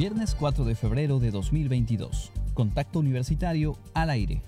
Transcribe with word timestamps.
Viernes 0.00 0.34
4 0.34 0.64
de 0.64 0.74
febrero 0.74 1.18
de 1.18 1.30
2022. 1.30 2.32
Contacto 2.54 3.00
Universitario 3.00 3.76
al 3.92 4.08
aire. 4.08 4.40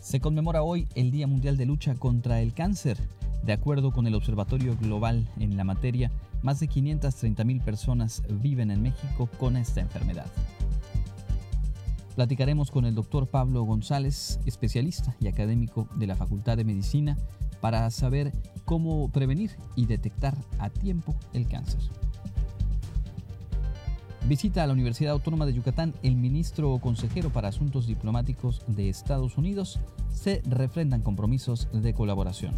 Se 0.00 0.18
conmemora 0.18 0.62
hoy 0.62 0.88
el 0.94 1.10
Día 1.10 1.26
Mundial 1.26 1.58
de 1.58 1.66
Lucha 1.66 1.94
contra 1.94 2.40
el 2.40 2.54
Cáncer. 2.54 2.96
De 3.44 3.52
acuerdo 3.52 3.92
con 3.92 4.06
el 4.06 4.14
Observatorio 4.14 4.78
Global 4.78 5.28
en 5.38 5.58
la 5.58 5.64
materia, 5.64 6.10
más 6.40 6.58
de 6.58 6.70
530.000 6.70 7.62
personas 7.62 8.22
viven 8.30 8.70
en 8.70 8.80
México 8.80 9.28
con 9.38 9.58
esta 9.58 9.82
enfermedad. 9.82 10.24
Platicaremos 12.16 12.70
con 12.70 12.86
el 12.86 12.94
doctor 12.94 13.26
Pablo 13.26 13.64
González, 13.64 14.40
especialista 14.46 15.14
y 15.20 15.28
académico 15.28 15.86
de 15.96 16.06
la 16.06 16.16
Facultad 16.16 16.56
de 16.56 16.64
Medicina, 16.64 17.18
para 17.60 17.90
saber 17.90 18.32
cómo 18.64 19.10
prevenir 19.10 19.50
y 19.76 19.84
detectar 19.84 20.34
a 20.58 20.70
tiempo 20.70 21.14
el 21.34 21.46
cáncer. 21.46 21.82
Visita 24.26 24.62
a 24.62 24.66
la 24.66 24.74
Universidad 24.74 25.12
Autónoma 25.12 25.46
de 25.46 25.54
Yucatán 25.54 25.94
el 26.02 26.14
ministro 26.14 26.72
o 26.72 26.80
consejero 26.80 27.30
para 27.30 27.48
Asuntos 27.48 27.86
Diplomáticos 27.86 28.62
de 28.68 28.88
Estados 28.88 29.38
Unidos. 29.38 29.80
Se 30.12 30.42
refrendan 30.46 31.02
compromisos 31.02 31.68
de 31.72 31.94
colaboración. 31.94 32.54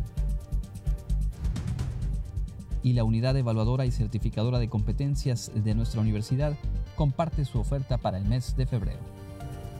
Y 2.82 2.94
la 2.94 3.04
unidad 3.04 3.36
evaluadora 3.36 3.86
y 3.86 3.92
certificadora 3.92 4.58
de 4.58 4.68
competencias 4.68 5.52
de 5.54 5.74
nuestra 5.74 6.00
universidad 6.00 6.54
comparte 6.96 7.44
su 7.44 7.58
oferta 7.58 7.96
para 7.96 8.18
el 8.18 8.24
mes 8.24 8.56
de 8.56 8.66
febrero. 8.66 9.00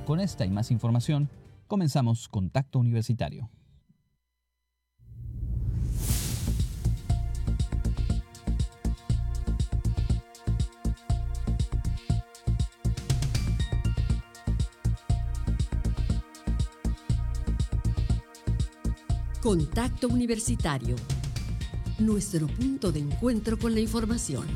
Con 0.06 0.20
esta 0.20 0.46
y 0.46 0.50
más 0.50 0.70
información, 0.70 1.28
comenzamos 1.66 2.28
Contacto 2.28 2.78
Universitario. 2.78 3.50
Contacto 19.52 20.08
Universitario. 20.08 20.96
Nuestro 21.98 22.46
punto 22.46 22.90
de 22.90 23.00
encuentro 23.00 23.58
con 23.58 23.74
la 23.74 23.80
información. 23.80 24.46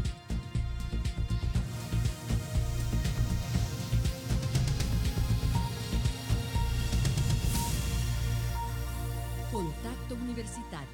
Contacto 9.52 10.14
Universitario. 10.14 10.89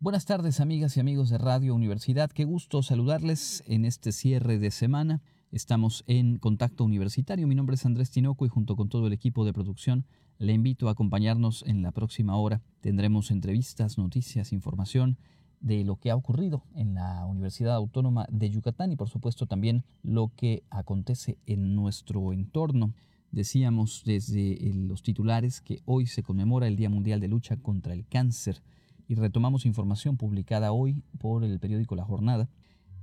Buenas 0.00 0.24
tardes 0.24 0.58
amigas 0.58 0.96
y 0.96 1.00
amigos 1.00 1.28
de 1.28 1.38
Radio 1.38 1.76
Universidad. 1.76 2.32
Qué 2.32 2.44
gusto 2.44 2.82
saludarles 2.82 3.62
en 3.68 3.84
este 3.84 4.10
cierre 4.10 4.58
de 4.58 4.72
semana. 4.72 5.22
Estamos 5.50 6.04
en 6.06 6.36
Contacto 6.36 6.84
Universitario. 6.84 7.48
Mi 7.48 7.54
nombre 7.54 7.76
es 7.76 7.86
Andrés 7.86 8.10
Tinoco 8.10 8.44
y 8.44 8.50
junto 8.50 8.76
con 8.76 8.90
todo 8.90 9.06
el 9.06 9.14
equipo 9.14 9.46
de 9.46 9.54
producción 9.54 10.04
le 10.36 10.52
invito 10.52 10.88
a 10.88 10.92
acompañarnos 10.92 11.64
en 11.66 11.80
la 11.80 11.90
próxima 11.90 12.36
hora. 12.36 12.60
Tendremos 12.82 13.30
entrevistas, 13.30 13.96
noticias, 13.96 14.52
información 14.52 15.16
de 15.60 15.84
lo 15.84 15.96
que 15.96 16.10
ha 16.10 16.16
ocurrido 16.16 16.64
en 16.74 16.92
la 16.92 17.24
Universidad 17.24 17.76
Autónoma 17.76 18.26
de 18.30 18.50
Yucatán 18.50 18.92
y 18.92 18.96
por 18.96 19.08
supuesto 19.08 19.46
también 19.46 19.84
lo 20.02 20.30
que 20.36 20.64
acontece 20.68 21.38
en 21.46 21.74
nuestro 21.74 22.34
entorno. 22.34 22.92
Decíamos 23.30 24.02
desde 24.04 24.58
los 24.74 25.02
titulares 25.02 25.62
que 25.62 25.80
hoy 25.86 26.06
se 26.06 26.22
conmemora 26.22 26.68
el 26.68 26.76
Día 26.76 26.90
Mundial 26.90 27.20
de 27.20 27.28
Lucha 27.28 27.56
contra 27.56 27.94
el 27.94 28.06
Cáncer 28.06 28.62
y 29.08 29.14
retomamos 29.14 29.64
información 29.64 30.18
publicada 30.18 30.72
hoy 30.72 31.02
por 31.18 31.42
el 31.42 31.58
periódico 31.58 31.96
La 31.96 32.04
Jornada 32.04 32.50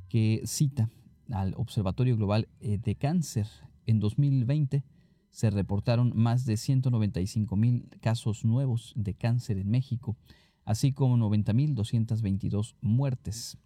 que 0.10 0.44
cita 0.46 0.92
al 1.32 1.54
Observatorio 1.58 2.16
Global 2.18 2.48
eh, 2.60 2.78
de 2.78 2.96
Cáncer. 2.96 3.48
En 3.86 4.00
2020 4.00 4.84
se 5.30 5.50
reportaron 5.50 6.14
más 6.16 6.46
de 6.46 6.58
195 6.58 7.56
mil 7.56 7.90
casos 8.02 8.46
nuevos 8.46 8.94
de 8.96 9.14
cáncer 9.14 9.58
en 9.58 9.70
México, 9.70 10.16
así 10.64 10.94
como 10.94 11.18
90.222 11.18 12.76
muertes. 12.80 13.58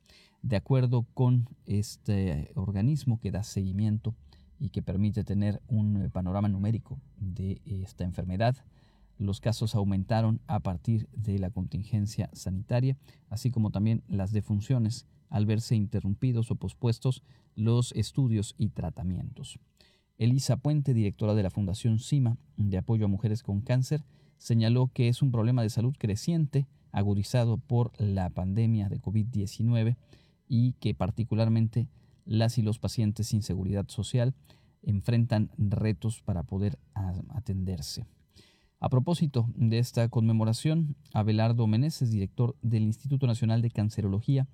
De 0.42 0.56
acuerdo 0.56 1.06
con 1.14 1.48
este 1.66 2.52
organismo 2.56 3.20
que 3.20 3.32
da 3.32 3.44
seguimiento 3.44 4.16
y 4.58 4.70
que 4.70 4.82
permite 4.82 5.24
tener 5.24 5.62
un 5.68 5.98
eh, 5.98 6.10
panorama 6.10 6.50
numérico 6.50 7.00
de 7.18 7.62
esta 7.66 8.04
enfermedad, 8.04 8.58
los 9.20 9.40
casos 9.40 9.76
aumentaron 9.76 10.42
a 10.48 10.62
partir 10.62 11.08
de 11.12 11.38
la 11.40 11.52
contingencia 11.52 12.30
sanitaria, 12.34 12.98
así 13.30 13.52
como 13.52 13.70
también 13.70 14.02
las 14.08 14.32
defunciones 14.32 15.06
al 15.30 15.46
verse 15.46 15.76
interrumpidos 15.76 16.52
o 16.52 16.56
pospuestos 16.56 17.24
los 17.56 17.92
estudios 17.94 18.56
y 18.58 18.70
tratamientos. 18.70 19.60
Elisa 20.18 20.58
Puente, 20.58 20.94
directora 20.94 21.34
de 21.34 21.44
la 21.44 21.50
Fundación 21.50 22.00
CIMA 22.00 22.38
de 22.58 22.78
Apoyo 22.78 23.06
a 23.06 23.10
Mujeres 23.10 23.42
con 23.42 23.62
Cáncer, 23.62 24.04
señaló 24.38 24.92
que 24.94 25.08
es 25.08 25.22
un 25.22 25.32
problema 25.32 25.62
de 25.62 25.70
salud 25.70 25.96
creciente 25.98 26.68
agudizado 26.92 27.58
por 27.58 27.92
la 27.98 28.30
pandemia 28.30 28.90
de 28.90 29.02
COVID-19 29.02 29.96
y 30.48 30.74
que 30.74 30.94
particularmente 30.94 31.88
las 32.26 32.58
y 32.58 32.62
los 32.62 32.80
pacientes 32.80 33.28
sin 33.28 33.44
seguridad 33.44 33.88
social 33.88 34.34
enfrentan 34.82 35.52
retos 35.58 36.22
para 36.22 36.44
poder 36.44 36.80
atenderse. 37.30 38.06
A 38.80 38.90
propósito 38.90 39.50
de 39.56 39.78
esta 39.78 40.08
conmemoración, 40.08 40.96
Abelardo 41.14 41.68
Meneses, 41.68 42.12
director 42.12 42.56
del 42.62 42.84
Instituto 42.84 43.28
Nacional 43.28 43.62
de 43.62 43.72
Cancerología, 43.72 44.48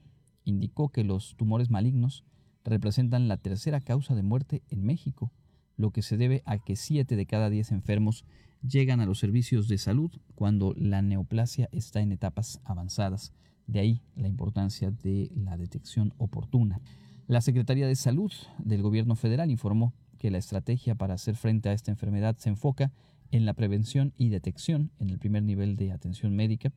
indicó 0.45 0.89
que 0.89 1.03
los 1.03 1.35
tumores 1.35 1.69
malignos 1.69 2.23
representan 2.63 3.28
la 3.28 3.38
tercera 3.38 3.81
causa 3.81 4.16
de 4.16 4.23
muerte 4.23 4.63
en 4.69 4.85
México, 4.85 5.31
lo 5.78 5.91
que 5.91 6.01
se 6.01 6.17
debe 6.17 6.41
a 6.45 6.57
que 6.57 6.75
7 6.75 7.16
de 7.16 7.25
cada 7.25 7.50
10 7.50 7.72
enfermos 7.73 8.25
llegan 8.67 9.01
a 9.01 9.06
los 9.06 9.19
servicios 9.19 9.67
de 9.67 9.78
salud 9.78 10.11
cuando 10.33 10.73
la 10.75 11.01
neoplasia 11.01 11.69
está 11.72 12.01
en 12.01 12.11
etapas 12.11 12.61
avanzadas. 12.63 13.33
De 13.67 13.79
ahí 13.79 14.01
la 14.16 14.28
importancia 14.28 14.91
de 14.91 15.31
la 15.35 15.57
detección 15.57 16.13
oportuna. 16.17 16.79
La 17.27 17.41
Secretaría 17.41 17.88
de 17.88 17.95
Salud 17.95 18.31
del 18.59 18.81
Gobierno 18.81 19.16
Federal 19.16 19.51
informó 19.51 19.94
que 20.17 20.31
la 20.31 20.38
estrategia 20.38 20.95
para 20.95 21.16
hacer 21.16 21.35
frente 21.35 21.69
a 21.69 21.73
esta 21.73 21.91
enfermedad 21.91 22.38
se 22.38 22.50
enfoca 22.50 22.91
en 23.31 23.45
la 23.45 23.53
prevención 23.53 24.13
y 24.17 24.29
detección 24.29 24.91
en 25.00 25.09
el 25.09 25.19
primer 25.19 25.44
nivel 25.44 25.75
de 25.75 25.91
atención 25.91 26.35
médica, 26.35 26.72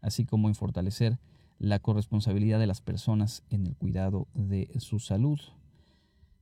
así 0.00 0.24
como 0.24 0.48
en 0.48 0.54
fortalecer 0.54 1.18
la 1.58 1.78
corresponsabilidad 1.78 2.58
de 2.58 2.66
las 2.66 2.80
personas 2.80 3.42
en 3.50 3.66
el 3.66 3.76
cuidado 3.76 4.28
de 4.34 4.70
su 4.80 4.98
salud. 4.98 5.38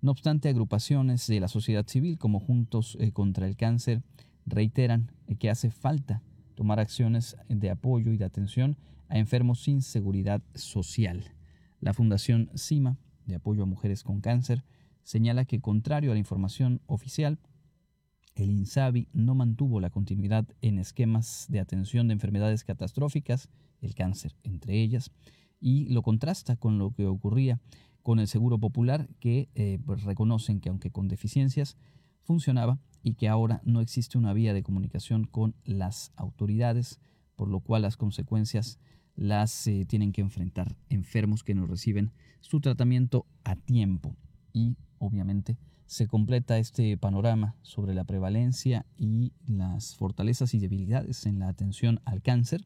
No 0.01 0.11
obstante, 0.11 0.49
agrupaciones 0.49 1.27
de 1.27 1.41
la 1.41 1.49
sociedad 1.49 1.87
civil 1.87 2.19
como 2.19 2.41
Juntos 2.41 2.97
eh, 3.01 3.13
contra 3.13 3.47
el 3.47 3.57
Cáncer 3.57 4.03
reiteran 4.47 5.13
que 5.39 5.51
hace 5.51 5.71
falta 5.71 6.23
tomar 6.55 6.81
acciones 6.81 7.37
de 7.49 7.71
apoyo 7.71 8.13
y 8.13 8.17
de 8.17 8.25
atención 8.25 8.77
a 9.09 9.19
enfermos 9.19 9.63
sin 9.63 9.83
seguridad 9.83 10.43
social. 10.55 11.33
La 11.81 11.93
Fundación 11.93 12.51
CIMA, 12.57 12.97
de 13.27 13.37
apoyo 13.37 13.63
a 13.63 13.67
mujeres 13.67 14.03
con 14.03 14.21
cáncer, 14.21 14.65
señala 15.03 15.45
que 15.45 15.61
contrario 15.61 16.11
a 16.11 16.15
la 16.15 16.21
información 16.21 16.81
oficial, 16.87 17.39
el 18.35 18.51
INSABI 18.51 19.09
no 19.13 19.35
mantuvo 19.35 19.81
la 19.81 19.91
continuidad 19.91 20.47
en 20.61 20.79
esquemas 20.79 21.47
de 21.49 21.61
atención 21.61 22.09
de 22.09 22.15
enfermedades 22.15 22.65
catastróficas, 22.65 23.49
el 23.81 23.95
cáncer 23.95 24.35
entre 24.43 24.81
ellas, 24.81 25.11
y 25.61 25.89
lo 25.91 26.03
contrasta 26.03 26.57
con 26.57 26.79
lo 26.79 26.93
que 26.93 27.07
ocurría 27.07 27.61
con 28.03 28.19
el 28.19 28.27
Seguro 28.27 28.59
Popular, 28.59 29.09
que 29.21 29.49
eh, 29.55 29.79
pues 29.85 30.03
reconocen 30.03 30.61
que 30.61 30.69
aunque 30.69 30.91
con 30.91 31.09
deficiencias, 31.09 31.77
funcionaba 32.23 32.79
y 33.03 33.15
que 33.15 33.29
ahora 33.29 33.61
no 33.65 33.81
existe 33.81 34.19
una 34.19 34.33
vía 34.33 34.55
de 34.55 34.63
comunicación 34.63 35.25
con 35.25 35.55
las 35.65 36.13
autoridades, 36.17 37.01
por 37.37 37.49
lo 37.49 37.61
cual 37.61 37.83
las 37.83 37.97
consecuencias 37.97 38.79
las 39.15 39.67
eh, 39.67 39.85
tienen 39.87 40.13
que 40.13 40.21
enfrentar 40.21 40.77
enfermos 40.89 41.45
que 41.45 41.55
no 41.55 41.67
reciben 41.67 42.13
su 42.41 42.61
tratamiento 42.61 43.27
a 43.45 43.57
tiempo 43.57 44.17
y 44.53 44.77
obviamente 44.99 45.59
se 45.87 46.07
completa 46.07 46.59
este 46.59 46.97
panorama 46.97 47.55
sobre 47.63 47.95
la 47.95 48.05
prevalencia 48.05 48.87
y 48.97 49.33
las 49.47 49.97
fortalezas 49.97 50.55
y 50.55 50.59
debilidades 50.59 51.27
en 51.27 51.39
la 51.39 51.49
atención 51.49 52.01
al 52.05 52.23
cáncer 52.23 52.63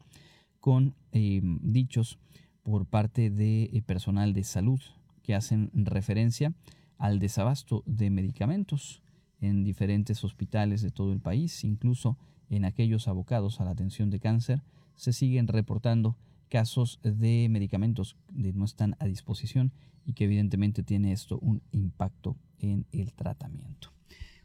con 0.61 0.95
eh, 1.13 1.41
dichos 1.63 2.19
por 2.63 2.87
parte 2.87 3.31
de 3.31 3.65
eh, 3.65 3.83
personal 3.83 4.33
de 4.33 4.45
salud 4.45 4.81
que 5.23 5.35
hacen 5.35 5.71
referencia 5.75 6.53
al 6.99 7.19
desabasto 7.19 7.83
de 7.87 8.11
medicamentos 8.11 9.03
en 9.41 9.65
diferentes 9.65 10.25
hospitales 10.25 10.83
de 10.83 10.91
todo 10.91 11.13
el 11.13 11.21
país, 11.21 11.63
incluso 11.65 12.17
en 12.49 12.65
aquellos 12.65 13.09
abocados 13.09 13.61
a 13.61 13.65
la 13.65 13.73
atención 13.73 14.11
de 14.11 14.21
cáncer, 14.21 14.63
se 14.95 15.13
siguen 15.13 15.47
reportando 15.47 16.17
casos 16.49 17.01
de 17.03 17.49
medicamentos 17.51 18.17
que 18.29 18.53
no 18.53 18.65
están 18.65 18.97
a 18.99 19.07
disposición 19.07 19.73
y 20.05 20.15
que 20.15 20.25
evidentemente 20.25 20.83
tiene 20.83 21.13
esto 21.13 21.39
un 21.39 21.63
impacto 21.73 22.37
en 22.59 22.87
el 22.93 23.13
tratamiento. 23.13 23.93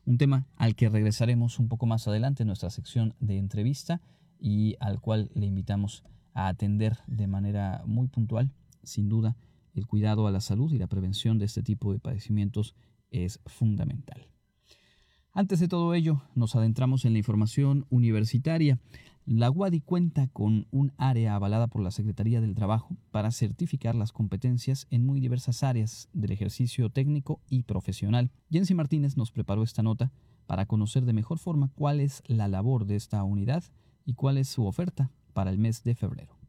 Un 0.05 0.17
tema 0.17 0.47
al 0.55 0.75
que 0.75 0.89
regresaremos 0.89 1.59
un 1.59 1.67
poco 1.67 1.85
más 1.85 2.07
adelante 2.07 2.43
en 2.43 2.47
nuestra 2.47 2.69
sección 2.69 3.13
de 3.19 3.37
entrevista 3.37 4.01
y 4.39 4.75
al 4.79 4.99
cual 4.99 5.29
le 5.35 5.45
invitamos 5.45 6.03
a 6.33 6.47
atender 6.47 6.97
de 7.07 7.27
manera 7.27 7.83
muy 7.85 8.07
puntual, 8.07 8.51
sin 8.83 9.09
duda, 9.09 9.37
el 9.73 9.85
cuidado 9.85 10.27
a 10.27 10.31
la 10.31 10.41
salud 10.41 10.73
y 10.73 10.77
la 10.77 10.87
prevención 10.87 11.37
de 11.37 11.45
este 11.45 11.61
tipo 11.61 11.93
de 11.93 11.99
padecimientos 11.99 12.75
es 13.09 13.39
fundamental. 13.45 14.27
Antes 15.33 15.59
de 15.59 15.67
todo 15.67 15.93
ello, 15.93 16.23
nos 16.35 16.55
adentramos 16.55 17.05
en 17.05 17.13
la 17.13 17.19
información 17.19 17.85
universitaria. 17.89 18.79
La 19.25 19.51
UADI 19.51 19.81
cuenta 19.81 20.27
con 20.27 20.65
un 20.71 20.93
área 20.97 21.35
avalada 21.35 21.67
por 21.67 21.83
la 21.83 21.91
Secretaría 21.91 22.41
del 22.41 22.55
Trabajo 22.55 22.97
para 23.11 23.31
certificar 23.31 23.93
las 23.93 24.11
competencias 24.11 24.87
en 24.89 25.05
muy 25.05 25.19
diversas 25.19 25.61
áreas 25.61 26.09
del 26.11 26.31
ejercicio 26.31 26.89
técnico 26.89 27.39
y 27.47 27.63
profesional. 27.63 28.31
Jensi 28.49 28.73
Martínez 28.73 29.17
nos 29.17 29.31
preparó 29.31 29.61
esta 29.61 29.83
nota 29.83 30.11
para 30.47 30.65
conocer 30.65 31.05
de 31.05 31.13
mejor 31.13 31.37
forma 31.37 31.69
cuál 31.75 31.99
es 31.99 32.23
la 32.25 32.47
labor 32.47 32.85
de 32.85 32.95
esta 32.95 33.23
unidad 33.23 33.63
y 34.05 34.15
cuál 34.15 34.37
es 34.37 34.49
su 34.49 34.65
oferta 34.65 35.11
para 35.33 35.51
el 35.51 35.59
mes 35.59 35.83
de 35.83 35.93
febrero. 35.93 36.40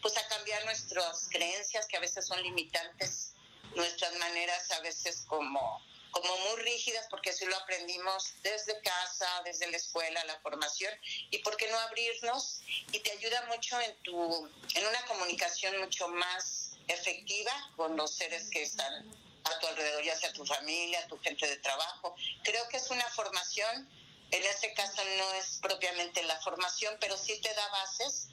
pues 0.01 0.17
a 0.17 0.27
cambiar 0.27 0.65
nuestras 0.65 1.29
creencias 1.31 1.87
que 1.87 1.95
a 1.95 2.01
veces 2.01 2.27
son 2.27 2.43
limitantes, 2.43 3.31
nuestras 3.77 4.13
maneras 4.17 4.69
a 4.71 4.81
veces 4.81 5.23
como 5.25 5.79
como 6.11 6.37
muy 6.37 6.61
rígidas 6.61 7.07
porque 7.09 7.31
así 7.31 7.45
lo 7.45 7.55
aprendimos 7.57 8.33
desde 8.43 8.79
casa, 8.81 9.27
desde 9.45 9.69
la 9.71 9.77
escuela, 9.77 10.23
la 10.25 10.39
formación 10.41 10.93
y 11.29 11.39
por 11.39 11.57
qué 11.57 11.69
no 11.69 11.79
abrirnos 11.79 12.61
y 12.91 12.99
te 12.99 13.11
ayuda 13.11 13.45
mucho 13.47 13.79
en 13.79 13.95
tu 14.03 14.49
en 14.75 14.85
una 14.85 15.05
comunicación 15.07 15.79
mucho 15.79 16.07
más 16.09 16.77
efectiva 16.87 17.51
con 17.75 17.95
los 17.95 18.15
seres 18.15 18.49
que 18.49 18.63
están 18.63 19.09
a 19.43 19.59
tu 19.59 19.67
alrededor, 19.67 20.03
ya 20.03 20.15
sea 20.15 20.31
tu 20.33 20.45
familia, 20.45 21.07
tu 21.07 21.17
gente 21.19 21.47
de 21.47 21.57
trabajo. 21.57 22.15
Creo 22.43 22.67
que 22.69 22.77
es 22.77 22.89
una 22.91 23.05
formación, 23.09 23.89
en 24.31 24.43
este 24.43 24.73
caso 24.73 25.01
no 25.17 25.33
es 25.35 25.59
propiamente 25.61 26.23
la 26.23 26.39
formación, 26.41 26.95
pero 26.99 27.17
sí 27.17 27.39
te 27.41 27.53
da 27.53 27.67
bases 27.69 28.27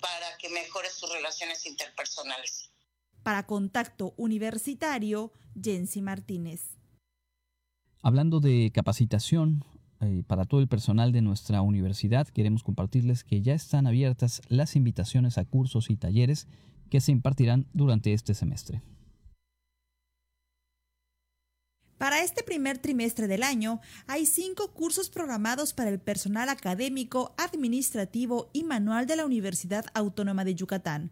para 0.00 0.36
que 0.38 0.48
mejores 0.48 0.96
tus 0.96 1.10
relaciones 1.12 1.64
interpersonales. 1.66 2.70
Para 3.22 3.46
Contacto 3.46 4.14
Universitario, 4.16 5.32
Jensi 5.60 6.02
Martínez. 6.02 6.77
Hablando 8.02 8.40
de 8.40 8.70
capacitación 8.72 9.64
eh, 10.00 10.22
para 10.26 10.44
todo 10.44 10.60
el 10.60 10.68
personal 10.68 11.10
de 11.10 11.22
nuestra 11.22 11.62
universidad, 11.62 12.28
queremos 12.28 12.62
compartirles 12.62 13.24
que 13.24 13.42
ya 13.42 13.54
están 13.54 13.86
abiertas 13.88 14.40
las 14.48 14.76
invitaciones 14.76 15.36
a 15.36 15.44
cursos 15.44 15.90
y 15.90 15.96
talleres 15.96 16.46
que 16.90 17.00
se 17.00 17.10
impartirán 17.10 17.66
durante 17.72 18.12
este 18.12 18.34
semestre. 18.34 18.82
Para 21.98 22.22
este 22.22 22.44
primer 22.44 22.78
trimestre 22.78 23.26
del 23.26 23.42
año, 23.42 23.80
hay 24.06 24.24
cinco 24.24 24.72
cursos 24.72 25.10
programados 25.10 25.72
para 25.72 25.90
el 25.90 25.98
personal 25.98 26.48
académico, 26.48 27.34
administrativo 27.36 28.50
y 28.52 28.62
manual 28.62 29.08
de 29.08 29.16
la 29.16 29.26
Universidad 29.26 29.86
Autónoma 29.94 30.44
de 30.44 30.54
Yucatán. 30.54 31.10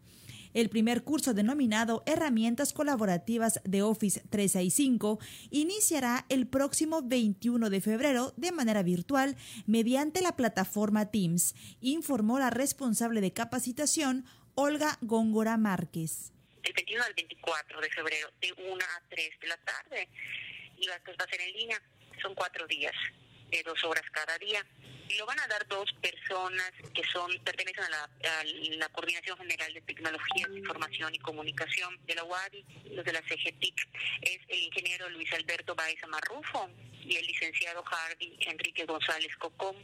El 0.56 0.70
primer 0.70 1.05
curso 1.05 1.35
denominado 1.35 2.03
Herramientas 2.06 2.73
Colaborativas 2.73 3.61
de 3.64 3.82
Office 3.82 4.23
365 4.31 5.19
iniciará 5.50 6.25
el 6.31 6.47
próximo 6.47 7.03
21 7.03 7.69
de 7.69 7.82
febrero 7.82 8.32
de 8.38 8.53
manera 8.53 8.82
virtual 8.82 9.37
mediante 9.67 10.23
la 10.23 10.35
plataforma 10.35 11.11
Teams, 11.11 11.55
informó 11.82 12.38
la 12.38 12.49
responsable 12.49 13.20
de 13.20 13.35
capacitación 13.35 14.25
Olga 14.55 14.97
Góngora 15.03 15.58
Márquez. 15.58 16.32
El 16.62 16.73
21 16.73 17.05
al 17.05 17.12
24 17.12 17.79
de 17.82 17.91
febrero, 17.91 18.31
de 18.41 18.55
1 18.56 18.76
a 18.76 19.02
3 19.11 19.31
de 19.38 19.49
la 19.49 19.59
tarde, 19.59 20.09
y 20.79 20.87
va 20.87 20.94
a 20.94 21.29
ser 21.29 21.41
en 21.43 21.52
línea. 21.52 21.82
Son 22.23 22.35
cuatro 22.35 22.67
días, 22.67 22.94
de 23.51 23.63
dos 23.65 23.83
horas 23.85 24.05
cada 24.12 24.37
día. 24.38 24.65
Lo 25.19 25.26
van 25.26 25.38
a 25.38 25.47
dar 25.47 25.67
dos 25.69 25.93
personas 26.00 26.73
que 26.93 27.03
son 27.12 27.31
pertenecen 27.45 27.85
a 27.85 27.91
la, 27.91 28.88
Coordinación 28.88 29.37
General 29.38 29.73
de 29.73 29.81
Tecnologías, 29.83 30.50
Información 30.57 31.15
y 31.15 31.19
Comunicación 31.19 31.99
de 32.07 32.15
la 32.15 32.25
UADI, 32.25 32.65
los 32.93 33.05
de 33.05 33.12
la 33.12 33.21
CGTIC, 33.23 33.88
es 34.23 34.38
el 34.49 34.62
ingeniero 34.62 35.09
Luis 35.11 35.33
Alberto 35.33 35.75
Baeza 35.75 36.07
Marrufo 36.07 36.71
y 37.05 37.17
el 37.17 37.26
licenciado 37.26 37.83
Hardy 37.85 38.38
Enrique 38.41 38.85
González 38.85 39.37
Cocom. 39.38 39.76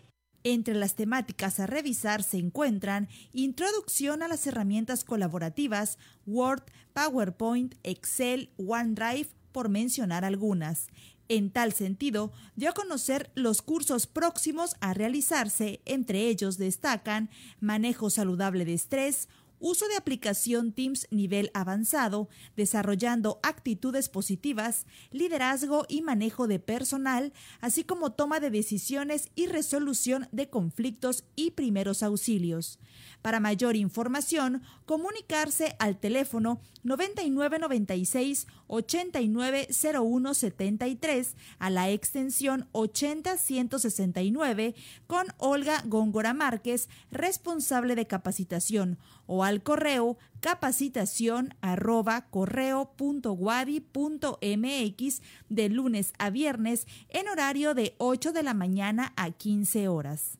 Entre 0.45 0.75
las 0.75 0.97
temáticas 0.97 1.61
a 1.61 1.67
revisar 1.67 2.23
se 2.25 2.39
encuentran 2.39 3.09
introducción 3.33 4.23
a 4.23 4.29
las 4.29 4.47
herramientas 4.47 5.05
colaborativas, 5.05 5.99
Word, 6.27 6.65
PowerPoint, 6.95 7.75
Excel, 7.85 8.51
OneDrive, 8.57 9.29
por 9.53 9.69
mencionar 9.69 10.25
algunas, 10.25 10.89
en 11.33 11.51
tal 11.51 11.73
sentido, 11.73 12.31
dio 12.57 12.69
a 12.69 12.75
conocer 12.75 13.31
los 13.35 13.63
cursos 13.63 14.07
próximos 14.07 14.77
a 14.81 14.93
realizarse, 14.93 15.81
entre 15.87 16.29
ellos 16.29 16.59
destacan 16.59 17.31
manejo 17.59 18.11
saludable 18.11 18.67
de 18.67 18.75
estrés, 18.75 19.31
uso 19.63 19.89
de 19.89 19.97
aplicación 19.97 20.73
Teams 20.73 21.07
nivel 21.11 21.51
avanzado, 21.55 22.29
desarrollando 22.57 23.39
actitudes 23.45 24.09
positivas, 24.09 24.87
liderazgo 25.13 25.87
y 25.89 26.03
manejo 26.03 26.49
de 26.49 26.59
personal, 26.59 27.33
así 27.61 27.85
como 27.85 28.11
toma 28.13 28.41
de 28.41 28.51
decisiones 28.51 29.31
y 29.37 29.47
resolución 29.47 30.29
de 30.33 30.51
conflictos 30.51 31.25
y 31.37 31.53
primeros 31.53 32.03
auxilios. 32.03 32.81
Para 33.23 33.39
mayor 33.39 33.77
información, 33.77 34.63
comunicarse 34.85 35.77
al 35.79 36.01
teléfono 36.01 36.61
9996 36.83 38.49
890173 38.67 41.37
a 41.59 41.71
la 41.71 41.89
extensión 41.91 42.69
80169 42.73 44.75
con 45.07 45.29
Olga 45.39 45.85
Góngora 45.87 46.35
Márquez, 46.35 46.89
responsable 47.13 47.95
de 47.95 48.09
capacitación, 48.09 48.99
o 49.27 49.45
al 49.45 49.63
correo 49.63 50.19
capacitación 50.41 51.55
arroba 51.61 52.31
correo.guadi.mx 52.31 55.23
de 55.49 55.69
lunes 55.69 56.13
a 56.19 56.31
viernes 56.31 56.87
en 57.09 57.29
horario 57.29 57.75
de 57.75 57.95
8 57.99 58.33
de 58.33 58.43
la 58.43 58.55
mañana 58.55 59.13
a 59.17 59.31
15 59.31 59.87
horas. 59.89 60.39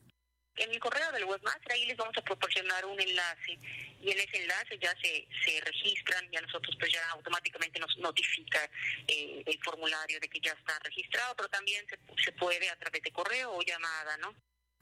En 0.55 0.71
el 0.71 0.79
correo 0.79 1.11
del 1.13 1.25
webmaster 1.25 1.71
ahí 1.71 1.85
les 1.85 1.97
vamos 1.97 2.15
a 2.15 2.21
proporcionar 2.21 2.85
un 2.85 2.99
enlace 2.99 3.57
y 4.01 4.11
en 4.11 4.19
ese 4.19 4.43
enlace 4.43 4.77
ya 4.79 4.93
se, 5.01 5.27
se 5.43 5.61
registran 5.61 6.27
y 6.31 6.37
a 6.37 6.41
nosotros 6.41 6.75
pues 6.79 6.91
ya 6.91 7.01
automáticamente 7.11 7.79
nos 7.79 7.97
notifica 7.97 8.69
eh, 9.07 9.41
el 9.45 9.59
formulario 9.63 10.19
de 10.19 10.27
que 10.27 10.39
ya 10.39 10.51
está 10.51 10.77
registrado, 10.83 11.35
pero 11.35 11.49
también 11.49 11.83
se, 11.89 11.97
se 12.23 12.31
puede 12.33 12.69
a 12.69 12.75
través 12.75 13.01
de 13.01 13.11
correo 13.11 13.53
o 13.53 13.61
llamada, 13.63 14.17
¿no? 14.17 14.35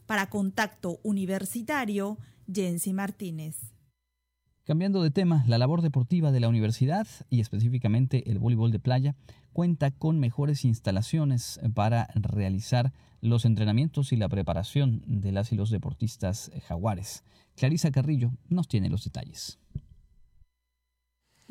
Para 0.07 0.29
contacto 0.29 0.99
universitario, 1.03 2.17
Jensi 2.51 2.91
Martínez. 2.91 3.70
Cambiando 4.63 5.01
de 5.01 5.09
tema, 5.09 5.43
la 5.47 5.57
labor 5.57 5.81
deportiva 5.81 6.31
de 6.31 6.39
la 6.39 6.47
universidad 6.47 7.07
y 7.31 7.39
específicamente 7.39 8.29
el 8.29 8.37
voleibol 8.37 8.71
de 8.71 8.77
playa 8.77 9.15
cuenta 9.53 9.89
con 9.89 10.19
mejores 10.19 10.65
instalaciones 10.65 11.59
para 11.73 12.07
realizar 12.13 12.93
los 13.21 13.45
entrenamientos 13.45 14.13
y 14.13 14.17
la 14.17 14.29
preparación 14.29 15.01
de 15.07 15.31
las 15.31 15.51
y 15.51 15.55
los 15.55 15.71
deportistas 15.71 16.51
jaguares. 16.67 17.23
Clarisa 17.55 17.89
Carrillo 17.89 18.33
nos 18.49 18.67
tiene 18.67 18.89
los 18.89 19.03
detalles. 19.03 19.57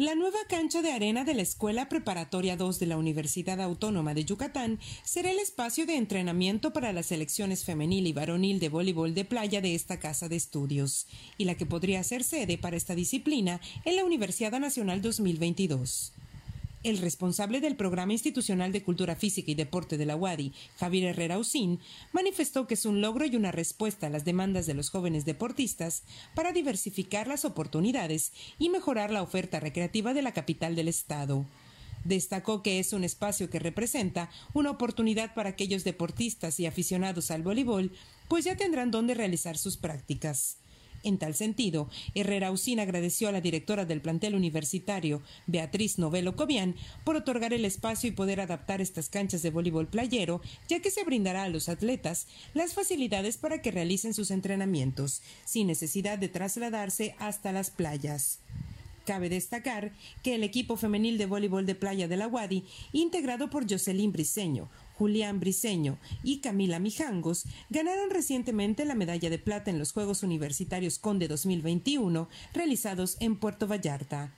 La 0.00 0.14
nueva 0.14 0.38
cancha 0.48 0.80
de 0.80 0.92
arena 0.92 1.24
de 1.24 1.34
la 1.34 1.42
Escuela 1.42 1.90
Preparatoria 1.90 2.56
2 2.56 2.78
de 2.78 2.86
la 2.86 2.96
Universidad 2.96 3.60
Autónoma 3.60 4.14
de 4.14 4.24
Yucatán 4.24 4.78
será 5.04 5.30
el 5.30 5.38
espacio 5.38 5.84
de 5.84 5.96
entrenamiento 5.96 6.72
para 6.72 6.94
las 6.94 7.04
selecciones 7.04 7.66
femenil 7.66 8.06
y 8.06 8.14
varonil 8.14 8.60
de 8.60 8.70
voleibol 8.70 9.12
de 9.12 9.26
playa 9.26 9.60
de 9.60 9.74
esta 9.74 10.00
casa 10.00 10.30
de 10.30 10.36
estudios, 10.36 11.06
y 11.36 11.44
la 11.44 11.54
que 11.54 11.66
podría 11.66 12.02
ser 12.02 12.24
sede 12.24 12.56
para 12.56 12.78
esta 12.78 12.94
disciplina 12.94 13.60
en 13.84 13.96
la 13.96 14.06
Universidad 14.06 14.58
Nacional 14.58 15.02
2022. 15.02 16.14
El 16.82 16.96
responsable 16.96 17.60
del 17.60 17.76
Programa 17.76 18.14
Institucional 18.14 18.72
de 18.72 18.82
Cultura 18.82 19.14
Física 19.14 19.50
y 19.50 19.54
Deporte 19.54 19.98
de 19.98 20.06
la 20.06 20.16
UADI, 20.16 20.54
Javier 20.78 21.10
Herrera 21.10 21.38
Usín, 21.38 21.78
manifestó 22.14 22.66
que 22.66 22.72
es 22.72 22.86
un 22.86 23.02
logro 23.02 23.26
y 23.26 23.36
una 23.36 23.52
respuesta 23.52 24.06
a 24.06 24.10
las 24.10 24.24
demandas 24.24 24.64
de 24.64 24.72
los 24.72 24.88
jóvenes 24.88 25.26
deportistas 25.26 26.04
para 26.34 26.52
diversificar 26.52 27.28
las 27.28 27.44
oportunidades 27.44 28.32
y 28.58 28.70
mejorar 28.70 29.10
la 29.10 29.20
oferta 29.20 29.60
recreativa 29.60 30.14
de 30.14 30.22
la 30.22 30.32
capital 30.32 30.74
del 30.74 30.88
estado. 30.88 31.44
Destacó 32.04 32.62
que 32.62 32.78
es 32.78 32.94
un 32.94 33.04
espacio 33.04 33.50
que 33.50 33.58
representa 33.58 34.30
una 34.54 34.70
oportunidad 34.70 35.34
para 35.34 35.50
aquellos 35.50 35.84
deportistas 35.84 36.58
y 36.60 36.66
aficionados 36.66 37.30
al 37.30 37.42
voleibol, 37.42 37.92
pues 38.26 38.46
ya 38.46 38.56
tendrán 38.56 38.90
donde 38.90 39.12
realizar 39.12 39.58
sus 39.58 39.76
prácticas. 39.76 40.59
En 41.02 41.18
tal 41.18 41.34
sentido, 41.34 41.88
Herrera 42.14 42.50
Usín 42.50 42.78
agradeció 42.78 43.28
a 43.28 43.32
la 43.32 43.40
directora 43.40 43.86
del 43.86 44.02
plantel 44.02 44.34
universitario, 44.34 45.22
Beatriz 45.46 45.98
Novelo 45.98 46.36
Cobian, 46.36 46.74
por 47.04 47.16
otorgar 47.16 47.54
el 47.54 47.64
espacio 47.64 48.08
y 48.08 48.12
poder 48.12 48.40
adaptar 48.40 48.82
estas 48.82 49.08
canchas 49.08 49.40
de 49.42 49.50
voleibol 49.50 49.86
playero, 49.86 50.42
ya 50.68 50.80
que 50.80 50.90
se 50.90 51.04
brindará 51.04 51.44
a 51.44 51.48
los 51.48 51.70
atletas 51.70 52.26
las 52.52 52.74
facilidades 52.74 53.38
para 53.38 53.62
que 53.62 53.70
realicen 53.70 54.12
sus 54.12 54.30
entrenamientos, 54.30 55.22
sin 55.44 55.68
necesidad 55.68 56.18
de 56.18 56.28
trasladarse 56.28 57.14
hasta 57.18 57.52
las 57.52 57.70
playas. 57.70 58.40
Cabe 59.06 59.30
destacar 59.30 59.92
que 60.22 60.34
el 60.34 60.44
equipo 60.44 60.76
femenil 60.76 61.16
de 61.16 61.26
voleibol 61.26 61.64
de 61.64 61.74
playa 61.74 62.08
de 62.08 62.18
la 62.18 62.28
Wadi, 62.28 62.64
integrado 62.92 63.48
por 63.48 63.68
Jocelyn 63.68 64.12
Briseño, 64.12 64.68
Julián 65.00 65.40
Briseño 65.40 65.96
y 66.22 66.42
Camila 66.42 66.78
Mijangos 66.78 67.46
ganaron 67.70 68.10
recientemente 68.10 68.84
la 68.84 68.94
medalla 68.94 69.30
de 69.30 69.38
plata 69.38 69.70
en 69.70 69.78
los 69.78 69.92
Juegos 69.92 70.22
Universitarios 70.22 70.98
Conde 70.98 71.26
2021 71.26 72.28
realizados 72.52 73.16
en 73.20 73.36
Puerto 73.36 73.66
Vallarta. 73.66 74.34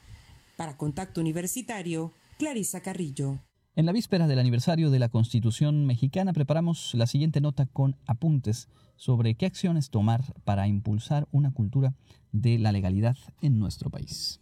Para 0.57 0.77
Contacto 0.77 1.21
Universitario, 1.21 2.13
Clarisa 2.39 2.81
Carrillo. 2.81 3.41
En 3.75 3.87
la 3.87 3.93
víspera 3.93 4.29
del 4.29 4.39
aniversario 4.39 4.91
de 4.93 5.01
la 5.01 5.09
Constitución 5.09 5.85
mexicana 5.85 6.33
preparamos 6.33 6.95
la 6.95 7.09
siguiente 7.09 7.41
nota 7.41 7.67
con 7.67 7.97
apuntes 8.07 8.69
sobre 8.95 9.35
qué 9.35 9.47
acciones 9.47 9.91
tomar 9.91 10.23
para 10.45 10.69
impulsar 10.69 11.27
una 11.33 11.51
cultura 11.51 11.93
de 12.31 12.61
la 12.61 12.71
legalidad 12.71 13.17
en 13.41 13.59
nuestro 13.59 13.91
país. 13.91 14.42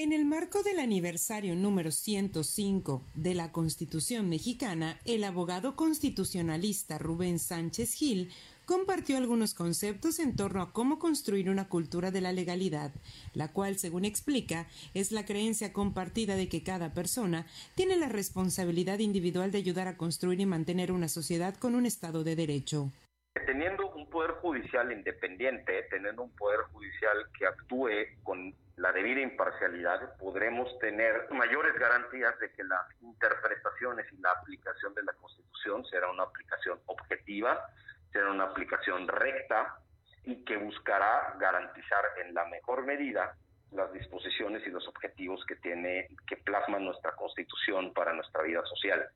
En 0.00 0.12
el 0.12 0.24
marco 0.24 0.62
del 0.62 0.78
aniversario 0.78 1.56
número 1.56 1.90
105 1.90 3.02
de 3.16 3.34
la 3.34 3.50
Constitución 3.50 4.28
mexicana, 4.28 5.00
el 5.04 5.24
abogado 5.24 5.74
constitucionalista 5.74 6.98
Rubén 6.98 7.40
Sánchez 7.40 7.94
Gil 7.94 8.30
compartió 8.64 9.16
algunos 9.16 9.54
conceptos 9.54 10.20
en 10.20 10.36
torno 10.36 10.62
a 10.62 10.72
cómo 10.72 11.00
construir 11.00 11.50
una 11.50 11.68
cultura 11.68 12.12
de 12.12 12.20
la 12.20 12.30
legalidad, 12.30 12.92
la 13.34 13.52
cual, 13.52 13.76
según 13.76 14.04
explica, 14.04 14.68
es 14.94 15.10
la 15.10 15.24
creencia 15.24 15.72
compartida 15.72 16.36
de 16.36 16.48
que 16.48 16.62
cada 16.62 16.94
persona 16.94 17.48
tiene 17.74 17.96
la 17.96 18.08
responsabilidad 18.08 19.00
individual 19.00 19.50
de 19.50 19.58
ayudar 19.58 19.88
a 19.88 19.96
construir 19.96 20.38
y 20.38 20.46
mantener 20.46 20.92
una 20.92 21.08
sociedad 21.08 21.56
con 21.56 21.74
un 21.74 21.86
Estado 21.86 22.22
de 22.22 22.36
Derecho 22.36 22.92
teniendo 23.40 23.90
un 23.90 24.08
poder 24.08 24.32
judicial 24.32 24.92
independiente, 24.92 25.84
teniendo 25.90 26.22
un 26.22 26.34
poder 26.36 26.60
judicial 26.72 27.26
que 27.36 27.46
actúe 27.46 28.22
con 28.22 28.54
la 28.76 28.92
debida 28.92 29.20
imparcialidad, 29.20 30.16
podremos 30.18 30.78
tener 30.78 31.28
mayores 31.30 31.74
garantías 31.78 32.38
de 32.38 32.50
que 32.52 32.64
las 32.64 32.86
interpretaciones 33.02 34.06
y 34.12 34.20
la 34.20 34.30
aplicación 34.32 34.94
de 34.94 35.02
la 35.02 35.12
Constitución 35.14 35.84
será 35.86 36.10
una 36.10 36.24
aplicación 36.24 36.78
objetiva, 36.86 37.66
será 38.12 38.30
una 38.30 38.44
aplicación 38.44 39.08
recta 39.08 39.78
y 40.24 40.44
que 40.44 40.56
buscará 40.56 41.34
garantizar 41.38 42.04
en 42.24 42.34
la 42.34 42.44
mejor 42.46 42.84
medida 42.84 43.36
las 43.72 43.92
disposiciones 43.92 44.66
y 44.66 44.70
los 44.70 44.86
objetivos 44.88 45.44
que 45.46 45.56
tiene 45.56 46.08
que 46.26 46.36
plasma 46.36 46.78
nuestra 46.78 47.12
Constitución 47.16 47.92
para 47.92 48.12
nuestra 48.12 48.42
vida 48.42 48.64
social. 48.66 49.08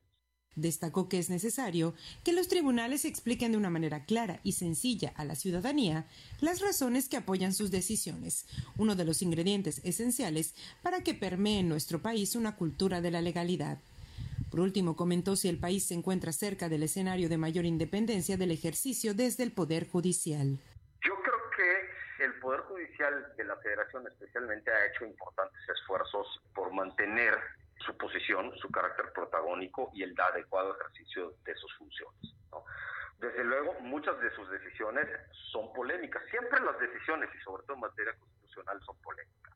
Destacó 0.55 1.09
que 1.09 1.17
es 1.19 1.29
necesario 1.29 1.93
que 2.23 2.33
los 2.33 2.47
tribunales 2.47 3.05
expliquen 3.05 3.51
de 3.51 3.57
una 3.57 3.69
manera 3.69 4.05
clara 4.05 4.39
y 4.43 4.53
sencilla 4.53 5.11
a 5.15 5.25
la 5.25 5.35
ciudadanía 5.35 6.05
las 6.41 6.61
razones 6.61 7.09
que 7.09 7.17
apoyan 7.17 7.53
sus 7.53 7.71
decisiones, 7.71 8.45
uno 8.77 8.95
de 8.95 9.05
los 9.05 9.21
ingredientes 9.21 9.81
esenciales 9.83 10.53
para 10.83 11.01
que 11.01 11.13
permee 11.13 11.59
en 11.59 11.69
nuestro 11.69 12.01
país 12.01 12.35
una 12.35 12.55
cultura 12.55 13.01
de 13.01 13.11
la 13.11 13.21
legalidad. 13.21 13.79
Por 14.51 14.59
último, 14.59 14.95
comentó 14.95 15.35
si 15.35 15.49
el 15.49 15.57
país 15.57 15.87
se 15.87 15.95
encuentra 15.95 16.31
cerca 16.31 16.69
del 16.69 16.83
escenario 16.83 17.27
de 17.27 17.37
mayor 17.37 17.65
independencia 17.65 18.37
del 18.37 18.51
ejercicio 18.51 19.15
desde 19.15 19.41
el 19.41 19.51
Poder 19.51 19.89
Judicial. 19.89 20.59
Yo 21.03 21.15
creo 21.23 21.39
que 21.57 22.23
el 22.23 22.33
Poder 22.35 22.61
Judicial 22.61 23.33
de 23.35 23.43
la 23.45 23.55
Federación 23.57 24.05
especialmente 24.05 24.69
ha 24.69 24.85
hecho 24.85 25.05
importantes 25.05 25.59
esfuerzos 25.67 26.27
por 26.53 26.71
mantener 26.71 27.33
su 27.79 27.97
posición, 27.97 28.55
su 28.57 28.69
carácter 28.69 29.11
protagónico 29.13 29.91
y 29.93 30.03
el 30.03 30.19
adecuado 30.19 30.75
ejercicio 30.79 31.33
de 31.43 31.55
sus 31.55 31.73
funciones. 31.77 32.35
Desde 33.19 33.43
luego, 33.43 33.73
muchas 33.81 34.19
de 34.19 34.33
sus 34.35 34.49
decisiones 34.49 35.07
son 35.51 35.71
polémicas. 35.73 36.21
Siempre 36.29 36.59
las 36.61 36.77
decisiones, 36.79 37.29
y 37.33 37.39
sobre 37.43 37.63
todo 37.63 37.75
en 37.75 37.81
materia 37.81 38.13
constitucional, 38.17 38.79
son 38.85 38.97
polémicas. 39.01 39.53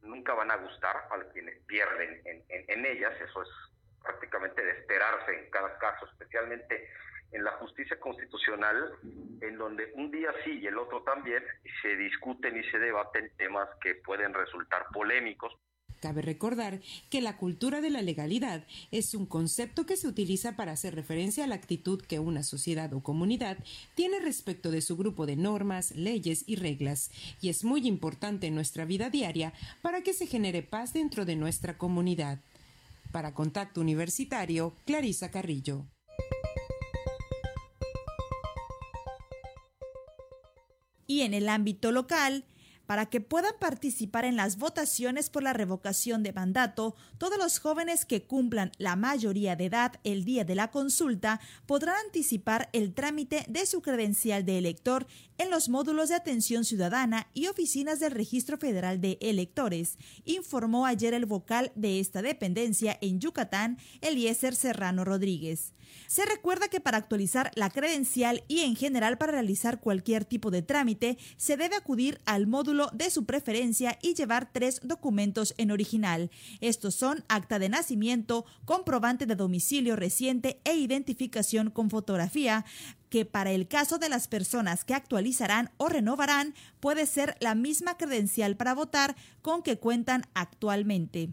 Nunca 0.00 0.32
van 0.34 0.50
a 0.50 0.56
gustar 0.56 0.96
a 1.10 1.32
quienes 1.32 1.62
pierden 1.66 2.22
en, 2.24 2.44
en 2.48 2.86
ellas. 2.86 3.12
Eso 3.20 3.42
es 3.42 3.48
prácticamente 4.02 4.64
de 4.64 4.70
esperarse 4.70 5.38
en 5.38 5.50
cada 5.50 5.76
caso, 5.78 6.06
especialmente 6.06 6.88
en 7.32 7.44
la 7.44 7.52
justicia 7.52 7.98
constitucional, 8.00 8.94
en 9.42 9.58
donde 9.58 9.92
un 9.94 10.10
día 10.10 10.32
sí 10.44 10.58
y 10.60 10.66
el 10.66 10.78
otro 10.78 11.02
también 11.02 11.44
se 11.82 11.96
discuten 11.96 12.56
y 12.56 12.64
se 12.70 12.78
debaten 12.78 13.30
temas 13.36 13.68
que 13.82 13.96
pueden 13.96 14.32
resultar 14.32 14.86
polémicos, 14.92 15.54
Cabe 16.00 16.22
recordar 16.22 16.80
que 17.10 17.20
la 17.20 17.36
cultura 17.36 17.80
de 17.80 17.90
la 17.90 18.02
legalidad 18.02 18.64
es 18.92 19.14
un 19.14 19.26
concepto 19.26 19.84
que 19.84 19.96
se 19.96 20.06
utiliza 20.06 20.54
para 20.54 20.72
hacer 20.72 20.94
referencia 20.94 21.44
a 21.44 21.46
la 21.46 21.56
actitud 21.56 22.00
que 22.00 22.20
una 22.20 22.42
sociedad 22.42 22.92
o 22.92 23.02
comunidad 23.02 23.58
tiene 23.94 24.20
respecto 24.20 24.70
de 24.70 24.80
su 24.80 24.96
grupo 24.96 25.26
de 25.26 25.36
normas, 25.36 25.92
leyes 25.96 26.44
y 26.46 26.56
reglas, 26.56 27.10
y 27.40 27.48
es 27.48 27.64
muy 27.64 27.86
importante 27.86 28.46
en 28.46 28.54
nuestra 28.54 28.84
vida 28.84 29.10
diaria 29.10 29.52
para 29.82 30.02
que 30.02 30.14
se 30.14 30.26
genere 30.26 30.62
paz 30.62 30.92
dentro 30.92 31.24
de 31.24 31.36
nuestra 31.36 31.78
comunidad. 31.78 32.40
Para 33.10 33.34
Contacto 33.34 33.80
Universitario, 33.80 34.74
Clarisa 34.84 35.30
Carrillo. 35.30 35.86
Y 41.06 41.22
en 41.22 41.32
el 41.32 41.48
ámbito 41.48 41.90
local, 41.90 42.44
para 42.88 43.04
que 43.04 43.20
puedan 43.20 43.52
participar 43.60 44.24
en 44.24 44.36
las 44.36 44.56
votaciones 44.56 45.28
por 45.28 45.42
la 45.42 45.52
revocación 45.52 46.22
de 46.22 46.32
mandato, 46.32 46.96
todos 47.18 47.36
los 47.36 47.58
jóvenes 47.58 48.06
que 48.06 48.22
cumplan 48.22 48.72
la 48.78 48.96
mayoría 48.96 49.56
de 49.56 49.66
edad 49.66 50.00
el 50.04 50.24
día 50.24 50.44
de 50.44 50.54
la 50.54 50.70
consulta 50.70 51.38
podrán 51.66 51.96
anticipar 52.06 52.70
el 52.72 52.94
trámite 52.94 53.44
de 53.46 53.66
su 53.66 53.82
credencial 53.82 54.46
de 54.46 54.56
elector 54.56 55.06
en 55.36 55.50
los 55.50 55.68
módulos 55.68 56.08
de 56.08 56.14
atención 56.14 56.64
ciudadana 56.64 57.28
y 57.34 57.48
oficinas 57.48 58.00
del 58.00 58.12
Registro 58.12 58.56
Federal 58.56 59.02
de 59.02 59.18
Electores, 59.20 59.98
informó 60.24 60.86
ayer 60.86 61.12
el 61.12 61.26
vocal 61.26 61.72
de 61.74 62.00
esta 62.00 62.22
dependencia 62.22 62.96
en 63.02 63.20
Yucatán, 63.20 63.76
Eliezer 64.00 64.54
Serrano 64.56 65.04
Rodríguez. 65.04 65.74
Se 66.06 66.24
recuerda 66.24 66.68
que 66.68 66.80
para 66.80 66.98
actualizar 66.98 67.50
la 67.54 67.70
credencial 67.70 68.44
y 68.48 68.60
en 68.60 68.76
general 68.76 69.18
para 69.18 69.32
realizar 69.32 69.80
cualquier 69.80 70.24
tipo 70.24 70.50
de 70.50 70.62
trámite 70.62 71.18
se 71.36 71.56
debe 71.56 71.76
acudir 71.76 72.20
al 72.24 72.46
módulo 72.46 72.77
de 72.86 73.10
su 73.10 73.26
preferencia 73.26 73.98
y 74.00 74.14
llevar 74.14 74.50
tres 74.52 74.80
documentos 74.82 75.54
en 75.58 75.70
original. 75.70 76.30
Estos 76.60 76.94
son 76.94 77.24
acta 77.28 77.58
de 77.58 77.68
nacimiento, 77.68 78.46
comprobante 78.64 79.26
de 79.26 79.34
domicilio 79.34 79.96
reciente 79.96 80.60
e 80.64 80.76
identificación 80.76 81.70
con 81.70 81.90
fotografía, 81.90 82.64
que 83.10 83.24
para 83.24 83.50
el 83.50 83.68
caso 83.68 83.98
de 83.98 84.08
las 84.08 84.28
personas 84.28 84.84
que 84.84 84.94
actualizarán 84.94 85.70
o 85.76 85.88
renovarán 85.88 86.54
puede 86.80 87.06
ser 87.06 87.36
la 87.40 87.54
misma 87.54 87.96
credencial 87.96 88.56
para 88.56 88.74
votar 88.74 89.16
con 89.42 89.62
que 89.62 89.78
cuentan 89.78 90.24
actualmente. 90.34 91.30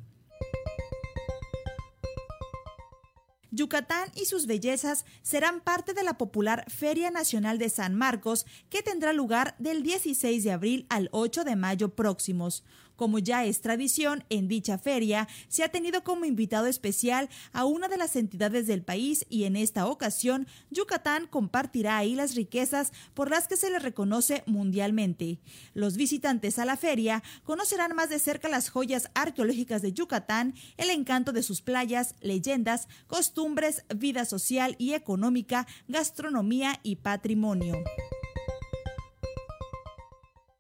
Yucatán 3.56 4.10
y 4.16 4.26
sus 4.26 4.46
bellezas 4.46 5.06
serán 5.22 5.62
parte 5.62 5.94
de 5.94 6.04
la 6.04 6.18
popular 6.18 6.66
Feria 6.70 7.10
Nacional 7.10 7.58
de 7.58 7.70
San 7.70 7.96
Marcos, 7.96 8.46
que 8.70 8.84
tendrá 8.84 9.14
lugar 9.14 9.56
del 9.58 9.82
16 9.82 10.44
de 10.44 10.52
abril 10.52 10.86
al 10.90 11.10
8 11.12 11.44
de 11.44 11.56
mayo 11.56 11.96
próximos. 11.96 12.64
Como 12.96 13.20
ya 13.20 13.46
es 13.46 13.62
tradición, 13.62 14.24
en 14.30 14.48
dicha 14.48 14.78
feria 14.78 15.28
se 15.48 15.64
ha 15.64 15.70
tenido 15.70 16.04
como 16.04 16.26
invitado 16.26 16.68
especial 16.68 17.30
a 17.52 17.66
una 17.66 17.88
de 17.88 17.98
las 17.98 18.16
entidades 18.16 18.68
del 18.68 18.84
país 18.84 19.26
y 19.30 19.44
en 19.44 19.56
esta 19.56 19.88
ocasión 19.88 20.48
Yucatán 20.70 21.28
compartirá 21.28 21.98
ahí 21.98 22.16
las 22.16 22.36
riquezas 22.36 22.92
por 23.14 23.30
las 23.30 23.48
que 23.48 23.58
se 23.58 23.70
le 23.70 23.80
reconoce 23.80 24.44
mundialmente. 24.46 25.40
Los 25.74 25.98
visitantes 25.98 26.60
a 26.60 26.66
la 26.66 26.78
feria 26.78 27.24
conocerán 27.44 27.96
más 27.96 28.10
de 28.10 28.20
cerca 28.20 28.50
las 28.50 28.70
joyas 28.70 29.10
arqueológicas 29.14 29.82
de 29.82 29.94
Yucatán, 29.94 30.54
el 30.78 30.90
encanto 30.90 31.32
de 31.32 31.44
sus 31.44 31.62
playas, 31.62 32.16
leyendas, 32.22 32.88
costumbres, 33.08 33.86
vida 33.96 34.26
social 34.26 34.76
y 34.78 34.94
económica, 34.94 35.68
gastronomía 35.88 36.80
y 36.84 36.98
patrimonio. 36.98 37.76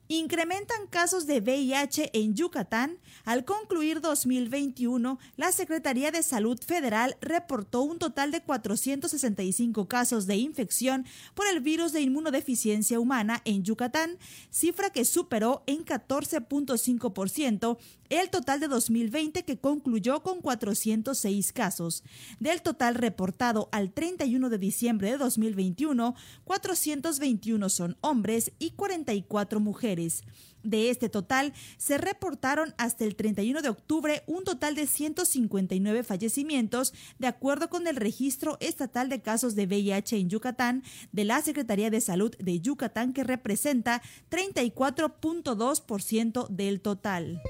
Incrementan 0.07 0.85
casos 0.87 1.25
de 1.25 1.41
VIH 1.41 2.11
en 2.13 2.35
Yucatán. 2.35 2.99
Al 3.23 3.43
concluir 3.43 4.01
2021, 4.01 5.17
la 5.35 5.51
Secretaría 5.51 6.11
de 6.11 6.21
Salud 6.21 6.59
Federal 6.63 7.17
reportó 7.21 7.81
un 7.81 7.97
total 7.97 8.29
de 8.29 8.43
465 8.43 9.87
casos 9.87 10.27
de 10.27 10.35
infección 10.35 11.07
por 11.33 11.47
el 11.47 11.59
virus 11.59 11.91
de 11.91 12.01
inmunodeficiencia 12.01 12.99
humana 12.99 13.41
en 13.45 13.63
Yucatán, 13.63 14.19
cifra 14.51 14.91
que 14.91 15.05
superó 15.05 15.63
en 15.65 15.83
14.5% 15.83 17.79
el 18.09 18.29
total 18.29 18.59
de 18.59 18.67
2020 18.67 19.43
que 19.43 19.57
concluyó 19.57 20.23
con 20.23 20.41
406 20.41 21.53
casos. 21.53 22.03
Del 22.39 22.61
total 22.61 22.95
reportado 22.95 23.69
al 23.71 23.91
31 23.91 24.49
de 24.49 24.57
diciembre 24.57 25.11
de 25.11 25.17
2021, 25.17 26.15
421 26.43 27.69
son 27.69 27.97
hombres 28.01 28.51
y 28.59 28.71
44 28.71 29.59
mujeres. 29.59 30.23
De 30.65 30.89
este 30.89 31.07
total, 31.09 31.53
se 31.77 31.99
reportaron 31.99 32.73
hasta 32.79 33.05
el 33.05 33.15
31 33.15 33.61
de 33.61 33.69
octubre 33.69 34.23
un 34.25 34.43
total 34.43 34.73
de 34.73 34.87
159 34.87 36.03
fallecimientos, 36.03 36.91
de 37.19 37.27
acuerdo 37.27 37.69
con 37.69 37.85
el 37.85 37.95
registro 37.95 38.57
estatal 38.59 39.07
de 39.07 39.21
casos 39.21 39.53
de 39.53 39.67
VIH 39.67 40.17
en 40.17 40.29
Yucatán 40.29 40.81
de 41.11 41.25
la 41.25 41.43
Secretaría 41.43 41.91
de 41.91 42.01
Salud 42.01 42.35
de 42.39 42.61
Yucatán, 42.61 43.13
que 43.13 43.23
representa 43.23 44.01
34.2% 44.31 46.47
del 46.49 46.81
total. 46.81 47.43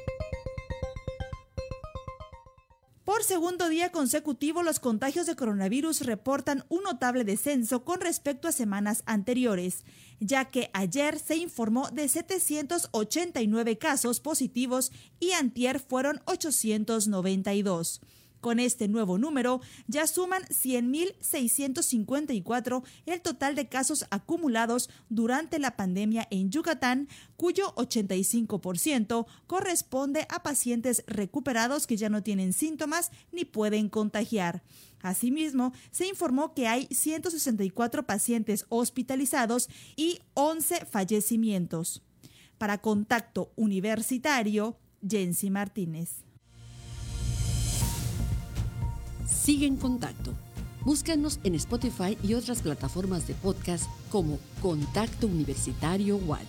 Por 3.06 3.24
segundo 3.24 3.70
día 3.70 3.92
consecutivo, 3.92 4.64
los 4.64 4.80
contagios 4.80 5.28
de 5.28 5.36
coronavirus 5.36 6.02
reportan 6.02 6.66
un 6.70 6.82
notable 6.82 7.24
descenso 7.24 7.86
con 7.86 8.02
respecto 8.02 8.48
a 8.48 8.52
semanas 8.52 9.04
anteriores, 9.06 9.86
ya 10.20 10.46
que 10.46 10.72
ayer 10.74 11.20
se 11.20 11.36
informó 11.36 11.88
de 11.92 12.10
789 12.10 13.78
casos 13.78 14.20
positivos 14.20 14.92
y 15.20 15.34
antier 15.34 15.80
fueron 15.80 16.24
892. 16.26 18.02
Con 18.46 18.60
este 18.60 18.88
nuevo 18.88 19.18
número 19.18 19.60
ya 19.88 20.06
suman 20.06 20.44
100.654 20.44 22.84
el 23.08 23.22
total 23.22 23.56
de 23.56 23.68
casos 23.68 24.06
acumulados 24.12 24.92
durante 25.10 25.58
la 25.58 25.76
pandemia 25.76 26.28
en 26.30 26.52
Yucatán, 26.52 27.08
cuyo 27.38 27.74
85% 27.74 29.26
corresponde 29.48 30.28
a 30.30 30.44
pacientes 30.44 31.04
recuperados 31.08 31.88
que 31.88 31.98
ya 31.98 32.10
no 32.10 32.22
tienen 32.22 32.54
síntomas 32.54 33.10
ni 33.32 33.46
pueden 33.46 33.90
contagiar. 33.90 34.62
Asimismo, 35.02 35.74
se 35.90 36.06
informó 36.06 36.54
que 36.54 36.68
hay 36.68 36.88
164 36.92 38.06
pacientes 38.06 38.68
hospitalizados 38.70 39.70
y 39.96 40.20
11 40.36 40.86
fallecimientos. 40.86 42.04
Para 42.60 42.78
Contacto 42.78 43.52
Universitario, 43.56 44.78
Jensi 45.02 45.50
Martínez. 45.50 46.25
Sigue 49.26 49.66
en 49.66 49.78
contacto. 49.78 50.34
Búscanos 50.84 51.40
en 51.44 51.56
Spotify 51.56 52.18
y 52.22 52.36
otras 52.36 52.62
plataformas 52.62 53.28
de 53.28 53.34
podcast 53.34 53.86
como 54.12 54.38
Contacto 54.62 55.26
Universitario 55.26 56.18
Wadi. 56.18 56.46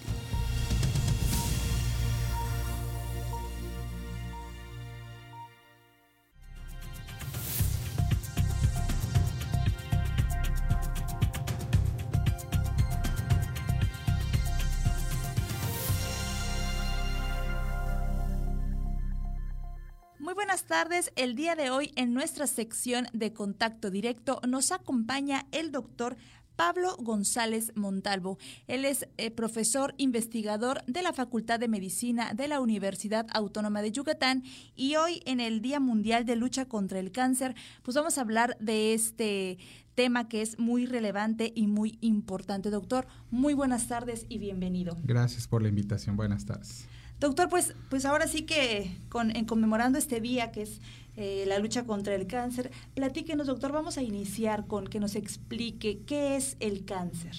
Tardes. 20.76 21.10
El 21.16 21.36
día 21.36 21.54
de 21.54 21.70
hoy 21.70 21.90
en 21.96 22.12
nuestra 22.12 22.46
sección 22.46 23.06
de 23.14 23.32
contacto 23.32 23.88
directo 23.90 24.42
nos 24.46 24.72
acompaña 24.72 25.46
el 25.50 25.72
doctor 25.72 26.18
Pablo 26.54 26.98
González 26.98 27.72
Montalvo. 27.76 28.36
Él 28.66 28.84
es 28.84 29.08
eh, 29.16 29.30
profesor 29.30 29.94
investigador 29.96 30.84
de 30.86 31.00
la 31.00 31.14
Facultad 31.14 31.58
de 31.58 31.68
Medicina 31.68 32.34
de 32.34 32.48
la 32.48 32.60
Universidad 32.60 33.26
Autónoma 33.32 33.80
de 33.80 33.90
Yucatán 33.90 34.42
y 34.74 34.96
hoy 34.96 35.22
en 35.24 35.40
el 35.40 35.62
Día 35.62 35.80
Mundial 35.80 36.26
de 36.26 36.36
Lucha 36.36 36.66
contra 36.66 36.98
el 36.98 37.10
Cáncer, 37.10 37.54
pues 37.82 37.94
vamos 37.94 38.18
a 38.18 38.20
hablar 38.20 38.58
de 38.60 38.92
este 38.92 39.56
tema 39.94 40.28
que 40.28 40.42
es 40.42 40.58
muy 40.58 40.84
relevante 40.84 41.54
y 41.56 41.68
muy 41.68 41.96
importante. 42.02 42.68
Doctor, 42.68 43.06
muy 43.30 43.54
buenas 43.54 43.88
tardes 43.88 44.26
y 44.28 44.36
bienvenido. 44.36 44.98
Gracias 45.04 45.48
por 45.48 45.62
la 45.62 45.70
invitación. 45.70 46.18
Buenas 46.18 46.44
tardes. 46.44 46.86
Doctor, 47.18 47.48
pues, 47.48 47.74
pues 47.88 48.04
ahora 48.04 48.26
sí 48.26 48.42
que 48.42 48.98
en 49.34 49.44
conmemorando 49.46 49.98
este 49.98 50.20
día 50.20 50.52
que 50.52 50.62
es 50.62 50.80
eh, 51.16 51.44
la 51.46 51.58
lucha 51.58 51.84
contra 51.84 52.14
el 52.14 52.26
cáncer, 52.26 52.70
platíquenos, 52.94 53.46
doctor, 53.46 53.72
vamos 53.72 53.96
a 53.96 54.02
iniciar 54.02 54.66
con 54.66 54.86
que 54.86 55.00
nos 55.00 55.16
explique 55.16 56.02
qué 56.06 56.36
es 56.36 56.58
el 56.60 56.84
cáncer. 56.84 57.32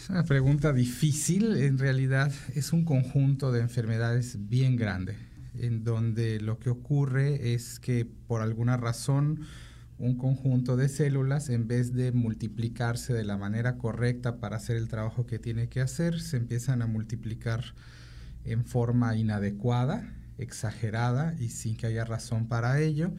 Es 0.00 0.10
una 0.10 0.24
pregunta 0.24 0.72
difícil, 0.72 1.56
en 1.56 1.78
realidad 1.78 2.32
es 2.56 2.72
un 2.72 2.84
conjunto 2.84 3.52
de 3.52 3.60
enfermedades 3.60 4.48
bien 4.48 4.74
grande, 4.74 5.16
en 5.56 5.84
donde 5.84 6.40
lo 6.40 6.58
que 6.58 6.70
ocurre 6.70 7.54
es 7.54 7.78
que 7.78 8.04
por 8.04 8.42
alguna 8.42 8.76
razón 8.76 9.46
un 9.98 10.16
conjunto 10.16 10.76
de 10.76 10.88
células, 10.88 11.48
en 11.48 11.68
vez 11.68 11.92
de 11.94 12.10
multiplicarse 12.10 13.12
de 13.12 13.22
la 13.22 13.36
manera 13.36 13.78
correcta 13.78 14.40
para 14.40 14.56
hacer 14.56 14.76
el 14.76 14.88
trabajo 14.88 15.26
que 15.26 15.38
tiene 15.38 15.68
que 15.68 15.80
hacer, 15.80 16.20
se 16.20 16.38
empiezan 16.38 16.82
a 16.82 16.88
multiplicar 16.88 17.62
en 18.44 18.64
forma 18.64 19.16
inadecuada, 19.16 20.12
exagerada 20.38 21.34
y 21.38 21.48
sin 21.48 21.76
que 21.76 21.86
haya 21.86 22.04
razón 22.04 22.48
para 22.48 22.80
ello, 22.80 23.12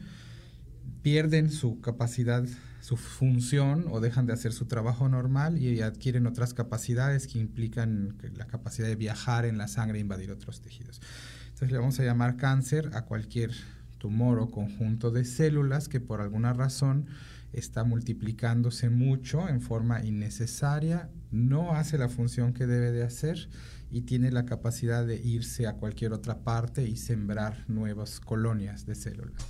pierden 1.02 1.50
su 1.50 1.80
capacidad, 1.80 2.44
su 2.80 2.96
función 2.96 3.86
o 3.90 4.00
dejan 4.00 4.26
de 4.26 4.32
hacer 4.32 4.52
su 4.52 4.66
trabajo 4.66 5.08
normal 5.08 5.58
y 5.58 5.80
adquieren 5.80 6.26
otras 6.26 6.54
capacidades 6.54 7.26
que 7.26 7.38
implican 7.38 8.16
la 8.36 8.46
capacidad 8.46 8.88
de 8.88 8.96
viajar 8.96 9.44
en 9.44 9.58
la 9.58 9.68
sangre 9.68 9.98
e 9.98 10.00
invadir 10.00 10.30
otros 10.30 10.60
tejidos. 10.60 11.00
Entonces 11.44 11.70
le 11.70 11.78
vamos 11.78 12.00
a 12.00 12.04
llamar 12.04 12.36
cáncer 12.36 12.90
a 12.94 13.02
cualquier 13.02 13.52
tumor 13.98 14.38
o 14.38 14.50
conjunto 14.50 15.10
de 15.10 15.24
células 15.24 15.88
que 15.88 16.00
por 16.00 16.20
alguna 16.20 16.52
razón 16.52 17.06
está 17.52 17.84
multiplicándose 17.84 18.90
mucho 18.90 19.48
en 19.48 19.60
forma 19.60 20.04
innecesaria, 20.04 21.08
no 21.30 21.72
hace 21.72 21.96
la 21.98 22.08
función 22.08 22.52
que 22.52 22.66
debe 22.66 22.90
de 22.92 23.04
hacer 23.04 23.48
y 23.90 24.02
tiene 24.02 24.30
la 24.30 24.44
capacidad 24.44 25.06
de 25.06 25.16
irse 25.16 25.66
a 25.66 25.74
cualquier 25.74 26.12
otra 26.12 26.38
parte 26.38 26.86
y 26.86 26.96
sembrar 26.96 27.64
nuevas 27.68 28.20
colonias 28.20 28.86
de 28.86 28.94
células. 28.94 29.42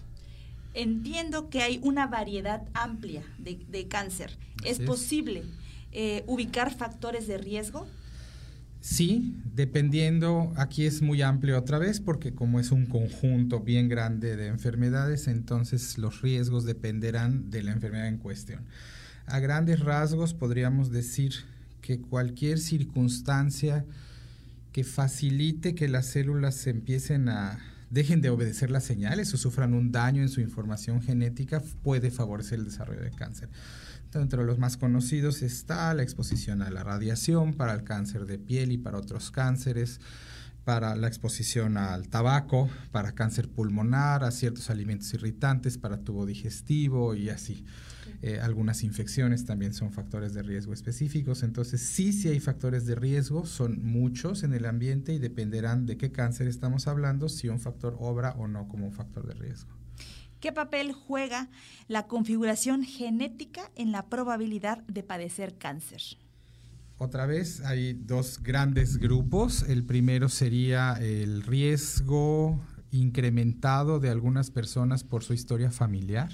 Entiendo 0.74 1.50
que 1.50 1.62
hay 1.62 1.80
una 1.82 2.06
variedad 2.06 2.62
amplia 2.74 3.22
de, 3.38 3.88
cáncer. 3.88 4.36
¿Es, 4.64 4.80
posible 4.80 5.44
eh, 5.92 6.24
ubicar 6.26 6.74
factores 6.74 7.26
de 7.28 7.38
riesgo? 7.38 7.86
Sí, 8.84 9.34
dependiendo, 9.54 10.52
aquí 10.56 10.84
es 10.84 11.00
muy 11.00 11.22
amplio 11.22 11.56
otra 11.56 11.78
vez 11.78 12.00
porque 12.00 12.34
como 12.34 12.60
es 12.60 12.70
un 12.70 12.84
conjunto 12.84 13.60
bien 13.60 13.88
grande 13.88 14.36
de 14.36 14.48
enfermedades, 14.48 15.26
entonces 15.26 15.96
los 15.96 16.20
riesgos 16.20 16.64
dependerán 16.64 17.50
de 17.50 17.62
la 17.62 17.72
enfermedad 17.72 18.08
en 18.08 18.18
cuestión. 18.18 18.66
A 19.24 19.38
grandes 19.38 19.80
rasgos 19.80 20.34
podríamos 20.34 20.90
decir 20.90 21.32
que 21.80 22.00
cualquier 22.00 22.58
circunstancia 22.58 23.86
que 24.74 24.82
facilite 24.82 25.76
que 25.76 25.86
las 25.86 26.06
células 26.06 26.56
se 26.56 26.70
empiecen 26.70 27.28
a 27.28 27.60
dejen 27.90 28.20
de 28.20 28.30
obedecer 28.30 28.72
las 28.72 28.82
señales 28.82 29.32
o 29.32 29.36
sufran 29.36 29.72
un 29.72 29.92
daño 29.92 30.20
en 30.20 30.28
su 30.28 30.40
información 30.40 31.00
genética, 31.00 31.62
puede 31.84 32.10
favorecer 32.10 32.58
el 32.58 32.64
desarrollo 32.64 33.00
de 33.00 33.12
cáncer. 33.12 33.48
Entre 34.12 34.42
los 34.42 34.58
más 34.58 34.76
conocidos 34.76 35.42
está 35.42 35.94
la 35.94 36.02
exposición 36.02 36.60
a 36.60 36.70
la 36.70 36.82
radiación 36.82 37.54
para 37.54 37.72
el 37.72 37.84
cáncer 37.84 38.26
de 38.26 38.36
piel 38.36 38.72
y 38.72 38.78
para 38.78 38.98
otros 38.98 39.30
cánceres, 39.30 40.00
para 40.64 40.96
la 40.96 41.06
exposición 41.06 41.76
al 41.76 42.08
tabaco, 42.08 42.68
para 42.90 43.12
cáncer 43.12 43.48
pulmonar, 43.48 44.24
a 44.24 44.32
ciertos 44.32 44.70
alimentos 44.70 45.14
irritantes, 45.14 45.78
para 45.78 45.98
tubo 45.98 46.26
digestivo 46.26 47.14
y 47.14 47.28
así. 47.28 47.64
Eh, 48.26 48.40
algunas 48.40 48.84
infecciones 48.84 49.44
también 49.44 49.74
son 49.74 49.92
factores 49.92 50.32
de 50.32 50.42
riesgo 50.42 50.72
específicos. 50.72 51.42
Entonces, 51.42 51.82
sí, 51.82 52.10
sí 52.10 52.30
hay 52.30 52.40
factores 52.40 52.86
de 52.86 52.94
riesgo, 52.94 53.44
son 53.44 53.84
muchos 53.84 54.44
en 54.44 54.54
el 54.54 54.64
ambiente 54.64 55.12
y 55.12 55.18
dependerán 55.18 55.84
de 55.84 55.98
qué 55.98 56.10
cáncer 56.10 56.48
estamos 56.48 56.86
hablando, 56.88 57.28
si 57.28 57.50
un 57.50 57.60
factor 57.60 57.94
obra 58.00 58.30
o 58.38 58.48
no 58.48 58.66
como 58.66 58.86
un 58.86 58.94
factor 58.94 59.26
de 59.26 59.34
riesgo. 59.34 59.76
¿Qué 60.40 60.52
papel 60.52 60.92
juega 60.92 61.50
la 61.86 62.06
configuración 62.06 62.82
genética 62.82 63.70
en 63.74 63.92
la 63.92 64.08
probabilidad 64.08 64.78
de 64.84 65.02
padecer 65.02 65.58
cáncer? 65.58 66.00
Otra 66.96 67.26
vez 67.26 67.60
hay 67.60 67.92
dos 67.92 68.42
grandes 68.42 68.96
grupos. 68.96 69.68
El 69.68 69.84
primero 69.84 70.30
sería 70.30 70.94
el 70.94 71.42
riesgo 71.42 72.58
incrementado 72.90 74.00
de 74.00 74.08
algunas 74.08 74.50
personas 74.50 75.04
por 75.04 75.24
su 75.24 75.34
historia 75.34 75.70
familiar. 75.70 76.30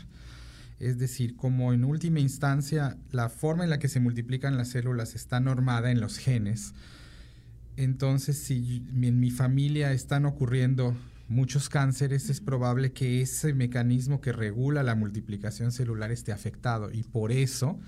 Es 0.81 0.99
decir, 0.99 1.37
como 1.37 1.73
en 1.73 1.85
última 1.85 2.21
instancia 2.21 2.97
la 3.13 3.29
forma 3.29 3.65
en 3.65 3.71
la 3.71 3.79
que 3.79 3.89
se 3.89 4.01
multiplican 4.01 4.57
las 4.57 4.71
células 4.71 5.15
está 5.15 5.39
normada 5.39 5.91
en 5.91 6.01
los 6.01 6.17
genes, 6.17 6.73
entonces 7.77 8.39
si 8.39 8.83
en 8.91 9.21
mi 9.21 9.31
familia 9.31 9.93
están 9.93 10.25
ocurriendo 10.25 10.97
muchos 11.29 11.69
cánceres, 11.69 12.29
es 12.29 12.41
probable 12.41 12.93
que 12.93 13.21
ese 13.21 13.55
mecanismo 13.55 14.21
que 14.21 14.33
regula 14.33 14.83
la 14.83 14.95
multiplicación 14.95 15.71
celular 15.71 16.11
esté 16.11 16.33
afectado 16.33 16.91
y 16.91 17.05
por 17.05 17.31
eso 17.31 17.79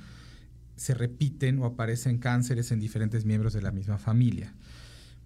se 0.76 0.94
repiten 0.94 1.59
o 1.59 1.64
aparecen 1.64 2.18
cánceres 2.18 2.72
en 2.72 2.81
diferentes 2.81 3.24
miembros 3.24 3.52
de 3.52 3.62
la 3.62 3.72
misma 3.72 3.98
familia. 3.98 4.55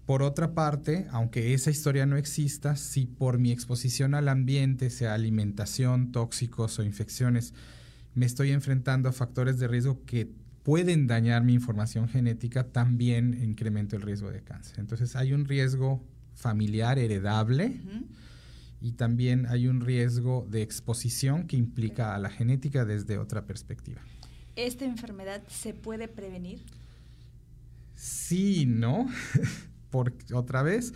Por 0.07 0.23
otra 0.23 0.53
parte, 0.53 1.05
aunque 1.11 1.53
esa 1.53 1.69
historia 1.69 2.05
no 2.05 2.15
exista, 2.15 2.77
si 2.77 3.05
por 3.05 3.39
mi 3.39 3.51
exposición 3.51 4.13
al 4.15 4.29
ambiente, 4.29 4.89
sea 4.89 5.13
alimentación, 5.13 6.13
tóxicos 6.13 6.79
o 6.79 6.83
infecciones, 6.83 7.53
me 8.15 8.25
estoy 8.25 8.51
enfrentando 8.51 9.09
a 9.09 9.11
factores 9.11 9.59
de 9.59 9.67
riesgo 9.67 10.05
que 10.05 10.31
pueden 10.63 11.07
dañar 11.07 11.43
mi 11.43 11.53
información 11.53 12.07
genética, 12.07 12.63
también 12.63 13.37
incremento 13.43 13.97
el 13.97 14.01
riesgo 14.01 14.31
de 14.31 14.41
cáncer. 14.43 14.79
Entonces 14.79 15.17
hay 15.17 15.33
un 15.33 15.43
riesgo 15.43 16.01
familiar 16.35 16.99
heredable 16.99 17.77
y 18.79 18.93
también 18.93 19.45
hay 19.47 19.67
un 19.67 19.81
riesgo 19.81 20.47
de 20.49 20.61
exposición 20.61 21.47
que 21.47 21.57
implica 21.57 22.15
a 22.15 22.17
la 22.17 22.29
genética 22.29 22.85
desde 22.85 23.17
otra 23.17 23.45
perspectiva. 23.45 23.99
¿Esta 24.55 24.85
enfermedad 24.85 25.43
se 25.49 25.73
puede 25.73 26.07
prevenir? 26.07 26.63
Sí, 27.95 28.65
¿no? 28.65 29.09
Porque, 29.97 30.35
otra 30.35 30.61
vez, 30.61 30.93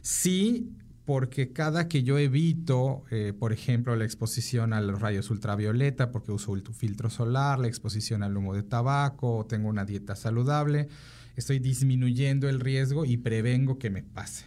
sí, 0.00 0.72
porque 1.04 1.52
cada 1.52 1.86
que 1.86 2.02
yo 2.02 2.16
evito, 2.16 3.04
eh, 3.10 3.34
por 3.38 3.52
ejemplo, 3.52 3.94
la 3.94 4.06
exposición 4.06 4.72
a 4.72 4.80
los 4.80 5.02
rayos 5.02 5.28
ultravioleta, 5.28 6.10
porque 6.10 6.32
uso 6.32 6.54
filtro 6.72 7.10
solar, 7.10 7.58
la 7.58 7.68
exposición 7.68 8.22
al 8.22 8.34
humo 8.34 8.54
de 8.54 8.62
tabaco, 8.62 9.44
tengo 9.46 9.68
una 9.68 9.84
dieta 9.84 10.16
saludable, 10.16 10.88
estoy 11.36 11.58
disminuyendo 11.58 12.48
el 12.48 12.58
riesgo 12.58 13.04
y 13.04 13.18
prevengo 13.18 13.78
que 13.78 13.90
me 13.90 14.02
pase. 14.02 14.46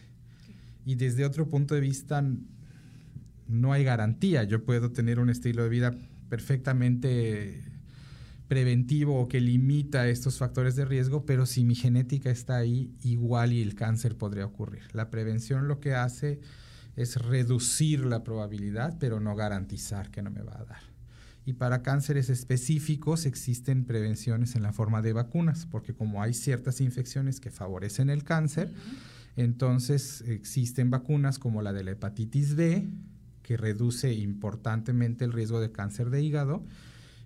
Y 0.83 0.95
desde 0.95 1.23
otro 1.23 1.47
punto 1.47 1.75
de 1.75 1.81
vista, 1.81 2.25
no 3.47 3.71
hay 3.71 3.83
garantía. 3.83 4.43
Yo 4.45 4.63
puedo 4.63 4.91
tener 4.91 5.19
un 5.19 5.29
estilo 5.29 5.61
de 5.61 5.69
vida 5.69 5.95
perfectamente 6.27 7.70
preventivo 8.51 9.17
o 9.17 9.29
que 9.29 9.39
limita 9.39 10.09
estos 10.09 10.37
factores 10.37 10.75
de 10.75 10.83
riesgo, 10.83 11.25
pero 11.25 11.45
si 11.45 11.63
mi 11.63 11.73
genética 11.73 12.29
está 12.29 12.57
ahí, 12.57 12.93
igual 13.01 13.53
y 13.53 13.61
el 13.61 13.75
cáncer 13.75 14.17
podría 14.17 14.45
ocurrir. 14.45 14.81
La 14.91 15.09
prevención 15.09 15.69
lo 15.69 15.79
que 15.79 15.93
hace 15.93 16.41
es 16.97 17.15
reducir 17.15 18.05
la 18.05 18.25
probabilidad, 18.25 18.97
pero 18.99 19.21
no 19.21 19.37
garantizar 19.37 20.11
que 20.11 20.21
no 20.21 20.31
me 20.31 20.41
va 20.41 20.59
a 20.59 20.65
dar. 20.65 20.81
Y 21.45 21.53
para 21.53 21.81
cánceres 21.81 22.29
específicos 22.29 23.25
existen 23.25 23.85
prevenciones 23.85 24.57
en 24.57 24.63
la 24.63 24.73
forma 24.73 25.01
de 25.01 25.13
vacunas, 25.13 25.65
porque 25.65 25.93
como 25.93 26.21
hay 26.21 26.33
ciertas 26.33 26.81
infecciones 26.81 27.39
que 27.39 27.51
favorecen 27.51 28.09
el 28.09 28.25
cáncer, 28.25 28.73
entonces 29.37 30.25
existen 30.27 30.89
vacunas 30.89 31.39
como 31.39 31.61
la 31.61 31.71
de 31.71 31.85
la 31.85 31.91
hepatitis 31.91 32.55
B, 32.55 32.89
que 33.43 33.55
reduce 33.55 34.11
importantemente 34.11 35.23
el 35.23 35.31
riesgo 35.31 35.61
de 35.61 35.71
cáncer 35.71 36.09
de 36.09 36.21
hígado, 36.21 36.65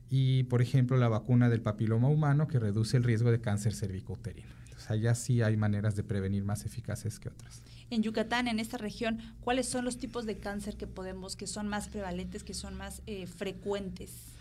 y 0.10 0.44
por 0.44 0.62
ejemplo 0.62 0.98
la 0.98 1.08
vacuna 1.08 1.50
del 1.50 1.62
papiloma 1.62 2.08
humano, 2.10 2.48
que 2.48 2.60
reduce 2.60 2.98
el 2.98 3.04
riesgo 3.04 3.32
de 3.32 3.42
cáncer 3.42 3.74
cervicouterino. 3.74 4.48
Entonces 4.66 4.90
allá 4.90 5.16
sí 5.16 5.42
hay 5.42 5.58
maneras 5.58 5.96
de 5.96 6.04
prevenir 6.04 6.44
más 6.44 6.66
eficaces 6.66 7.20
que 7.20 7.30
otras. 7.30 7.62
En 7.90 8.02
Yucatán, 8.02 8.48
en 8.48 8.60
esta 8.60 8.78
región, 8.78 9.20
¿cuáles 9.42 9.68
son 9.68 9.86
los 9.86 9.98
tipos 9.98 10.26
de 10.26 10.38
cáncer 10.38 10.76
que 10.76 10.88
podemos, 10.88 11.36
que 11.36 11.48
son 11.48 11.68
más 11.68 11.88
prevalentes, 11.88 12.44
que 12.44 12.54
son 12.54 12.76
más 12.76 13.02
eh, 13.06 13.28
frecuentes? 13.28 14.34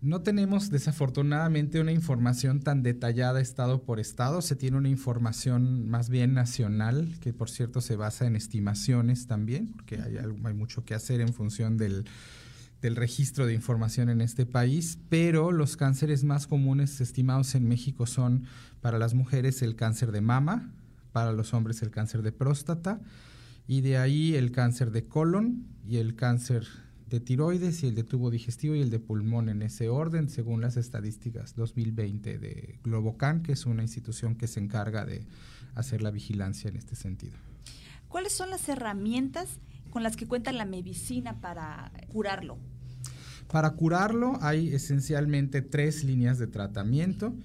No 0.00 0.20
tenemos 0.20 0.70
desafortunadamente 0.70 1.80
una 1.80 1.92
información 1.92 2.60
tan 2.60 2.82
detallada 2.82 3.40
estado 3.40 3.84
por 3.84 4.00
estado, 4.00 4.42
se 4.42 4.54
tiene 4.54 4.76
una 4.76 4.90
información 4.90 5.88
más 5.88 6.10
bien 6.10 6.34
nacional, 6.34 7.16
que 7.20 7.32
por 7.32 7.48
cierto 7.48 7.80
se 7.80 7.96
basa 7.96 8.26
en 8.26 8.36
estimaciones 8.36 9.26
también, 9.26 9.68
porque 9.68 9.96
hay, 10.02 10.18
hay 10.18 10.54
mucho 10.54 10.84
que 10.84 10.94
hacer 10.94 11.22
en 11.22 11.32
función 11.32 11.78
del, 11.78 12.04
del 12.84 12.96
registro 12.96 13.46
de 13.46 13.54
información 13.54 14.10
en 14.10 14.20
este 14.20 14.44
país, 14.44 14.98
pero 15.08 15.52
los 15.52 15.78
cánceres 15.78 16.22
más 16.22 16.46
comunes 16.46 17.00
estimados 17.00 17.54
en 17.54 17.66
México 17.66 18.04
son 18.04 18.44
para 18.82 18.98
las 18.98 19.14
mujeres 19.14 19.62
el 19.62 19.74
cáncer 19.74 20.12
de 20.12 20.20
mama, 20.20 20.70
para 21.10 21.32
los 21.32 21.54
hombres 21.54 21.80
el 21.80 21.90
cáncer 21.90 22.20
de 22.20 22.30
próstata, 22.30 23.00
y 23.66 23.80
de 23.80 23.96
ahí 23.96 24.34
el 24.34 24.52
cáncer 24.52 24.90
de 24.90 25.08
colon 25.08 25.66
y 25.88 25.96
el 25.96 26.14
cáncer 26.14 26.66
de 27.08 27.20
tiroides 27.20 27.82
y 27.82 27.86
el 27.86 27.94
de 27.94 28.04
tubo 28.04 28.30
digestivo 28.30 28.74
y 28.74 28.82
el 28.82 28.90
de 28.90 29.00
pulmón 29.00 29.48
en 29.48 29.62
ese 29.62 29.88
orden, 29.88 30.28
según 30.28 30.60
las 30.60 30.76
estadísticas 30.76 31.56
2020 31.56 32.38
de 32.38 32.80
Globocan, 32.84 33.42
que 33.42 33.52
es 33.52 33.64
una 33.64 33.80
institución 33.80 34.34
que 34.34 34.46
se 34.46 34.60
encarga 34.60 35.06
de 35.06 35.26
hacer 35.74 36.02
la 36.02 36.10
vigilancia 36.10 36.68
en 36.68 36.76
este 36.76 36.96
sentido. 36.96 37.38
¿Cuáles 38.08 38.34
son 38.34 38.50
las 38.50 38.68
herramientas 38.68 39.58
con 39.88 40.02
las 40.02 40.16
que 40.16 40.26
cuenta 40.26 40.52
la 40.52 40.66
medicina 40.66 41.40
para 41.40 41.90
curarlo? 42.08 42.58
Para 43.54 43.70
curarlo 43.70 44.36
hay 44.40 44.74
esencialmente 44.74 45.62
tres 45.62 46.02
líneas 46.02 46.40
de 46.40 46.48
tratamiento. 46.48 47.36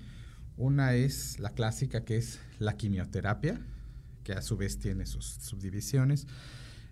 Una 0.57 0.95
es 0.95 1.39
la 1.39 1.51
clásica 1.51 2.03
que 2.03 2.17
es 2.17 2.39
la 2.57 2.75
quimioterapia, 2.77 3.61
que 4.23 4.33
a 4.33 4.41
su 4.41 4.57
vez 4.57 4.79
tiene 4.79 5.05
sus 5.05 5.25
subdivisiones. 5.27 6.25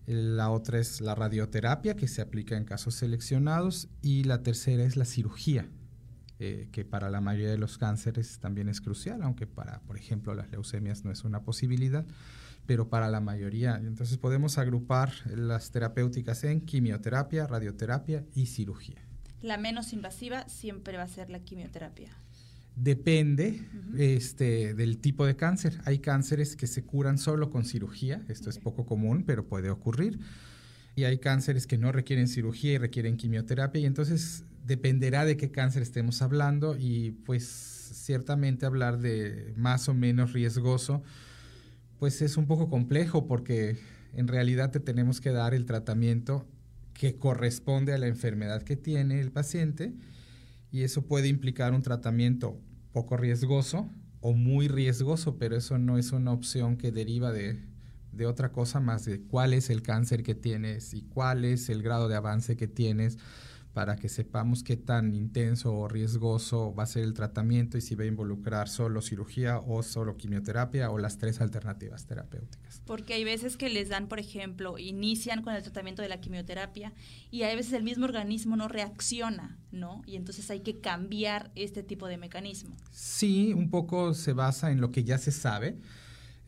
La 0.06 0.52
otra 0.52 0.78
es 0.78 1.02
la 1.02 1.16
radioterapia, 1.16 1.96
que 1.96 2.08
se 2.08 2.22
aplica 2.22 2.58
en 2.58 2.64
casos 2.66 2.94
seleccionados. 2.94 3.90
Y 4.04 4.24
la 4.26 4.44
tercera 4.44 4.84
es 4.84 4.98
la 4.98 5.06
cirugía, 5.06 5.68
eh, 6.38 6.70
que 6.72 6.86
para 6.86 7.10
la 7.10 7.20
mayoría 7.20 7.50
de 7.50 7.58
los 7.58 7.80
cánceres 7.80 8.38
también 8.38 8.70
es 8.70 8.82
crucial, 8.82 9.24
aunque 9.24 9.48
para, 9.48 9.80
por 9.88 9.98
ejemplo, 9.98 10.36
las 10.36 10.52
leucemias 10.52 11.06
no 11.06 11.12
es 11.12 11.24
una 11.24 11.42
posibilidad, 11.42 12.06
pero 12.68 12.88
para 12.88 13.10
la 13.10 13.20
mayoría. 13.20 13.78
Entonces 13.78 14.20
podemos 14.20 14.60
agrupar 14.60 15.12
las 15.26 15.72
terapéuticas 15.72 16.44
en 16.44 16.62
quimioterapia, 16.62 17.48
radioterapia 17.48 18.24
y 18.36 18.46
cirugía. 18.46 19.07
La 19.42 19.58
menos 19.58 19.94
invasiva 19.94 20.48
siempre 20.50 20.98
va 20.98 21.04
a 21.04 21.08
ser 21.08 21.30
la 21.30 21.40
quimioterapia. 21.40 22.10
Depende 22.76 23.64
este, 23.98 24.74
del 24.74 25.00
tipo 25.00 25.26
de 25.26 25.36
cáncer. 25.36 25.80
Hay 25.86 26.00
cánceres 26.00 26.56
que 26.56 26.68
se 26.68 26.84
curan 26.84 27.18
solo 27.18 27.50
con 27.50 27.66
cirugía, 27.66 28.24
esto 28.28 28.50
es 28.50 28.60
poco 28.60 28.86
común, 28.86 29.24
pero 29.26 29.48
puede 29.48 29.70
ocurrir. 29.70 30.20
Y 30.96 31.04
hay 31.04 31.18
cánceres 31.20 31.68
que 31.68 31.78
no 31.78 31.92
requieren 31.92 32.28
cirugía 32.28 32.74
y 32.74 32.78
requieren 32.78 33.18
quimioterapia, 33.18 33.82
y 33.82 33.86
entonces 33.86 34.44
dependerá 34.66 35.26
de 35.26 35.38
qué 35.38 35.50
cáncer 35.50 35.82
estemos 35.82 36.22
hablando 36.22 36.76
y 36.78 37.12
pues 37.12 37.46
ciertamente 37.46 38.66
hablar 38.66 39.00
de 39.00 39.54
más 39.56 39.88
o 39.88 39.94
menos 39.94 40.34
riesgoso, 40.34 41.04
pues 42.00 42.22
es 42.22 42.36
un 42.38 42.48
poco 42.48 42.70
complejo 42.70 43.28
porque 43.28 43.78
en 44.14 44.28
realidad 44.28 44.72
te 44.72 44.80
tenemos 44.80 45.22
que 45.22 45.32
dar 45.32 45.54
el 45.54 45.66
tratamiento 45.66 46.46
que 46.98 47.16
corresponde 47.16 47.94
a 47.94 47.98
la 48.00 48.08
enfermedad 48.08 48.64
que 48.64 48.76
tiene 48.76 49.20
el 49.22 49.32
paciente 49.32 49.94
y 50.72 50.82
eso 50.82 51.04
puede 51.04 51.28
implicar 51.28 51.74
un 51.74 51.84
tratamiento 51.84 52.60
poco 52.92 53.18
riesgoso 53.18 53.88
o 54.20 54.34
muy 54.34 54.68
riesgoso, 54.68 55.38
pero 55.38 55.56
eso 55.56 55.78
no 55.78 56.00
es 56.00 56.12
una 56.12 56.32
opción 56.32 56.76
que 56.76 56.92
deriva 56.92 57.32
de, 57.32 57.60
otra 58.26 58.52
cosa 58.52 58.80
más 58.80 59.06
de 59.06 59.22
cuál 59.22 59.54
es 59.54 59.70
el 59.70 59.84
cáncer 59.84 60.24
que 60.24 60.34
tienes 60.34 60.96
y 60.96 61.04
cuál 61.04 61.46
es 61.46 61.70
el 61.70 61.84
grado 61.84 62.08
de 62.08 62.16
avance 62.16 62.58
que 62.58 62.68
tienes, 62.68 63.20
para 63.78 63.96
que 63.96 64.10
sepamos 64.10 64.64
qué 64.64 64.76
tan 64.76 65.14
intenso 65.14 65.72
o 65.72 65.88
riesgoso 65.88 66.74
va 66.74 66.82
a 66.82 66.88
ser 66.88 67.04
el 67.04 67.14
tratamiento 67.14 67.78
y 67.78 67.82
si 67.82 67.94
va 67.94 68.06
a 68.06 68.08
involucrar 68.08 68.70
solo 68.70 69.04
cirugía 69.04 69.60
o 69.60 69.84
solo 69.84 70.18
quimioterapia 70.18 70.90
o 70.90 70.98
las 70.98 71.20
tres 71.20 71.42
alternativas 71.42 72.08
terapéuticas. 72.08 72.82
Porque 72.88 73.14
hay 73.14 73.24
veces 73.24 73.56
que 73.56 73.70
les 73.70 73.90
dan, 73.90 74.08
por 74.08 74.18
ejemplo, 74.18 74.80
inician 74.80 75.44
con 75.44 75.54
el 75.54 75.62
tratamiento 75.62 76.02
de 76.02 76.10
la 76.10 76.20
quimioterapia 76.20 76.92
y 77.30 77.44
hay 77.44 77.56
veces 77.56 77.74
el 77.74 77.84
mismo 77.84 78.06
organismo 78.06 78.56
no 78.56 78.68
reacciona, 78.68 79.60
¿no? 79.72 80.02
Y 80.08 80.16
entonces 80.16 80.50
hay 80.50 80.62
que 80.62 80.80
cambiar 80.80 81.52
este 81.54 81.84
tipo 81.84 82.08
de 82.08 82.18
mecanismo. 82.18 82.76
Sí, 82.90 83.54
un 83.54 83.70
poco 83.70 84.16
se 84.16 84.34
basa 84.34 84.72
en 84.72 84.82
lo 84.82 84.90
que 84.90 85.04
ya 85.04 85.20
se 85.20 85.32
sabe 85.32 85.78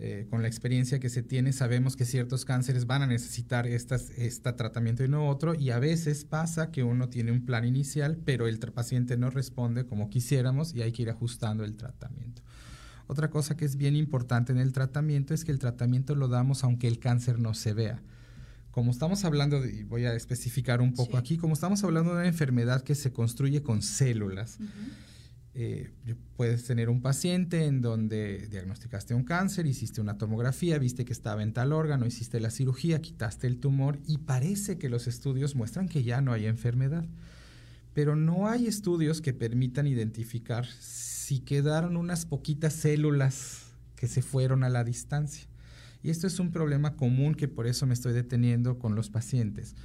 eh, 0.01 0.27
con 0.29 0.41
la 0.41 0.47
experiencia 0.47 0.99
que 0.99 1.09
se 1.09 1.23
tiene, 1.23 1.51
sabemos 1.51 1.97
que 1.97 2.05
ciertos 2.05 2.45
cánceres 2.45 2.85
van 2.85 3.01
a 3.01 3.07
necesitar 3.07 3.67
estas, 3.67 4.11
este 4.11 4.53
tratamiento 4.53 5.03
y 5.03 5.09
no 5.09 5.27
otro, 5.27 5.55
y 5.55 5.71
a 5.71 5.79
veces 5.79 6.23
pasa 6.23 6.71
que 6.71 6.83
uno 6.83 7.09
tiene 7.09 7.33
un 7.33 7.45
plan 7.45 7.65
inicial, 7.65 8.17
pero 8.23 8.47
el 8.47 8.59
paciente 8.59 9.17
no 9.17 9.29
responde 9.29 9.85
como 9.85 10.09
quisiéramos 10.09 10.73
y 10.73 10.83
hay 10.83 10.93
que 10.93 11.01
ir 11.01 11.09
ajustando 11.09 11.65
el 11.65 11.75
tratamiento. 11.75 12.41
Otra 13.07 13.29
cosa 13.29 13.57
que 13.57 13.65
es 13.65 13.75
bien 13.75 13.97
importante 13.97 14.53
en 14.53 14.59
el 14.59 14.71
tratamiento 14.71 15.33
es 15.33 15.43
que 15.43 15.51
el 15.51 15.59
tratamiento 15.59 16.15
lo 16.15 16.29
damos 16.29 16.63
aunque 16.63 16.87
el 16.87 16.99
cáncer 16.99 17.37
no 17.37 17.53
se 17.53 17.73
vea. 17.73 18.01
Como 18.71 18.91
estamos 18.91 19.25
hablando, 19.25 19.65
y 19.65 19.83
voy 19.83 20.05
a 20.05 20.13
especificar 20.13 20.79
un 20.79 20.93
poco 20.93 21.17
aquí, 21.17 21.35
como 21.35 21.55
estamos 21.55 21.83
hablando 21.83 22.11
de 22.11 22.19
una 22.19 22.27
enfermedad 22.27 22.83
que 22.83 22.95
se 22.95 23.11
construye 23.11 23.63
con 23.63 23.81
células, 23.81 24.59
eh, 25.55 25.89
puedes 26.35 26.65
tener 26.65 26.89
un 26.89 27.01
paciente 27.01 27.65
en 27.65 27.81
donde 27.81 28.47
diagnosticaste 28.47 29.15
un 29.15 29.23
cáncer, 29.23 29.65
hiciste 29.65 29.99
una 29.99 30.17
tomografía, 30.17 30.77
viste 30.77 31.05
que 31.05 31.13
estaba 31.13 31.41
en 31.41 31.53
tal 31.53 31.73
órgano, 31.73 32.05
hiciste 32.05 32.39
la 32.39 32.51
cirugía, 32.51 33.01
quitaste 33.01 33.47
el 33.47 33.59
tumor 33.59 33.99
y 34.05 34.19
parece 34.19 34.77
que 34.77 34.89
los 34.89 35.07
estudios 35.07 35.55
muestran 35.55 35.89
que 35.89 36.03
ya 36.03 36.21
no 36.21 36.33
hay 36.33 36.45
enfermedad. 36.45 37.05
Pero 37.93 38.15
no 38.15 38.47
hay 38.47 38.67
estudios 38.67 39.21
que 39.21 39.33
permitan 39.33 39.87
identificar 39.87 40.67
si 40.67 41.39
quedaron 41.39 41.97
unas 41.97 42.25
poquitas 42.25 42.73
células 42.73 43.73
que 43.95 44.07
se 44.07 44.21
fueron 44.21 44.63
a 44.63 44.69
la 44.69 44.83
distancia. 44.83 45.47
Y 46.03 46.11
esto 46.11 46.27
es 46.27 46.39
un 46.39 46.51
problema 46.51 46.95
común 46.95 47.33
que 47.33 47.47
por 47.47 47.67
eso 47.67 47.85
me 47.87 47.95
estoy 47.95 48.13
deteniendo 48.13 48.77
con 48.77 48.95
los 48.95 49.09
pacientes. 49.09 49.75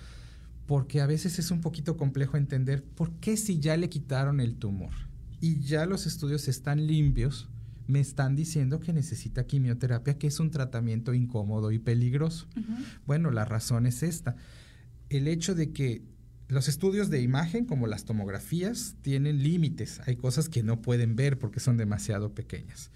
Porque 0.66 1.00
a 1.00 1.07
veces 1.07 1.38
es 1.38 1.50
un 1.50 1.61
poquito 1.61 1.96
complejo 1.96 2.37
entender 2.37 2.85
por 2.85 3.11
qué 3.14 3.37
si 3.37 3.59
ya 3.59 3.77
le 3.77 3.88
quitaron 3.88 4.40
el 4.40 4.57
tumor 4.57 4.92
y 5.44 5.61
ya 5.61 5.85
los 5.85 6.07
estudios 6.07 6.48
están 6.48 6.87
limpios, 6.87 7.50
me 7.87 8.00
están 8.00 8.35
diciendo 8.35 8.80
que 8.80 8.94
necesita 8.94 9.46
quimioterapia, 9.46 10.16
que 10.16 10.26
es 10.26 10.40
un 10.40 10.50
tratamiento 10.50 11.12
incómodo 11.12 11.70
y 11.70 11.78
peligroso. 11.78 12.46
Bueno, 13.04 13.30
la 13.30 13.44
razón 13.44 13.85
es 13.85 14.02
esta. 14.02 14.37
El 15.11 15.28
hecho 15.28 15.54
de 15.54 15.70
que 15.70 16.00
los 16.48 16.66
estudios 16.68 17.11
de 17.11 17.20
imagen, 17.20 17.66
como 17.66 17.87
las 17.87 18.07
tomografías, 18.07 18.96
tienen 19.02 19.42
límites. 19.42 20.00
Hay 20.07 20.16
cosas 20.16 20.48
que 20.48 20.62
no 20.62 20.80
pueden 20.80 21.14
ver 21.14 21.38
porque 21.38 21.61
son 21.61 21.76
demasiado 21.76 22.33
pequeñas. 22.33 22.90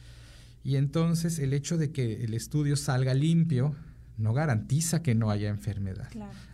Y 0.64 0.76
entonces 0.76 1.38
el 1.40 1.52
hecho 1.52 1.76
de 1.76 1.92
que 1.92 2.24
el 2.24 2.32
estudio 2.32 2.76
salga 2.76 3.12
limpio 3.12 3.76
no 4.18 4.34
garantiza 4.34 5.00
que 5.02 5.14
no 5.14 5.30
haya 5.30 5.48
enfermedad. 5.48 6.08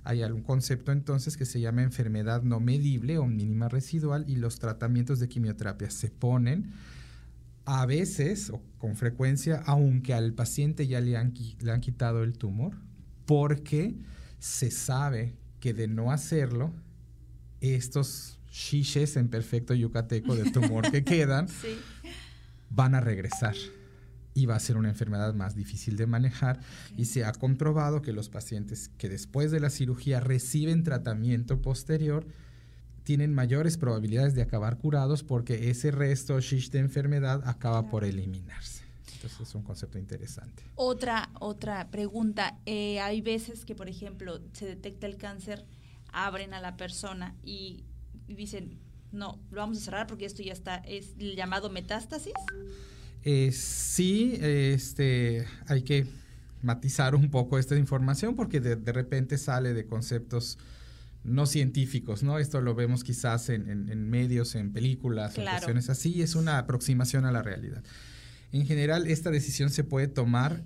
Hay 0.04 0.22
algún 0.22 0.42
concepto 0.42 0.92
entonces 0.92 1.36
que 1.36 1.46
se 1.46 1.60
llama 1.60 1.82
enfermedad 1.82 2.42
no 2.42 2.60
medible 2.60 3.18
o 3.18 3.26
mínima 3.26 3.68
residual 3.68 4.26
y 4.28 4.36
los 4.36 4.58
tratamientos 4.58 5.18
de 5.18 5.28
quimioterapia 5.28 5.90
se 5.90 6.10
ponen 6.10 6.72
a 7.64 7.86
veces 7.86 8.50
o 8.50 8.62
con 8.78 8.96
frecuencia, 8.96 9.62
aunque 9.64 10.12
al 10.12 10.34
paciente 10.34 10.86
ya 10.86 11.00
le 11.00 11.16
han, 11.16 11.32
le 11.60 11.72
han 11.72 11.80
quitado 11.80 12.22
el 12.22 12.36
tumor, 12.36 12.76
porque 13.24 13.96
se 14.38 14.70
sabe 14.70 15.34
que 15.58 15.72
de 15.72 15.88
no 15.88 16.12
hacerlo, 16.12 16.70
estos 17.62 18.38
chiches 18.50 19.16
en 19.16 19.28
perfecto 19.28 19.72
yucateco 19.72 20.36
de 20.36 20.50
tumor 20.50 20.90
que 20.90 21.02
quedan 21.04 21.48
van 22.68 22.94
a 22.94 23.00
regresar 23.00 23.54
y 24.34 24.46
va 24.46 24.56
a 24.56 24.60
ser 24.60 24.76
una 24.76 24.88
enfermedad 24.88 25.32
más 25.32 25.54
difícil 25.54 25.96
de 25.96 26.06
manejar 26.06 26.60
y 26.96 27.04
se 27.06 27.24
ha 27.24 27.32
comprobado 27.32 28.02
que 28.02 28.12
los 28.12 28.28
pacientes 28.28 28.90
que 28.98 29.08
después 29.08 29.50
de 29.50 29.60
la 29.60 29.70
cirugía 29.70 30.20
reciben 30.20 30.82
tratamiento 30.82 31.62
posterior 31.62 32.26
tienen 33.04 33.34
mayores 33.34 33.76
probabilidades 33.76 34.34
de 34.34 34.42
acabar 34.42 34.78
curados 34.78 35.22
porque 35.22 35.70
ese 35.70 35.90
resto 35.90 36.40
shish 36.40 36.70
de 36.70 36.80
enfermedad 36.80 37.42
acaba 37.46 37.88
por 37.88 38.04
eliminarse. 38.04 38.82
Entonces 39.14 39.48
es 39.48 39.54
un 39.54 39.62
concepto 39.62 39.98
interesante. 39.98 40.62
Otra, 40.74 41.30
otra 41.38 41.90
pregunta. 41.90 42.58
Eh, 42.66 43.00
hay 43.00 43.20
veces 43.20 43.64
que, 43.64 43.74
por 43.74 43.88
ejemplo, 43.88 44.40
se 44.52 44.66
detecta 44.66 45.06
el 45.06 45.16
cáncer, 45.16 45.64
abren 46.12 46.54
a 46.54 46.60
la 46.60 46.76
persona 46.76 47.34
y, 47.42 47.84
dicen, 48.26 48.78
no, 49.12 49.38
lo 49.50 49.60
vamos 49.60 49.78
a 49.78 49.80
cerrar 49.80 50.06
porque 50.06 50.24
esto 50.24 50.42
ya 50.42 50.52
está, 50.52 50.76
es 50.76 51.14
el 51.18 51.36
llamado 51.36 51.70
metástasis. 51.70 52.34
Eh, 53.24 53.52
sí, 53.52 54.38
este, 54.40 55.46
hay 55.66 55.82
que 55.82 56.06
matizar 56.60 57.14
un 57.14 57.30
poco 57.30 57.58
esta 57.58 57.76
información 57.76 58.36
porque 58.36 58.60
de, 58.60 58.92
repente 58.92 59.38
sale 59.38 59.72
de 59.72 59.86
conceptos 59.86 60.58
no 61.22 61.46
científicos, 61.46 62.22
¿no? 62.22 62.38
Esto 62.38 62.60
lo 62.60 62.74
vemos 62.74 63.02
quizás 63.02 63.48
en, 63.48 64.10
medios, 64.10 64.54
en 64.54 64.72
películas, 64.72 65.38
en 65.38 65.46
cuestiones 65.46 65.88
así, 65.88 66.20
es 66.20 66.34
una 66.34 66.58
aproximación 66.58 67.24
a 67.24 67.32
la 67.32 67.42
realidad. 67.42 67.82
En 68.52 68.66
general, 68.66 69.06
esta 69.06 69.30
decisión 69.30 69.70
se 69.70 69.84
puede 69.84 70.06
tomar, 70.06 70.62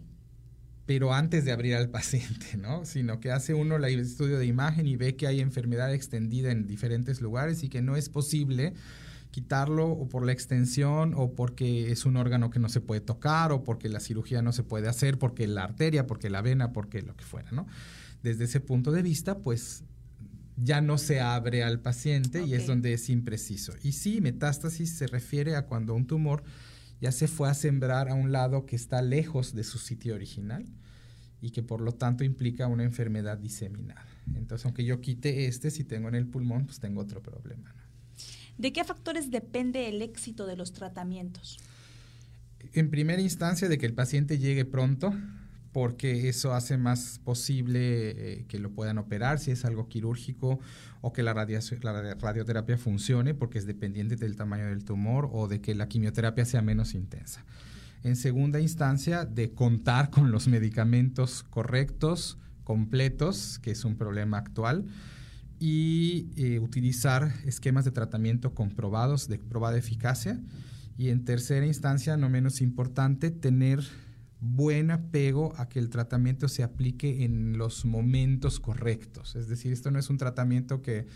pero 0.85 1.15
antes 1.15 1.45
de 1.45 1.53
abrir 1.53 1.77
al 1.77 1.91
paciente, 1.91 2.57
¿no? 2.57 2.85
Sino 2.85 3.21
que 3.21 3.31
hace 3.31 3.55
uno 3.55 3.77
el 3.77 4.01
estudio 4.01 4.37
de 4.37 4.47
imagen 4.47 4.89
y 4.89 4.97
ve 4.97 5.15
que 5.15 5.29
hay 5.29 5.41
enfermedad 5.41 5.95
extendida 5.95 6.51
en 6.51 6.67
diferentes 6.67 7.21
lugares 7.21 7.63
y 7.63 7.69
que 7.69 7.83
no 7.83 7.97
es 7.97 8.09
posible 8.09 8.75
quitarlo 9.31 9.89
o 9.89 10.09
por 10.09 10.25
la 10.25 10.33
extensión 10.33 11.15
o 11.17 11.35
porque 11.35 11.91
es 11.91 12.07
un 12.07 12.17
órgano 12.17 12.51
que 12.51 12.59
no 12.59 12.69
se 12.69 12.81
puede 12.81 13.01
tocar 13.01 13.53
o 13.53 13.65
porque 13.65 13.89
la 13.89 14.01
cirugía 14.01 14.43
no 14.43 14.53
se 14.53 14.63
puede 14.63 14.89
hacer, 14.89 15.19
porque 15.19 15.47
la 15.47 15.65
arteria, 15.65 16.07
porque 16.07 16.31
la 16.31 16.43
vena, 16.43 16.73
porque 16.73 17.03
lo 17.03 17.17
que 17.17 17.25
fuera, 17.25 17.51
¿no? 17.53 17.67
Desde 18.23 18.45
ese 18.45 18.61
punto 18.61 18.91
de 18.91 19.03
vista, 19.03 19.39
pues 19.39 19.85
ya 20.57 20.81
no 20.81 20.99
se 20.99 21.21
abre 21.21 21.63
al 21.63 21.81
paciente 21.81 22.45
y 22.45 22.55
es 22.55 22.67
donde 22.67 22.93
es 22.93 23.11
impreciso. 23.11 23.75
Y 23.83 23.93
sí, 23.93 24.21
metástasis 24.21 24.91
se 24.91 25.07
refiere 25.07 25.55
a 25.55 25.67
cuando 25.67 25.95
un 25.95 26.07
tumor 26.07 26.43
ya 27.01 27.13
se 27.13 27.29
fue 27.29 27.49
a 27.49 27.55
sembrar 27.55 28.09
a 28.09 28.15
un 28.15 28.33
lado 28.33 28.67
que 28.67 28.75
está 28.75 29.03
lejos 29.03 29.55
de 29.55 29.63
su 29.63 29.79
sitio 29.79 30.15
original 30.15 30.67
y 31.41 31.51
que 31.51 31.63
por 31.63 31.81
lo 31.81 31.93
tanto 31.93 32.25
implica 32.25 32.67
una 32.67 32.83
enfermedad 32.83 33.39
diseminada. 33.39 34.05
Entonces, 34.35 34.65
aunque 34.65 34.85
yo 34.85 35.01
quite 35.01 35.47
este, 35.47 35.71
si 35.71 35.85
tengo 35.85 36.09
en 36.09 36.17
el 36.17 36.27
pulmón, 36.27 36.67
pues 36.67 36.81
tengo 36.81 37.01
otro 37.01 37.23
problema. 37.23 37.73
¿De 38.59 38.73
qué 38.73 38.85
factores 38.85 39.31
depende 39.31 39.89
el 39.89 40.03
éxito 40.03 40.47
de 40.47 40.57
los 40.57 40.73
tratamientos? 40.73 41.59
En 42.73 42.91
primera 42.91 43.23
instancia, 43.23 43.69
de 43.69 43.79
que 43.79 43.87
el 43.87 43.95
paciente 43.95 44.39
llegue 44.39 44.65
pronto, 44.65 45.15
porque 45.73 46.29
eso 46.29 46.55
hace 46.55 46.77
más 46.77 47.21
posible 47.25 48.11
eh, 48.11 48.45
que 48.49 48.59
lo 48.59 48.71
puedan 48.71 48.99
operar 48.99 49.39
si 49.39 49.53
es 49.53 49.65
algo 49.65 49.89
quirúrgico 49.89 50.59
o 51.01 51.13
que 51.13 51.23
la, 51.23 51.35
radioterapia 51.35 52.77
funcione 52.79 53.33
porque 53.33 53.59
es 53.59 53.67
dependiente 53.67 54.17
del 54.17 54.35
tamaño 54.35 54.67
del 54.67 54.85
tumor 54.85 55.29
o 55.33 55.47
de 55.47 55.61
que 55.61 55.77
la 55.77 55.89
quimioterapia 55.89 56.45
sea 56.45 56.63
menos 56.63 56.95
intensa. 56.95 57.45
En 58.03 58.17
segunda 58.17 58.61
instancia, 58.61 59.25
de 59.25 59.53
contar 59.53 60.11
con 60.11 60.33
los 60.33 60.49
medicamentos 60.49 61.45
correctos, 61.45 62.39
completos, 62.65 63.61
que 63.61 63.71
es 63.71 63.85
un 63.85 63.97
problema 63.97 64.39
actual 64.39 64.85
y 65.59 66.31
eh, 66.37 66.59
utilizar 66.61 67.33
esquemas 67.45 67.85
de 67.85 67.91
tratamiento 67.91 68.55
comprobados, 68.55 69.29
de 69.29 69.39
probada 69.39 69.79
eficacia. 69.79 70.41
Y 70.97 71.11
en 71.11 71.25
tercera 71.25 71.67
instancia, 71.67 72.17
no 72.17 72.29
menos 72.29 72.61
importante, 72.61 73.31
tener 73.31 73.85
buen 74.41 74.91
apego 74.91 75.53
a 75.57 75.69
que 75.69 75.79
el 75.79 75.91
tratamiento 75.91 76.49
se 76.49 76.63
aplique 76.63 77.25
en 77.25 77.59
los 77.59 77.85
momentos 77.85 78.61
correctos. 78.61 79.37
Es 79.37 79.49
decir, 79.49 79.73
esto 79.73 79.91
no 79.91 79.99
es 79.99 80.11
un 80.11 80.19
tratamiento 80.19 80.83
que 80.83 81.07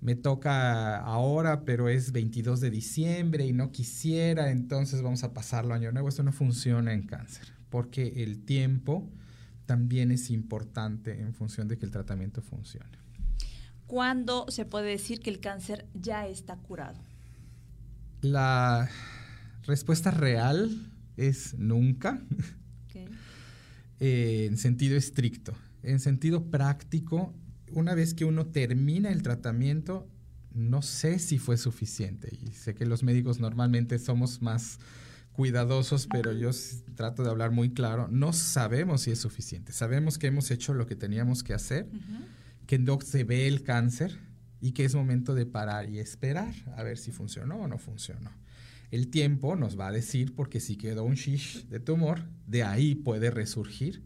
me 0.00 0.14
toca 0.14 0.98
ahora, 0.98 1.64
pero 1.64 1.88
es 1.88 2.12
22 2.12 2.60
de 2.60 2.70
diciembre 2.70 3.46
y 3.46 3.54
no 3.54 3.72
quisiera, 3.72 4.50
entonces 4.50 5.00
vamos 5.00 5.24
a 5.24 5.32
pasarlo 5.32 5.72
año 5.72 5.92
nuevo. 5.92 6.08
Esto 6.08 6.22
no 6.22 6.32
funciona 6.32 6.92
en 6.92 7.06
cáncer, 7.06 7.46
porque 7.70 8.22
el 8.22 8.44
tiempo 8.44 9.10
también 9.64 10.10
es 10.10 10.30
importante 10.30 11.20
en 11.20 11.32
función 11.32 11.68
de 11.68 11.78
que 11.78 11.86
el 11.86 11.90
tratamiento 11.90 12.42
funcione. 12.42 13.03
¿Cuándo 13.94 14.46
se 14.48 14.64
puede 14.64 14.88
decir 14.88 15.20
que 15.20 15.30
el 15.30 15.38
cáncer 15.38 15.86
ya 15.94 16.26
está 16.26 16.56
curado? 16.56 17.00
La 18.22 18.90
respuesta 19.68 20.10
real 20.10 20.90
es 21.16 21.56
nunca, 21.56 22.20
eh, 24.00 24.48
en 24.50 24.58
sentido 24.58 24.96
estricto. 24.96 25.54
En 25.84 26.00
sentido 26.00 26.50
práctico, 26.50 27.32
una 27.70 27.94
vez 27.94 28.14
que 28.14 28.24
uno 28.24 28.46
termina 28.46 29.12
el 29.12 29.22
tratamiento, 29.22 30.08
no 30.52 30.82
sé 30.82 31.20
si 31.20 31.38
fue 31.38 31.56
suficiente. 31.56 32.36
Y 32.42 32.50
sé 32.50 32.74
que 32.74 32.86
los 32.86 33.04
médicos 33.04 33.38
normalmente 33.38 34.00
somos 34.00 34.42
más 34.42 34.80
cuidadosos, 35.34 36.08
pero 36.08 36.32
yo 36.32 36.50
trato 36.96 37.22
de 37.22 37.30
hablar 37.30 37.52
muy 37.52 37.70
claro. 37.70 38.08
No 38.10 38.32
sabemos 38.32 39.02
si 39.02 39.12
es 39.12 39.20
suficiente. 39.20 39.70
Sabemos 39.70 40.18
que 40.18 40.26
hemos 40.26 40.50
hecho 40.50 40.74
lo 40.74 40.88
que 40.88 40.96
teníamos 40.96 41.44
que 41.44 41.54
hacer 41.54 41.88
que 42.66 42.78
no 42.78 43.00
se 43.00 43.24
ve 43.24 43.46
el 43.46 43.62
cáncer 43.62 44.18
y 44.60 44.72
que 44.72 44.84
es 44.84 44.94
momento 44.94 45.34
de 45.34 45.46
parar 45.46 45.90
y 45.90 45.98
esperar 45.98 46.54
a 46.76 46.82
ver 46.82 46.98
si 46.98 47.12
funcionó 47.12 47.56
o 47.56 47.68
no 47.68 47.78
funcionó. 47.78 48.30
El 48.90 49.08
tiempo 49.08 49.56
nos 49.56 49.78
va 49.78 49.88
a 49.88 49.92
decir 49.92 50.34
porque 50.34 50.60
si 50.60 50.76
quedó 50.76 51.04
un 51.04 51.14
shish 51.14 51.66
de 51.68 51.80
tumor, 51.80 52.24
de 52.46 52.62
ahí 52.62 52.94
puede 52.94 53.30
resurgir 53.30 54.04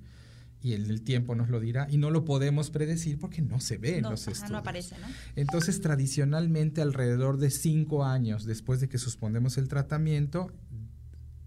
y 0.61 0.73
el, 0.73 1.03
tiempo 1.03 1.35
nos 1.35 1.51
lo 1.51 1.61
dirá 1.61 1.87
y 1.91 1.99
no 1.99 2.11
lo 2.11 2.25
podemos 2.25 2.71
predecir 2.71 3.19
porque 3.19 3.43
no 3.43 3.61
se 3.61 3.79
ve 3.79 3.99
en 3.99 4.05
los 4.05 4.27
estudios. 4.27 4.51
No 4.51 4.59
aparece, 4.59 4.97
¿no? 4.99 5.07
Entonces, 5.37 5.81
tradicionalmente, 5.81 6.81
alrededor 6.81 7.39
de 7.39 7.51
cinco 7.51 8.05
años 8.05 8.45
después 8.45 8.81
de 8.81 8.89
que 8.89 8.99
suspendemos 8.99 9.57
el 9.59 9.69
tratamiento, 9.69 10.53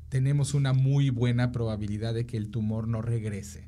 tenemos 0.07 0.53
una 0.53 0.73
muy 0.73 1.09
buena 1.09 1.51
probabilidad 1.51 2.13
de 2.13 2.25
que 2.25 2.37
el 2.37 2.49
tumor 2.49 2.87
no 2.87 3.01
regrese. 3.01 3.67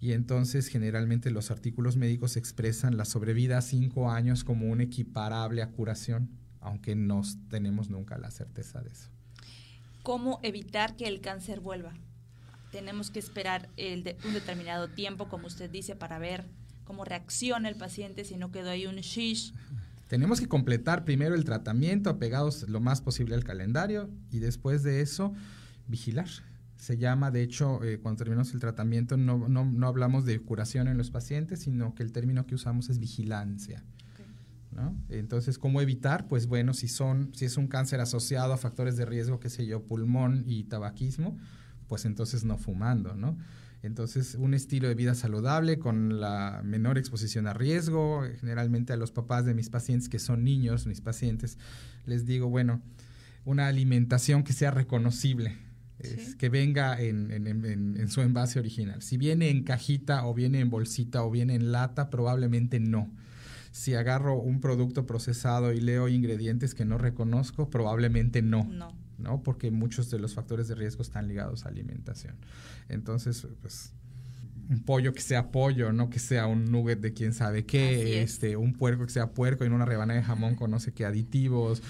Y 0.00 0.12
entonces, 0.12 0.68
generalmente, 0.68 1.30
los 1.30 1.50
artículos 1.50 1.96
médicos 1.96 2.36
expresan 2.36 2.96
la 2.96 3.04
sobrevida 3.04 3.58
a 3.58 3.62
cinco 3.62 4.10
años 4.10 4.44
como 4.44 4.66
un 4.66 4.80
equiparable 4.80 5.62
a 5.62 5.70
curación, 5.70 6.30
aunque 6.60 6.94
no 6.94 7.22
tenemos 7.48 7.90
nunca 7.90 8.18
la 8.18 8.30
certeza 8.30 8.80
de 8.80 8.90
eso. 8.90 9.08
¿Cómo 10.02 10.38
evitar 10.42 10.96
que 10.96 11.08
el 11.08 11.20
cáncer 11.20 11.60
vuelva? 11.60 11.94
tenemos 12.76 13.10
que 13.10 13.18
esperar 13.18 13.70
un 13.78 14.34
determinado 14.34 14.88
tiempo, 14.88 15.28
como 15.28 15.46
usted 15.46 15.70
dice, 15.70 15.96
para 15.96 16.18
ver 16.18 16.44
cómo 16.84 17.06
reacciona 17.06 17.70
el 17.70 17.76
paciente 17.76 18.22
si 18.24 18.36
no 18.36 18.50
quedó 18.50 18.68
ahí 18.68 18.86
un 18.86 18.96
shish. 18.96 19.54
Tenemos 20.08 20.40
que 20.40 20.46
completar 20.46 21.06
primero 21.06 21.34
el 21.34 21.44
tratamiento 21.44 22.10
apegados 22.10 22.68
lo 22.68 22.80
más 22.80 23.00
posible 23.00 23.34
al 23.34 23.44
calendario 23.44 24.10
y 24.30 24.40
después 24.40 24.82
de 24.82 25.00
eso 25.00 25.32
vigilar. 25.88 26.28
Se 26.76 26.98
llama, 26.98 27.30
de 27.30 27.42
hecho, 27.42 27.82
eh, 27.82 27.98
cuando 27.98 28.18
terminamos 28.18 28.52
el 28.52 28.60
tratamiento 28.60 29.16
no, 29.16 29.48
no, 29.48 29.64
no, 29.64 29.86
hablamos 29.86 30.24
de 30.24 30.38
curación 30.40 30.88
en 30.88 30.98
los 30.98 31.10
pacientes, 31.10 31.60
sino 31.60 31.94
que 31.94 32.02
el 32.02 32.12
término 32.12 32.46
que 32.46 32.54
usamos 32.54 32.90
es 32.90 32.98
vigilancia. 32.98 33.82
¿no? 34.72 34.94
Entonces, 35.08 35.58
¿cómo 35.58 35.80
evitar? 35.80 36.28
Pues 36.28 36.46
bueno, 36.46 36.74
si, 36.74 36.88
son, 36.88 37.30
si 37.34 37.46
es 37.46 37.56
un 37.56 37.66
cáncer 37.66 38.00
asociado 38.00 38.52
a 38.52 38.58
factores 38.58 38.96
de 38.98 39.06
riesgo, 39.06 39.40
qué 39.40 39.48
sé 39.48 39.66
yo, 39.66 39.82
pulmón 39.82 40.44
y 40.46 40.64
tabaquismo, 40.64 41.38
pues 41.88 42.04
entonces 42.04 42.44
no 42.44 42.58
fumando, 42.58 43.14
¿no? 43.14 43.38
Entonces, 43.82 44.34
un 44.34 44.52
estilo 44.52 44.88
de 44.88 44.94
vida 44.94 45.14
saludable 45.14 45.78
con 45.78 46.20
la 46.20 46.60
menor 46.64 46.98
exposición 46.98 47.46
a 47.46 47.52
riesgo. 47.52 48.24
Generalmente 48.40 48.92
a 48.92 48.96
los 48.96 49.12
papás 49.12 49.44
de 49.44 49.54
mis 49.54 49.70
pacientes 49.70 50.08
que 50.08 50.18
son 50.18 50.42
niños, 50.42 50.86
mis 50.86 51.00
pacientes, 51.00 51.56
les 52.04 52.26
digo, 52.26 52.48
bueno, 52.48 52.82
una 53.44 53.68
alimentación 53.68 54.42
que 54.42 54.52
sea 54.52 54.72
reconocible, 54.72 55.56
que 56.38 56.48
venga 56.48 57.00
en, 57.00 57.30
en, 57.30 58.08
su 58.08 58.20
envase 58.20 58.58
original. 58.58 59.02
Si 59.02 59.16
viene 59.16 59.50
en 59.50 59.64
cajita 59.64 60.26
o 60.26 60.34
viene 60.34 60.60
en 60.60 60.70
bolsita 60.70 61.22
o 61.24 61.30
viene 61.30 61.54
en 61.54 61.72
lata, 61.72 62.10
probablemente 62.10 62.80
no. 62.80 63.10
Si 63.72 63.94
agarro 63.94 64.40
un 64.40 64.60
producto 64.60 65.06
procesado 65.06 65.72
y 65.72 65.80
leo 65.80 66.08
ingredientes 66.08 66.74
que 66.74 66.84
no 66.84 66.98
reconozco, 66.98 67.68
probablemente 67.68 68.42
no. 68.42 68.64
No. 68.64 68.96
¿no? 69.18 69.42
Porque 69.42 69.70
muchos 69.70 70.10
de 70.10 70.18
los 70.18 70.34
factores 70.34 70.68
de 70.68 70.74
riesgo 70.74 71.02
están 71.02 71.28
ligados 71.28 71.64
a 71.64 71.68
alimentación. 71.68 72.36
Entonces, 72.88 73.46
pues 73.60 73.92
un 74.68 74.82
pollo 74.82 75.12
que 75.12 75.20
sea 75.20 75.50
pollo, 75.50 75.92
no 75.92 76.10
que 76.10 76.18
sea 76.18 76.46
un 76.46 76.70
nugget 76.70 77.00
de 77.00 77.12
quién 77.12 77.32
sabe 77.32 77.64
qué, 77.64 78.22
este, 78.22 78.56
un 78.56 78.72
puerco 78.72 79.06
que 79.06 79.12
sea 79.12 79.30
puerco 79.30 79.64
y 79.64 79.68
en 79.68 79.72
una 79.72 79.84
rebanada 79.84 80.18
de 80.18 80.26
jamón 80.26 80.56
con 80.56 80.70
no 80.70 80.80
sé 80.80 80.92
qué 80.92 81.04
aditivos, 81.04 81.82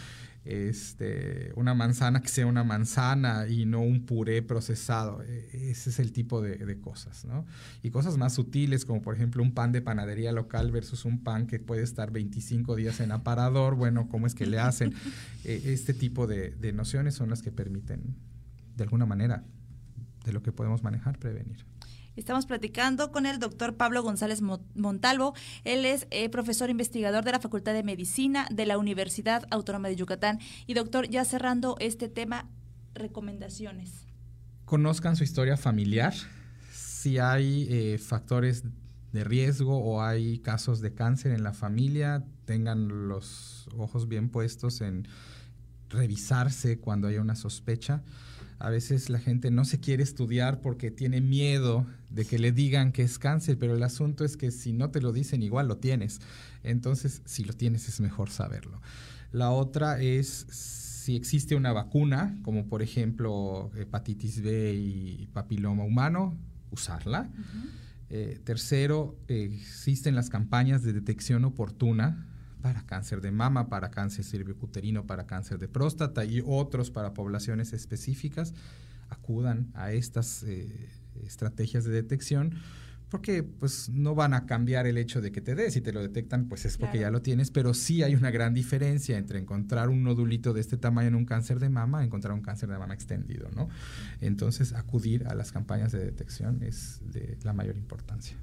este, 0.47 1.53
una 1.57 1.75
manzana 1.75 2.23
que 2.23 2.29
sea 2.29 2.47
una 2.47 2.63
manzana 2.63 3.49
y 3.49 3.67
no 3.67 3.81
un 3.81 4.07
puré 4.07 4.43
procesado. 4.43 5.23
E, 5.25 5.71
ese 5.71 5.91
es 5.91 5.99
el 5.99 6.13
tipo 6.13 6.41
de, 6.41 6.81
cosas, 6.81 7.25
¿no? 7.25 7.45
Y 7.83 7.91
cosas 7.91 8.17
más 8.17 8.35
sutiles, 8.35 8.85
como 8.85 9.03
por 9.03 9.15
ejemplo 9.17 9.43
un 9.43 9.53
pan 9.53 9.73
de 9.73 9.83
panadería 9.83 10.31
local 10.31 10.71
versus 10.71 11.05
un 11.05 11.25
pan 11.25 11.47
que 11.47 11.59
puede 11.59 11.83
estar 11.83 12.13
25 12.13 12.77
días 12.77 13.01
en 13.01 13.11
aparador. 13.11 13.75
Bueno, 13.75 14.09
¿cómo 14.09 14.27
es 14.27 14.35
que 14.35 14.47
le 14.47 14.61
hacen? 14.61 14.95
E, 15.45 15.73
este 15.73 15.95
tipo 15.95 16.27
de, 16.27 16.51
de 16.51 16.73
nociones 16.73 17.15
son 17.15 17.29
las 17.29 17.43
que 17.43 17.51
permiten, 17.51 18.17
de 18.77 18.85
alguna 18.85 19.07
manera, 19.07 19.45
de 20.25 20.33
lo 20.33 20.43
que 20.43 20.53
podemos 20.53 20.83
manejar, 20.83 21.19
prevenir. 21.19 21.76
Estamos 22.17 22.47
platicando 22.47 23.13
con 23.13 23.27
el 23.27 23.39
doctor 23.39 23.77
Pablo 23.77 24.03
González 24.03 24.41
Montalvo. 24.41 25.35
Él 25.65 25.85
es 25.85 26.07
eh, 26.11 26.31
profesor 26.31 26.71
investigador 26.71 27.25
de 27.25 27.33
la 27.33 27.41
Facultad 27.41 27.75
de 27.75 27.83
Medicina 27.83 28.49
de 28.51 28.65
la 28.65 28.79
Universidad 28.79 29.47
Autónoma 29.51 29.89
de 29.89 29.97
Yucatán. 29.97 30.41
Y 30.67 30.73
doctor, 30.73 31.09
ya 31.09 31.25
cerrando 31.27 31.77
este 31.79 32.09
tema, 32.09 32.49
recomendaciones. 32.95 34.07
Conozcan 34.65 35.15
su 35.17 35.25
historia 35.25 35.59
familiar. 35.59 36.15
Si 36.73 37.19
hay 37.19 37.69
eh, 37.71 37.99
factores 37.99 38.65
de 39.13 39.23
riesgo 39.23 39.79
o 39.79 40.03
hay 40.03 40.39
casos 40.39 40.81
de 40.81 40.95
cáncer 40.95 41.33
en 41.33 41.43
la 41.43 41.53
familia, 41.53 42.25
tengan 42.47 43.09
los 43.09 43.69
ojos 43.77 44.09
bien 44.09 44.31
puestos 44.31 44.81
en 44.81 45.07
revisarse 45.91 46.79
cuando 46.79 47.09
haya 47.09 47.21
una 47.21 47.37
sospecha. 47.37 48.03
A 48.59 48.71
veces 48.71 49.11
la 49.11 49.19
gente 49.19 49.51
no 49.51 49.65
se 49.65 49.81
quiere 49.81 50.03
estudiar 50.03 50.61
porque 50.61 50.91
tiene 50.91 51.21
miedo 51.21 51.87
de 52.11 52.25
que 52.25 52.39
le 52.39 52.53
digan 52.53 52.93
que 52.93 53.03
es 53.03 53.19
cáncer, 53.19 53.59
pero 53.59 53.75
el 53.75 53.83
asunto 53.83 54.25
es 54.25 54.37
que 54.37 54.51
si 54.51 54.73
no 54.73 54.91
te 54.91 55.01
lo 55.01 55.13
dicen, 55.13 55.43
igual 55.43 55.69
lo 55.69 55.77
tienes. 55.77 56.21
Entonces, 56.63 57.23
si 57.27 57.45
lo 57.45 57.53
tienes, 57.53 57.89
es 57.89 58.01
mejor 58.01 58.31
saberlo. 58.31 58.81
La 59.33 59.51
otra 59.51 60.01
es 60.01 60.47
si 61.07 61.17
existe 61.17 61.55
una 61.55 61.73
vacuna, 61.73 62.37
como 62.43 62.67
por 62.67 62.83
ejemplo 62.83 63.71
hepatitis 63.77 64.43
B 64.43 64.75
y 64.75 65.29
papiloma 65.33 65.85
humano, 65.85 66.37
usarla. 66.71 67.31
Eh, 68.09 68.41
tercero, 68.43 69.17
existen 69.29 70.15
las 70.15 70.31
campañas 70.31 70.83
de 70.83 70.93
detección 70.93 71.45
oportuna 71.45 72.27
para 72.67 72.83
cáncer 72.83 73.21
de 73.21 73.31
mama, 73.31 73.69
para 73.69 73.93
cáncer 73.93 74.25
cervicuterino, 74.25 75.07
para 75.07 75.25
cáncer 75.25 75.61
de 75.61 75.69
próstata 75.69 76.25
y 76.25 76.43
otros 76.45 76.91
para 76.91 77.15
poblaciones 77.15 77.73
específicas, 77.73 78.55
acudan 79.09 79.71
a 79.75 79.93
estas 79.93 80.43
eh, 80.43 80.91
estrategias 81.23 81.85
de 81.85 81.93
detección 81.93 82.57
porque 83.09 83.45
pues 83.45 83.89
no 83.89 84.17
van 84.17 84.35
a 84.35 84.47
cambiar 84.47 84.89
el 84.89 84.99
hecho 84.99 85.21
de 85.21 85.31
que 85.31 85.41
te 85.41 85.55
des, 85.55 85.75
si 85.75 85.81
te 85.81 85.93
lo 85.93 86.03
detectan 86.03 86.49
pues 86.49 86.65
es 86.65 86.77
porque 86.77 86.99
ya 86.99 87.13
lo 87.13 87.23
tienes, 87.23 87.53
pero 87.53 87.73
sí 87.73 88.03
hay 88.03 88.17
una 88.17 88.33
gran 88.33 88.53
diferencia 88.53 89.17
entre 89.17 89.39
encontrar 89.39 89.89
un 89.89 90.03
nodulito 90.03 90.53
de 90.53 90.61
este 90.61 90.77
tamaño 90.77 91.07
en 91.07 91.15
un 91.15 91.25
cáncer 91.25 91.61
de 91.61 91.69
mama 91.69 92.03
y 92.03 92.07
encontrar 92.07 92.35
un 92.35 92.43
cáncer 92.43 92.69
de 92.69 92.79
mama 92.79 92.95
extendido, 92.95 93.49
¿no? 93.55 93.69
Entonces 94.21 94.73
acudir 94.73 95.29
a 95.29 95.37
las 95.37 95.53
campañas 95.53 95.93
de 95.93 96.01
detección 96.01 96.65
es 96.65 97.01
de 97.13 97.39
la 97.45 97.53
mayor 97.53 97.77
importancia. 97.77 98.37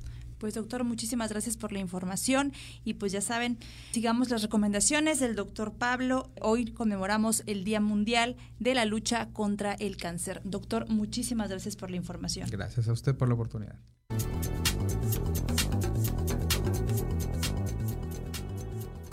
Pues 0.43 0.55
doctor, 0.55 0.83
muchísimas 0.83 1.29
gracias 1.29 1.55
por 1.55 1.71
la 1.71 1.79
información 1.79 2.51
y 2.83 2.95
pues 2.95 3.13
ya 3.13 3.21
saben, 3.21 3.57
sigamos 3.93 4.29
las 4.29 4.41
recomendaciones 4.41 5.21
del 5.21 5.35
doctor 5.35 5.71
Pablo. 5.71 6.33
Hoy 6.41 6.65
conmemoramos 6.65 7.43
el 7.45 7.63
Día 7.63 7.79
Mundial 7.79 8.35
de 8.59 8.75
la 8.75 8.83
Lucha 8.83 9.29
contra 9.31 9.71
el 9.71 9.95
Cáncer. 9.95 10.41
Doctor, 10.43 10.89
muchísimas 10.89 11.49
gracias 11.49 11.77
por 11.77 11.91
la 11.91 11.95
información. 11.95 12.49
Gracias 12.51 12.89
a 12.89 12.91
usted 12.91 13.15
por 13.15 13.29
la 13.29 13.35
oportunidad. 13.35 13.79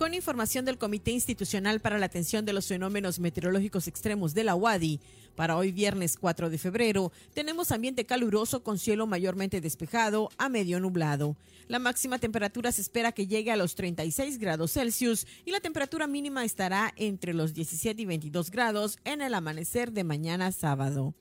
Con 0.00 0.14
información 0.14 0.64
del 0.64 0.78
Comité 0.78 1.10
Institucional 1.10 1.80
para 1.80 1.98
la 1.98 2.06
Atención 2.06 2.46
de 2.46 2.54
los 2.54 2.66
Fenómenos 2.68 3.20
Meteorológicos 3.20 3.86
Extremos 3.86 4.32
de 4.32 4.44
la 4.44 4.54
UADI, 4.54 4.98
para 5.34 5.58
hoy 5.58 5.72
viernes 5.72 6.16
4 6.16 6.48
de 6.48 6.56
febrero 6.56 7.12
tenemos 7.34 7.70
ambiente 7.70 8.06
caluroso 8.06 8.62
con 8.62 8.78
cielo 8.78 9.06
mayormente 9.06 9.60
despejado 9.60 10.30
a 10.38 10.48
medio 10.48 10.80
nublado. 10.80 11.36
La 11.68 11.78
máxima 11.78 12.18
temperatura 12.18 12.72
se 12.72 12.80
espera 12.80 13.12
que 13.12 13.26
llegue 13.26 13.52
a 13.52 13.56
los 13.56 13.74
36 13.74 14.38
grados 14.38 14.72
Celsius 14.72 15.26
y 15.44 15.50
la 15.50 15.60
temperatura 15.60 16.06
mínima 16.06 16.46
estará 16.46 16.94
entre 16.96 17.34
los 17.34 17.52
17 17.52 18.00
y 18.00 18.06
22 18.06 18.50
grados 18.50 18.98
en 19.04 19.20
el 19.20 19.34
amanecer 19.34 19.92
de 19.92 20.04
mañana 20.04 20.50
sábado. 20.50 21.14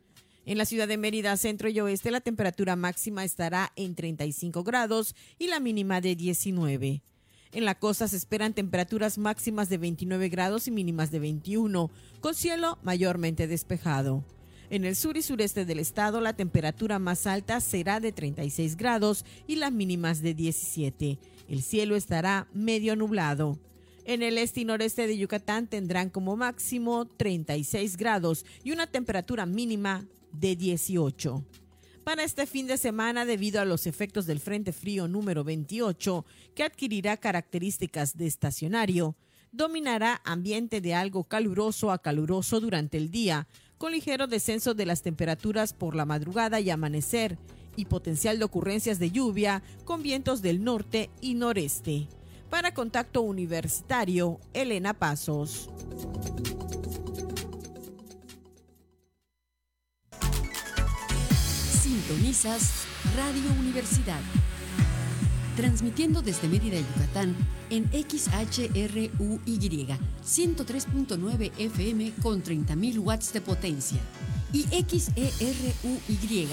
En 0.45 0.57
la 0.57 0.63
ciudad 0.63 0.87
de 0.87 0.95
Mérida, 0.95 1.35
centro 1.35 1.67
y 1.67 1.77
oeste, 1.81 2.11
la 2.11 2.21
temperatura 2.21 2.77
máxima 2.77 3.25
estará 3.25 3.73
en 3.75 3.93
35 3.93 4.63
grados 4.63 5.17
y 5.37 5.47
la 5.47 5.59
mínima 5.59 5.99
de 5.99 6.15
19. 6.15 7.03
En 7.51 7.65
la 7.65 7.73
costa 7.73 8.07
se 8.07 8.15
esperan 8.15 8.53
temperaturas 8.53 9.17
máximas 9.17 9.69
de 9.69 9.79
29 9.79 10.29
grados 10.29 10.67
y 10.67 10.71
mínimas 10.71 11.09
de 11.09 11.17
21, 11.17 11.89
con 12.21 12.35
cielo 12.35 12.77
mayormente 12.83 13.47
despejado. 13.47 14.23
En 14.69 14.85
el 14.85 14.95
sur 14.95 15.17
y 15.17 15.23
sureste 15.23 15.65
del 15.65 15.79
estado 15.79 16.21
la 16.21 16.33
temperatura 16.33 16.99
más 16.99 17.25
alta 17.25 17.59
será 17.59 17.99
de 17.99 18.11
36 18.11 18.77
grados 18.77 19.25
y 19.47 19.55
las 19.55 19.71
mínimas 19.71 20.21
de 20.21 20.35
17. 20.35 21.17
El 21.49 21.63
cielo 21.63 21.95
estará 21.95 22.47
medio 22.53 22.95
nublado. 22.95 23.57
En 24.05 24.21
el 24.21 24.37
este 24.37 24.61
y 24.61 24.65
noreste 24.65 25.07
de 25.07 25.17
Yucatán 25.17 25.65
tendrán 25.65 26.11
como 26.11 26.35
máximo 26.35 27.05
36 27.05 27.97
grados 27.97 28.45
y 28.63 28.71
una 28.71 28.85
temperatura 28.85 29.47
mínima 29.47 30.05
de 30.31 30.55
18 30.55 31.43
para 32.09 32.23
este 32.23 32.47
fin 32.47 32.65
de 32.65 32.79
semana 32.79 33.23
debido 33.23 33.61
a 33.61 33.65
los 33.65 33.85
efectos 33.85 34.25
del 34.25 34.39
Frente 34.39 34.73
Frío 34.73 35.07
número 35.07 35.43
28, 35.43 36.25
que 36.55 36.63
adquirirá 36.63 37.17
características 37.17 38.17
de 38.17 38.25
estacionario. 38.25 39.15
Dominará 39.51 40.19
ambiente 40.25 40.81
de 40.81 40.95
algo 40.95 41.25
caluroso 41.25 41.91
a 41.91 42.01
caluroso 42.01 42.59
durante 42.59 42.97
el 42.97 43.11
día, 43.11 43.47
con 43.77 43.91
ligero 43.91 44.25
descenso 44.25 44.73
de 44.73 44.87
las 44.87 45.03
temperaturas 45.03 45.73
por 45.73 45.93
la 45.93 46.07
madrugada 46.07 46.59
y 46.59 46.71
amanecer, 46.71 47.37
y 47.75 47.85
potencial 47.85 48.39
de 48.39 48.45
ocurrencias 48.45 48.97
de 48.97 49.11
lluvia 49.11 49.61
con 49.85 50.01
vientos 50.01 50.41
del 50.41 50.63
norte 50.63 51.11
y 51.21 51.35
noreste. 51.35 52.07
Para 52.49 52.73
Contacto 52.73 53.21
Universitario, 53.21 54.39
Elena 54.55 54.95
Pasos. 54.95 55.69
Sintonizas 61.99 62.85
Radio 63.17 63.51
Universidad. 63.59 64.21
Transmitiendo 65.57 66.21
desde 66.21 66.47
Mérida, 66.47 66.77
Yucatán, 66.79 67.35
en 67.69 67.89
XHRUY 67.91 69.09
103.9 70.23 71.51
FM 71.57 72.13
con 72.21 72.41
30.000 72.41 72.99
watts 72.99 73.33
de 73.33 73.41
potencia 73.41 73.99
y 74.53 74.63
XERUY 74.63 76.47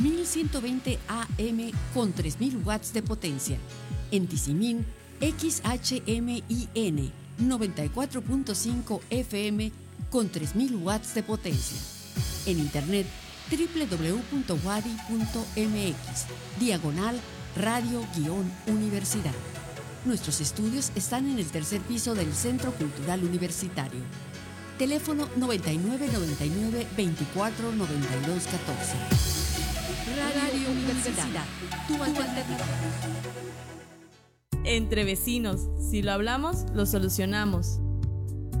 1120 0.00 0.98
AM 1.08 1.72
con 1.92 2.12
3000 2.12 2.56
watts 2.58 2.92
de 2.92 3.02
potencia. 3.02 3.58
En 4.12 4.28
Tizimín, 4.28 4.86
XHMIN 5.20 6.42
94.5 7.40 9.00
FM 9.10 9.72
con 10.10 10.28
3000 10.28 10.76
watts 10.76 11.14
de 11.14 11.22
potencia. 11.24 11.78
En 12.46 12.60
internet 12.60 13.06
www.wadi.mx, 13.52 14.58
diagonal 16.58 17.20
radio-universidad. 17.56 19.34
Nuestros 20.06 20.40
estudios 20.40 20.90
están 20.96 21.28
en 21.28 21.38
el 21.38 21.46
tercer 21.46 21.80
piso 21.82 22.14
del 22.14 22.32
Centro 22.32 22.72
Cultural 22.72 23.22
Universitario. 23.22 24.00
Teléfono 24.78 25.28
9999 25.36 26.86
24 26.96 27.72
92 27.72 28.46
14. 28.46 28.96
Radio 30.34 30.70
Universidad, 30.70 31.44
tu 31.86 32.02
alternativa. 32.02 32.64
Entre 34.64 35.04
vecinos, 35.04 35.68
si 35.90 36.02
lo 36.02 36.12
hablamos, 36.12 36.64
lo 36.74 36.86
solucionamos. 36.86 37.80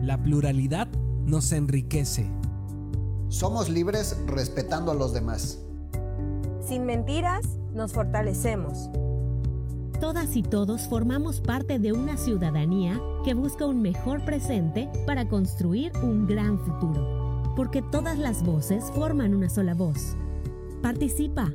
La 0.02 0.22
pluralidad 0.22 0.88
nos 1.24 1.52
enriquece. 1.52 2.30
Somos 3.32 3.70
libres 3.70 4.14
respetando 4.26 4.92
a 4.92 4.94
los 4.94 5.14
demás. 5.14 5.58
Sin 6.60 6.84
mentiras, 6.84 7.42
nos 7.72 7.94
fortalecemos. 7.94 8.90
Todas 10.00 10.36
y 10.36 10.42
todos 10.42 10.82
formamos 10.82 11.40
parte 11.40 11.78
de 11.78 11.94
una 11.94 12.18
ciudadanía 12.18 13.00
que 13.24 13.32
busca 13.32 13.64
un 13.64 13.80
mejor 13.80 14.22
presente 14.26 14.90
para 15.06 15.28
construir 15.28 15.92
un 16.02 16.26
gran 16.26 16.58
futuro. 16.58 17.42
Porque 17.56 17.80
todas 17.80 18.18
las 18.18 18.44
voces 18.44 18.84
forman 18.94 19.34
una 19.34 19.48
sola 19.48 19.72
voz. 19.72 20.14
Participa. 20.82 21.54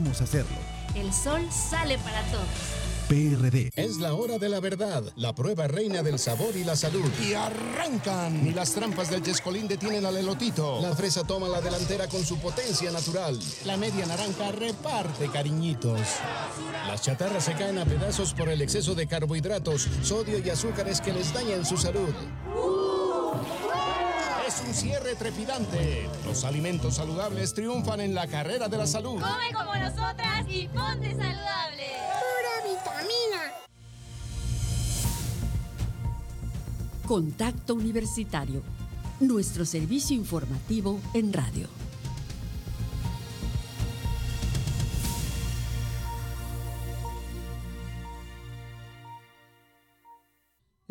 hacerlo. 0.09 0.57
El 0.95 1.13
sol 1.13 1.47
sale 1.51 1.97
para 1.99 2.21
todos. 2.31 2.47
PRD. 3.07 3.71
Es 3.75 3.97
la 3.97 4.13
hora 4.13 4.37
de 4.37 4.47
la 4.47 4.61
verdad, 4.61 5.03
la 5.17 5.35
prueba 5.35 5.67
reina 5.67 6.01
del 6.01 6.17
sabor 6.17 6.55
y 6.55 6.63
la 6.63 6.77
salud. 6.77 7.09
Y 7.21 7.33
arrancan. 7.33 8.41
Ni 8.41 8.51
las 8.51 8.71
trampas 8.71 9.09
del 9.09 9.21
Chescolín 9.21 9.67
detienen 9.67 10.05
al 10.05 10.15
elotito. 10.15 10.81
La 10.81 10.95
fresa 10.95 11.23
toma 11.25 11.49
la 11.49 11.59
delantera 11.59 12.07
con 12.07 12.23
su 12.23 12.37
potencia 12.37 12.89
natural. 12.89 13.37
La 13.65 13.75
media 13.75 14.05
naranja 14.05 14.53
reparte 14.53 15.27
cariñitos. 15.27 15.99
Las 16.87 17.01
chatarras 17.01 17.43
se 17.43 17.53
caen 17.53 17.79
a 17.79 17.85
pedazos 17.85 18.33
por 18.33 18.47
el 18.47 18.61
exceso 18.61 18.95
de 18.95 19.07
carbohidratos, 19.07 19.89
sodio 20.03 20.39
y 20.39 20.49
azúcares 20.49 21.01
que 21.01 21.11
les 21.11 21.33
dañan 21.33 21.65
su 21.65 21.75
salud. 21.75 22.13
Es 24.51 24.67
un 24.67 24.73
cierre 24.73 25.15
trepidante. 25.15 26.09
Los 26.25 26.43
alimentos 26.43 26.95
saludables 26.95 27.53
triunfan 27.53 28.01
en 28.01 28.13
la 28.13 28.27
carrera 28.27 28.67
de 28.67 28.77
la 28.77 28.85
salud. 28.85 29.13
Come 29.13 29.53
como 29.53 29.73
nosotras 29.75 30.45
y 30.49 30.67
ponte 30.67 31.11
saludable. 31.11 31.87
Pura 32.19 32.73
vitamina. 32.73 33.53
Contacto 37.07 37.75
Universitario. 37.75 38.61
Nuestro 39.21 39.63
servicio 39.63 40.17
informativo 40.17 40.99
en 41.13 41.31
radio. 41.31 41.80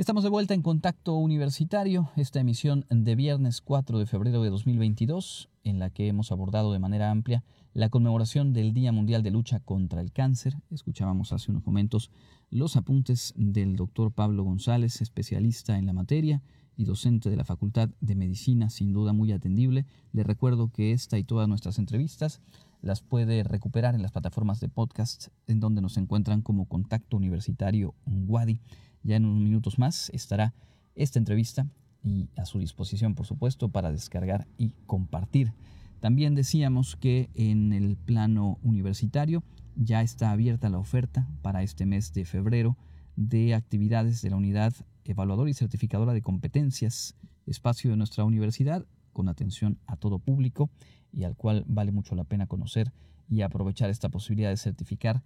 Estamos 0.01 0.25
de 0.25 0.31
vuelta 0.31 0.55
en 0.55 0.63
Contacto 0.63 1.15
Universitario, 1.17 2.11
esta 2.17 2.41
emisión 2.41 2.87
de 2.89 3.15
viernes 3.15 3.61
4 3.61 3.99
de 3.99 4.07
febrero 4.07 4.43
de 4.43 4.49
2022, 4.49 5.51
en 5.63 5.79
la 5.79 5.91
que 5.91 6.09
hemos 6.09 6.33
abordado 6.33 6.73
de 6.73 6.79
manera 6.79 7.11
amplia 7.11 7.45
la 7.75 7.91
conmemoración 7.91 8.55
del 8.55 8.73
Día 8.73 8.93
Mundial 8.93 9.23
de 9.23 9.31
Lucha 9.31 9.61
contra 9.61 10.01
el 10.01 10.11
Cáncer. 10.11 10.57
Escuchábamos 10.71 11.35
hace 11.35 11.51
unos 11.51 11.67
momentos 11.67 12.11
los 12.49 12.77
apuntes 12.77 13.35
del 13.37 13.77
doctor 13.77 14.11
Pablo 14.11 14.43
González, 14.43 15.03
especialista 15.03 15.77
en 15.77 15.85
la 15.85 15.93
materia 15.93 16.41
y 16.79 16.85
docente 16.85 17.29
de 17.29 17.37
la 17.37 17.45
Facultad 17.45 17.91
de 18.01 18.15
Medicina, 18.15 18.71
sin 18.71 18.95
duda 18.95 19.13
muy 19.13 19.33
atendible. 19.33 19.85
Le 20.15 20.25
recuerdo 20.25 20.73
que 20.73 20.93
esta 20.93 21.19
y 21.19 21.25
todas 21.25 21.47
nuestras 21.47 21.79
entrevistas 21.79 22.41
las 22.81 23.03
puede 23.03 23.43
recuperar 23.43 23.95
en 23.95 24.01
las 24.01 24.13
plataformas 24.13 24.61
de 24.61 24.71
podcast 24.71 25.29
en 25.47 25.61
donde 25.61 25.83
nos 25.83 25.99
encuentran 25.99 26.41
como 26.41 26.65
Contacto 26.65 27.19
Universitario 27.19 27.95
Wadi. 28.07 28.63
Ya 29.03 29.17
en 29.17 29.25
unos 29.25 29.43
minutos 29.43 29.79
más 29.79 30.11
estará 30.11 30.55
esta 30.95 31.19
entrevista 31.19 31.67
y 32.03 32.29
a 32.37 32.45
su 32.45 32.59
disposición, 32.59 33.15
por 33.15 33.27
supuesto, 33.27 33.69
para 33.69 33.93
descargar 33.93 34.47
y 34.59 34.71
compartir. 34.87 35.53
También 36.01 36.35
decíamos 36.35 36.97
que 36.97 37.29
en 37.35 37.73
el 37.73 37.97
plano 37.97 38.59
universitario 38.63 39.43
ya 39.77 40.03
está 40.03 40.31
abierta 40.31 40.71
la 40.71 40.79
oferta 40.79 41.29
para 41.43 41.63
este 41.63 41.87
mes 41.87 42.13
de 42.13 42.25
febrero 42.25 42.77
de 43.17 43.55
actividades 43.55 44.23
de 44.23 44.31
la 44.31 44.37
unidad 44.37 44.73
evaluadora 45.05 45.51
y 45.51 45.55
certificadora 45.55 46.13
de 46.13 46.23
competencias, 46.23 47.17
espacio 47.47 47.91
de 47.91 47.97
nuestra 47.97 48.25
universidad 48.25 48.87
con 49.13 49.29
atención 49.29 49.79
a 49.87 49.97
todo 49.97 50.19
público 50.19 50.71
y 51.13 51.25
al 51.25 51.37
cual 51.37 51.65
vale 51.67 51.93
mucho 51.93 52.15
la 52.15 52.25
pena 52.25 52.47
conocer 52.47 52.93
y 53.29 53.43
aprovechar 53.43 53.91
esta 53.91 54.09
posibilidad 54.09 54.51
de 54.51 54.57
certificar 54.57 55.23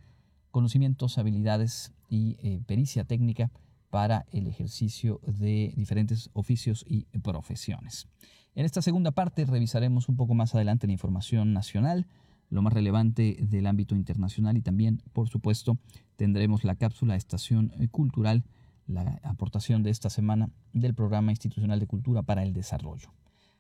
conocimientos, 0.54 1.18
habilidades 1.18 1.92
y 2.08 2.36
eh, 2.38 2.62
pericia 2.64 3.02
técnica 3.02 3.50
para 3.90 4.24
el 4.30 4.46
ejercicio 4.46 5.20
de 5.26 5.74
diferentes 5.76 6.30
oficios 6.32 6.84
y 6.88 7.06
profesiones. 7.22 8.06
En 8.54 8.64
esta 8.64 8.80
segunda 8.80 9.10
parte 9.10 9.44
revisaremos 9.46 10.08
un 10.08 10.14
poco 10.14 10.34
más 10.34 10.54
adelante 10.54 10.86
la 10.86 10.92
información 10.92 11.52
nacional, 11.52 12.06
lo 12.50 12.62
más 12.62 12.72
relevante 12.72 13.36
del 13.40 13.66
ámbito 13.66 13.96
internacional 13.96 14.56
y 14.56 14.62
también, 14.62 15.02
por 15.12 15.28
supuesto, 15.28 15.76
tendremos 16.14 16.62
la 16.62 16.76
cápsula 16.76 17.16
Estación 17.16 17.72
Cultural, 17.90 18.44
la 18.86 19.20
aportación 19.24 19.82
de 19.82 19.90
esta 19.90 20.08
semana 20.08 20.50
del 20.72 20.94
Programa 20.94 21.32
Institucional 21.32 21.80
de 21.80 21.88
Cultura 21.88 22.22
para 22.22 22.44
el 22.44 22.52
Desarrollo. 22.52 23.12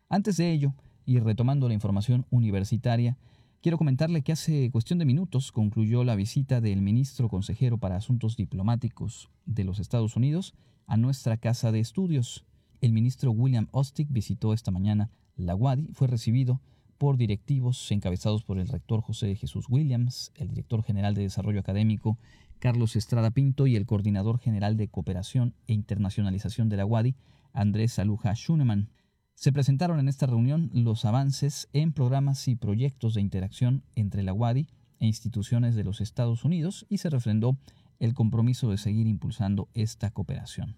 Antes 0.08 0.36
de 0.36 0.52
ello, 0.52 0.74
y 1.06 1.18
retomando 1.18 1.66
la 1.66 1.74
información 1.74 2.24
universitaria, 2.30 3.18
Quiero 3.64 3.78
comentarle 3.78 4.20
que 4.20 4.32
hace 4.32 4.70
cuestión 4.70 4.98
de 4.98 5.06
minutos 5.06 5.50
concluyó 5.50 6.04
la 6.04 6.16
visita 6.16 6.60
del 6.60 6.82
ministro 6.82 7.30
consejero 7.30 7.78
para 7.78 7.96
Asuntos 7.96 8.36
Diplomáticos 8.36 9.30
de 9.46 9.64
los 9.64 9.78
Estados 9.78 10.16
Unidos 10.16 10.52
a 10.86 10.98
nuestra 10.98 11.38
casa 11.38 11.72
de 11.72 11.80
estudios. 11.80 12.44
El 12.82 12.92
ministro 12.92 13.30
William 13.30 13.68
Ostick 13.70 14.08
visitó 14.10 14.52
esta 14.52 14.70
mañana 14.70 15.08
la 15.34 15.56
UADI, 15.56 15.88
fue 15.94 16.08
recibido 16.08 16.60
por 16.98 17.16
directivos 17.16 17.90
encabezados 17.90 18.44
por 18.44 18.58
el 18.58 18.68
rector 18.68 19.00
José 19.00 19.34
Jesús 19.34 19.64
Williams, 19.70 20.30
el 20.34 20.48
director 20.48 20.82
general 20.82 21.14
de 21.14 21.22
Desarrollo 21.22 21.60
Académico 21.60 22.18
Carlos 22.58 22.96
Estrada 22.96 23.30
Pinto 23.30 23.66
y 23.66 23.76
el 23.76 23.86
coordinador 23.86 24.40
general 24.40 24.76
de 24.76 24.88
Cooperación 24.88 25.54
e 25.68 25.72
Internacionalización 25.72 26.68
de 26.68 26.76
la 26.76 26.84
UADI, 26.84 27.14
Andrés 27.54 27.98
Aluja 27.98 28.34
Schunemann. 28.34 28.90
Se 29.34 29.52
presentaron 29.52 29.98
en 29.98 30.08
esta 30.08 30.26
reunión 30.26 30.70
los 30.72 31.04
avances 31.04 31.68
en 31.72 31.92
programas 31.92 32.48
y 32.48 32.56
proyectos 32.56 33.14
de 33.14 33.20
interacción 33.20 33.84
entre 33.94 34.22
la 34.22 34.32
UADI 34.32 34.68
e 35.00 35.06
instituciones 35.06 35.74
de 35.74 35.84
los 35.84 36.00
Estados 36.00 36.44
Unidos 36.44 36.86
y 36.88 36.98
se 36.98 37.10
refrendó 37.10 37.58
el 37.98 38.14
compromiso 38.14 38.70
de 38.70 38.78
seguir 38.78 39.06
impulsando 39.06 39.68
esta 39.74 40.10
cooperación. 40.10 40.76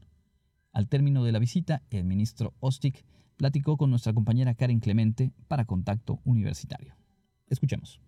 Al 0.72 0.88
término 0.88 1.24
de 1.24 1.32
la 1.32 1.38
visita, 1.38 1.82
el 1.90 2.04
ministro 2.04 2.54
Ostick 2.60 3.04
platicó 3.36 3.76
con 3.76 3.90
nuestra 3.90 4.12
compañera 4.12 4.54
Karen 4.54 4.80
Clemente 4.80 5.32
para 5.48 5.64
Contacto 5.64 6.20
Universitario. 6.24 6.96
Escuchemos. 7.48 8.00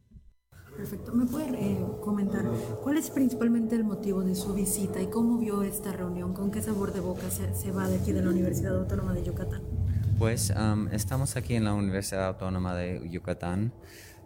Perfecto. 0.77 1.13
¿Me 1.13 1.27
puede 1.27 1.73
eh, 1.73 1.87
comentar 2.01 2.49
cuál 2.83 2.99
es 2.99 3.11
principalmente 3.11 3.75
el 3.75 3.85
motivo 3.85 4.23
de 4.23 4.35
su 4.35 4.55
visita 4.55 5.03
y 5.03 5.09
cómo 5.09 5.39
vio 5.39 5.63
esta 5.63 5.93
reunión? 5.93 6.35
¿Con 6.35 6.51
qué 6.51 6.63
sabor 6.63 6.93
de 6.93 7.01
boca 7.01 7.29
se, 7.31 7.73
va 7.73 7.89
de 7.89 7.99
aquí 7.99 8.13
de 8.13 8.23
la 8.23 8.31
Universidad 8.31 8.77
Autónoma 8.77 9.13
de 9.13 9.25
Yucatán? 9.25 9.78
Pues 10.19 10.53
estamos 10.91 11.37
aquí 11.37 11.55
en 11.55 11.63
la 11.63 11.75
Universidad 11.75 12.27
Autónoma 12.27 12.75
de 12.75 13.09
Yucatán 13.09 13.73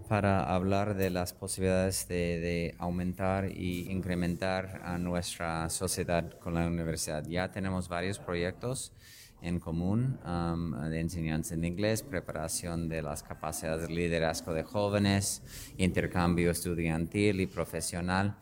para 0.09 0.55
hablar 0.55 0.95
de 0.95 1.11
las 1.11 1.35
posibilidades 1.35 2.09
de, 2.09 2.75
aumentar 2.79 3.51
y 3.51 3.91
incrementar 3.91 4.81
a 4.87 4.97
nuestra 4.97 5.69
sociedad 5.69 6.39
con 6.39 6.55
la 6.55 6.67
universidad. 6.67 7.27
Ya 7.29 7.51
tenemos 7.51 7.91
varios 7.91 8.19
proyectos 8.19 8.95
en 9.43 9.61
común 9.61 10.19
um, 10.25 10.81
de 10.89 10.99
enseñanza 10.99 11.55
en 11.55 11.65
inglés, 11.67 12.03
preparación 12.03 12.89
de 12.89 13.03
las 13.03 13.23
capacidades 13.23 13.87
de 13.87 13.95
liderazgo 13.95 14.55
de 14.55 14.63
jóvenes, 14.63 15.43
intercambio 15.77 16.53
estudiantil 16.53 17.39
y 17.43 17.47
profesional, 17.47 18.39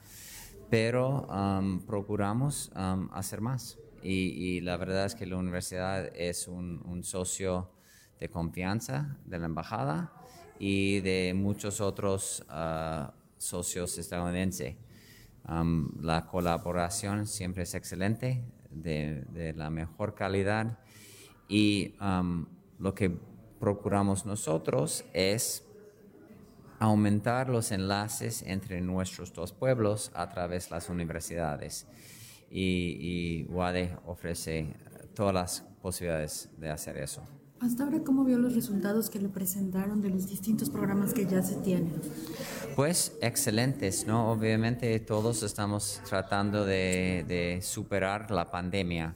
pero 0.70 1.26
um, 1.26 1.80
procuramos 1.80 2.70
um, 2.76 3.08
hacer 3.12 3.40
más. 3.40 3.76
Y, 4.02 4.60
la 4.62 4.76
verdad 4.76 5.06
es 5.06 5.14
que 5.14 5.26
la 5.26 5.36
universidad 5.36 6.10
es 6.16 6.48
un 6.48 7.02
socio 7.04 7.70
de 8.20 8.28
confianza 8.28 9.16
de 9.24 9.38
la 9.38 9.46
embajada 9.46 10.12
y 10.58 11.00
de 11.00 11.32
muchos 11.34 11.80
otros 11.80 12.44
ah, 12.50 13.14
socios 13.38 13.96
estadounidenses. 13.98 14.76
la 16.02 16.26
colaboración 16.30 17.26
siempre 17.26 17.62
es 17.62 17.74
excelente, 17.74 18.44
de, 18.70 19.54
la 19.56 19.70
mejor 19.70 20.14
calidad 20.14 20.78
y 21.48 21.94
lo 22.78 22.94
que 22.94 23.10
procuramos 23.58 24.26
nosotros 24.26 25.04
es 25.12 25.64
aumentar 26.78 27.48
los 27.48 27.72
enlaces 27.72 28.42
entre 28.42 28.80
nuestros 28.80 29.32
dos 29.32 29.52
pueblos 29.52 30.12
a 30.14 30.28
través 30.28 30.68
de 30.68 30.76
las 30.76 30.88
universidades. 30.88 31.86
Y, 32.50 33.46
y 33.46 33.46
UADE 33.52 33.96
ofrece 34.06 34.74
todas 35.14 35.34
las 35.34 35.60
posibilidades 35.80 36.50
de 36.58 36.70
hacer 36.70 36.96
eso. 36.96 37.22
Hasta 37.60 37.84
ahora, 37.84 38.02
¿cómo 38.02 38.24
vio 38.24 38.38
los 38.38 38.54
resultados 38.54 39.10
que 39.10 39.18
le 39.18 39.28
presentaron 39.28 40.00
de 40.00 40.08
los 40.08 40.26
distintos 40.26 40.70
programas 40.70 41.12
que 41.12 41.26
ya 41.26 41.42
se 41.42 41.56
tienen? 41.56 42.00
Pues 42.74 43.18
excelentes, 43.20 44.06
¿no? 44.06 44.30
Obviamente 44.32 44.98
todos 45.00 45.42
estamos 45.42 46.00
tratando 46.08 46.64
de, 46.64 47.60
superar 47.62 48.30
la 48.30 48.50
pandemia, 48.50 49.14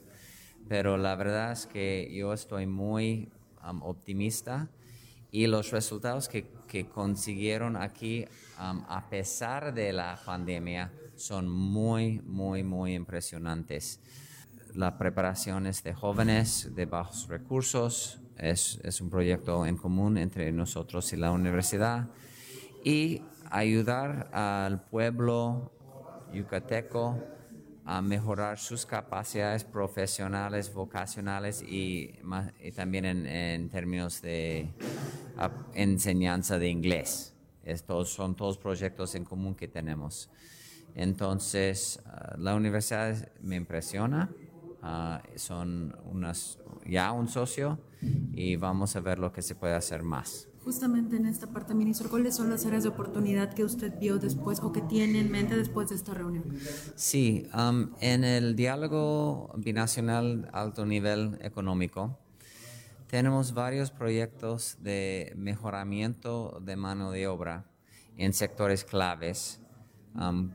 pero 0.68 0.98
la 0.98 1.16
verdad 1.16 1.52
es 1.52 1.64
que 1.64 2.12
yo 2.14 2.34
estoy 2.34 2.66
muy 2.66 3.30
um, 3.66 3.82
optimista 3.82 4.68
y 5.30 5.46
los 5.46 5.70
resultados 5.70 6.28
que, 6.28 6.46
que 6.68 6.86
consiguieron 6.86 7.78
aquí, 7.78 8.26
um, 8.60 8.82
a 8.88 9.08
pesar 9.08 9.72
de 9.72 9.94
la 9.94 10.20
pandemia, 10.22 10.92
son 11.16 11.48
muy, 11.48 12.20
muy, 12.22 12.62
muy 12.62 12.94
impresionantes. 12.94 14.00
La 14.74 14.98
preparación 14.98 15.66
es 15.66 15.82
de 15.82 15.94
jóvenes 15.94 16.74
de 16.74 16.86
bajos 16.86 17.28
recursos, 17.28 18.20
es, 18.36 18.80
es, 18.82 19.00
un 19.00 19.10
proyecto 19.10 19.64
en 19.64 19.76
común 19.76 20.18
entre 20.18 20.50
nosotros 20.50 21.12
y 21.12 21.16
la 21.16 21.30
universidad 21.30 22.08
y 22.82 23.22
ayudar 23.50 24.28
al 24.32 24.84
pueblo 24.84 25.70
yucateco 26.32 27.22
a 27.84 28.00
mejorar 28.00 28.58
sus 28.58 28.86
capacidades 28.86 29.62
profesionales, 29.62 30.72
vocacionales 30.72 31.62
y, 31.62 32.14
también 32.74 33.04
en, 33.04 33.68
términos 33.68 34.22
de 34.22 34.68
enseñanza 35.74 36.58
de 36.58 36.68
inglés. 36.68 37.34
Estos 37.62 38.10
son 38.10 38.34
todos 38.34 38.58
proyectos 38.58 39.14
en 39.14 39.24
común 39.24 39.54
que 39.54 39.68
tenemos. 39.68 40.30
Entonces, 40.94 42.00
ah, 42.06 42.34
la 42.38 42.54
universidad 42.54 43.28
me 43.42 43.56
impresiona. 43.56 44.30
Ah, 44.82 45.22
son 45.36 45.96
unas, 46.04 46.58
ya 46.86 47.12
un 47.12 47.28
socio 47.28 47.78
y 48.32 48.56
vamos 48.56 48.94
a 48.96 49.00
ver 49.00 49.18
lo 49.18 49.32
que 49.32 49.42
se 49.42 49.54
puede 49.54 49.74
hacer 49.74 50.02
más. 50.02 50.48
Justamente 50.62 51.16
en 51.16 51.26
esta 51.26 51.46
parte, 51.46 51.74
ministro, 51.74 52.08
¿cuáles 52.08 52.36
son 52.36 52.48
las 52.48 52.64
áreas 52.64 52.84
de 52.84 52.88
oportunidad 52.88 53.52
que 53.52 53.64
usted 53.64 53.98
vio 53.98 54.18
después 54.18 54.60
o 54.60 54.72
que 54.72 54.80
tiene 54.80 55.20
en 55.20 55.30
mente 55.30 55.56
después 55.56 55.90
de 55.90 55.94
esta 55.94 56.14
reunión? 56.14 56.44
Sí, 56.96 57.46
um, 57.54 57.90
en 58.00 58.24
el 58.24 58.56
diálogo 58.56 59.52
binacional 59.58 60.48
alto 60.52 60.86
nivel 60.86 61.38
económico, 61.42 62.18
tenemos 63.08 63.52
varios 63.52 63.90
proyectos 63.90 64.78
de 64.80 65.34
mejoramiento 65.36 66.60
de 66.62 66.76
mano 66.76 67.10
de 67.10 67.26
obra 67.26 67.70
en 68.16 68.32
sectores 68.32 68.84
claves 68.84 69.60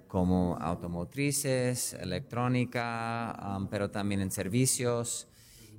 como 0.08 0.58
automotrices, 0.60 1.94
electrónica, 1.94 3.60
pero 3.70 3.92
también 3.92 4.22
en 4.22 4.32
servicios, 4.32 5.28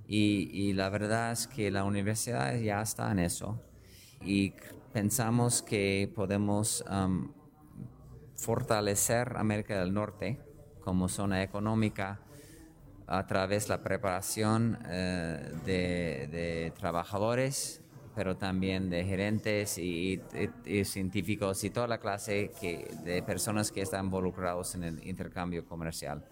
y, 0.06 0.72
la 0.72 0.88
verdad 0.88 1.30
es 1.30 1.46
que 1.46 1.70
la 1.70 1.84
universidad 1.84 2.56
ya 2.58 2.82
está 2.82 3.12
en 3.12 3.20
eso. 3.20 3.62
Y 4.24 4.54
pensamos 4.92 5.62
que 5.62 6.12
podemos 6.14 6.84
fortalecer 8.34 9.36
América 9.36 9.78
del 9.78 9.94
Norte 9.94 10.40
como 10.80 11.08
zona 11.08 11.42
económica 11.42 12.20
a 13.06 13.26
través 13.26 13.64
de 13.64 13.68
la 13.70 13.82
preparación 13.82 14.78
eh, 14.88 15.52
de, 15.64 16.72
trabajadores, 16.78 17.82
pero 18.20 18.36
también 18.36 18.90
de 18.90 19.02
gerentes 19.02 19.78
y, 19.78 20.20
científicos 20.84 21.64
y 21.64 21.70
toda 21.70 21.86
la 21.86 21.96
clase 21.96 22.50
de 23.02 23.22
personas 23.22 23.72
que 23.72 23.80
están 23.80 24.04
involucrados 24.04 24.74
en 24.74 24.84
el 24.84 25.08
intercambio 25.08 25.64
comercial 25.64 26.22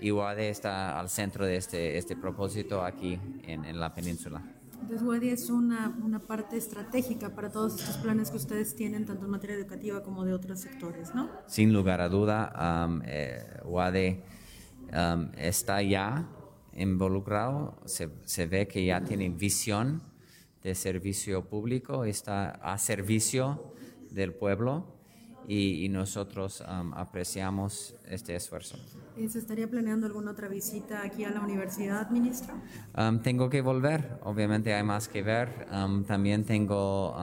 y 0.00 0.12
UADE 0.12 0.48
está 0.48 0.96
al 0.96 1.08
centro 1.08 1.44
de 1.44 1.56
este, 1.56 1.98
este 1.98 2.14
propósito 2.14 2.84
aquí 2.84 3.18
en, 3.48 3.80
la 3.80 3.92
península. 3.92 4.40
Entonces 4.74 5.02
UADE 5.02 5.32
es 5.32 5.50
una, 5.50 5.92
una, 6.04 6.20
parte 6.20 6.56
estratégica 6.56 7.34
para 7.34 7.50
todos 7.50 7.80
estos 7.80 7.96
planes 7.96 8.30
que 8.30 8.36
ustedes 8.36 8.76
tienen, 8.76 9.04
tanto 9.04 9.24
en 9.24 9.32
materia 9.32 9.56
educativa 9.56 10.04
como 10.04 10.24
de 10.24 10.34
otros 10.34 10.60
sectores, 10.60 11.16
¿no? 11.16 11.28
Sin 11.48 11.72
lugar 11.72 12.00
a 12.00 12.08
duda, 12.08 12.86
um, 12.86 13.02
eh, 13.04 13.42
UADE 13.64 14.22
um, 14.92 15.32
está 15.36 15.82
ya 15.82 16.28
involucrado, 16.76 17.76
se, 17.86 18.08
se, 18.22 18.46
ve 18.46 18.68
que 18.68 18.84
ya 18.84 19.00
tiene 19.00 19.28
visión 19.30 20.00
de 20.68 20.74
servicio 20.74 21.48
público, 21.48 22.04
está 22.04 22.50
a 22.50 22.76
servicio 22.76 23.72
del 24.10 24.34
pueblo 24.34 24.84
y, 25.46 25.88
nosotros 25.88 26.60
um, 26.60 26.92
apreciamos 26.92 27.94
este 28.04 28.36
esfuerzo. 28.36 28.76
¿Se 29.16 29.38
estaría 29.38 29.66
planeando 29.66 30.06
alguna 30.06 30.32
otra 30.32 30.46
visita 30.46 31.02
aquí 31.02 31.24
a 31.24 31.30
la 31.30 31.40
universidad, 31.40 32.10
ministro? 32.10 32.52
Um, 32.94 33.20
tengo 33.20 33.48
que 33.48 33.62
volver, 33.62 34.18
obviamente 34.24 34.74
hay 34.74 34.82
más 34.82 35.08
que 35.08 35.22
ver. 35.22 35.66
Um, 35.72 36.04
también 36.04 36.44
tengo 36.44 37.14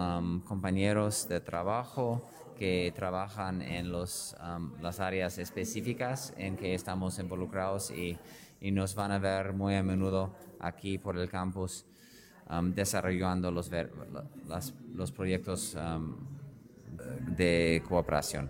compañeros 0.45 1.27
de 1.29 1.39
trabajo 1.39 2.27
que 2.57 2.91
trabajan 2.95 3.61
en 3.61 3.91
los, 3.91 4.35
las 4.81 4.99
áreas 4.99 5.37
específicas 5.37 6.33
en 6.37 6.55
que 6.55 6.73
estamos 6.73 7.19
involucrados 7.19 7.91
y, 7.91 8.17
y, 8.59 8.71
nos 8.71 8.95
van 8.95 9.11
a 9.11 9.19
ver 9.19 9.53
muy 9.53 9.75
a 9.75 9.83
menudo 9.83 10.33
aquí 10.59 10.97
por 10.97 11.19
el 11.19 11.29
campus 11.29 11.85
desarrollando 12.73 13.51
los, 13.51 13.71
los, 14.47 14.73
los 14.93 15.11
proyectos 15.11 15.75
de 17.37 17.83
cooperación. 17.87 18.49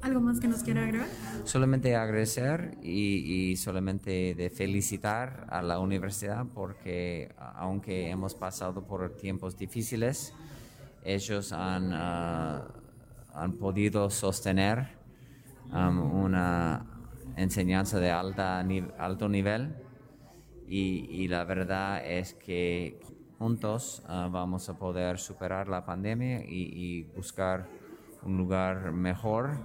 ¿Algo 0.00 0.20
más 0.20 0.40
que 0.40 0.48
nos 0.48 0.62
quiera 0.62 0.82
agregar? 0.82 1.08
Solamente 1.44 1.96
agradecer 1.96 2.76
y, 2.82 3.56
solamente 3.56 4.34
de 4.34 4.50
felicitar 4.50 5.46
a 5.50 5.62
la 5.62 5.78
universidad 5.78 6.46
porque 6.54 7.34
aunque 7.56 8.10
hemos 8.10 8.34
pasado 8.34 8.84
por 8.84 9.16
tiempos 9.16 9.56
difíciles, 9.56 10.34
ellos 11.04 11.52
han, 11.52 11.92
ah, 11.92 12.68
han 13.34 13.52
podido 13.54 14.08
sostener 14.10 14.88
um, 15.72 16.22
una 16.22 16.86
enseñanza 17.36 17.98
de 17.98 18.10
alta, 18.10 18.64
alto 18.98 19.28
nivel 19.28 19.74
y, 20.68 21.28
la 21.28 21.44
verdad 21.44 22.02
es 22.06 22.32
que 22.32 22.98
juntos 23.42 24.04
ah, 24.06 24.28
vamos 24.30 24.68
a 24.68 24.78
poder 24.78 25.18
superar 25.18 25.68
la 25.68 25.84
pandemia 25.84 26.44
y 26.48 27.02
buscar 27.16 27.68
un 28.24 28.36
lugar 28.36 28.92
mejor 28.92 29.58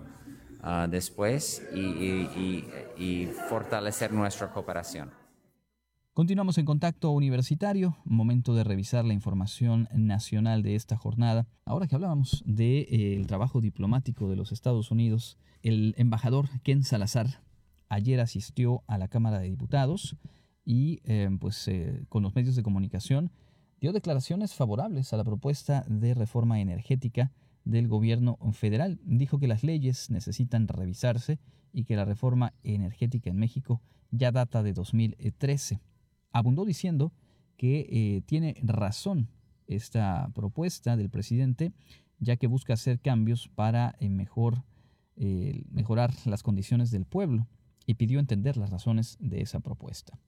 ah, 0.61 0.87
después 0.89 1.61
y, 1.75 3.29
fortalecer 3.49 4.11
nuestra 4.11 4.51
cooperación. 4.51 5.11
Continuamos 6.13 6.57
en 6.57 6.65
contacto 6.65 7.11
universitario, 7.11 7.95
momento 8.03 8.55
de 8.55 8.63
revisar 8.63 9.05
la 9.05 9.13
información 9.13 9.87
nacional 9.93 10.63
de 10.63 10.73
esta 10.73 10.97
jornada. 10.97 11.45
Ahora 11.63 11.85
que 11.85 11.93
hablábamos 11.93 12.43
del 12.47 12.87
eh, 12.89 13.23
trabajo 13.27 13.61
diplomático 13.61 14.27
de 14.27 14.35
los 14.35 14.51
Estados 14.51 14.89
Unidos, 14.89 15.37
el 15.61 15.93
embajador 15.97 16.49
Ken 16.63 16.83
Salazar 16.83 17.43
ayer 17.89 18.19
asistió 18.19 18.81
a 18.87 18.97
la 18.97 19.07
Cámara 19.07 19.37
de 19.37 19.49
Diputados 19.49 20.17
y 20.65 21.01
eh, 21.03 21.29
pues 21.39 21.67
eh, 21.67 22.03
con 22.09 22.23
los 22.23 22.33
medios 22.35 22.55
de 22.55 22.63
comunicación 22.63 23.31
dio 23.79 23.93
declaraciones 23.93 24.53
favorables 24.53 25.13
a 25.13 25.17
la 25.17 25.23
propuesta 25.23 25.85
de 25.87 26.13
reforma 26.13 26.59
energética 26.59 27.31
del 27.63 27.87
gobierno 27.87 28.37
federal. 28.53 28.99
Dijo 29.03 29.39
que 29.39 29.47
las 29.47 29.63
leyes 29.63 30.09
necesitan 30.09 30.67
revisarse 30.67 31.39
y 31.73 31.83
que 31.83 31.95
la 31.95 32.05
reforma 32.05 32.53
energética 32.63 33.29
en 33.29 33.37
México 33.37 33.81
ya 34.11 34.31
data 34.31 34.63
de 34.63 34.73
2013. 34.73 35.81
Abundó 36.31 36.65
diciendo 36.65 37.13
que 37.57 37.87
eh, 37.89 38.21
tiene 38.25 38.55
razón 38.63 39.29
esta 39.67 40.29
propuesta 40.33 40.95
del 40.95 41.09
presidente, 41.09 41.73
ya 42.19 42.37
que 42.37 42.47
busca 42.47 42.73
hacer 42.73 42.99
cambios 42.99 43.49
para 43.49 43.95
eh, 43.99 44.09
eh, 45.17 45.63
mejorar 45.69 46.13
las 46.25 46.43
condiciones 46.43 46.89
del 46.89 47.05
pueblo 47.05 47.47
y 47.85 47.95
pidió 47.95 48.19
entender 48.19 48.57
las 48.57 48.69
razones 48.69 49.17
de 49.19 49.41
esa 49.41 49.59
propuesta. 49.59 50.19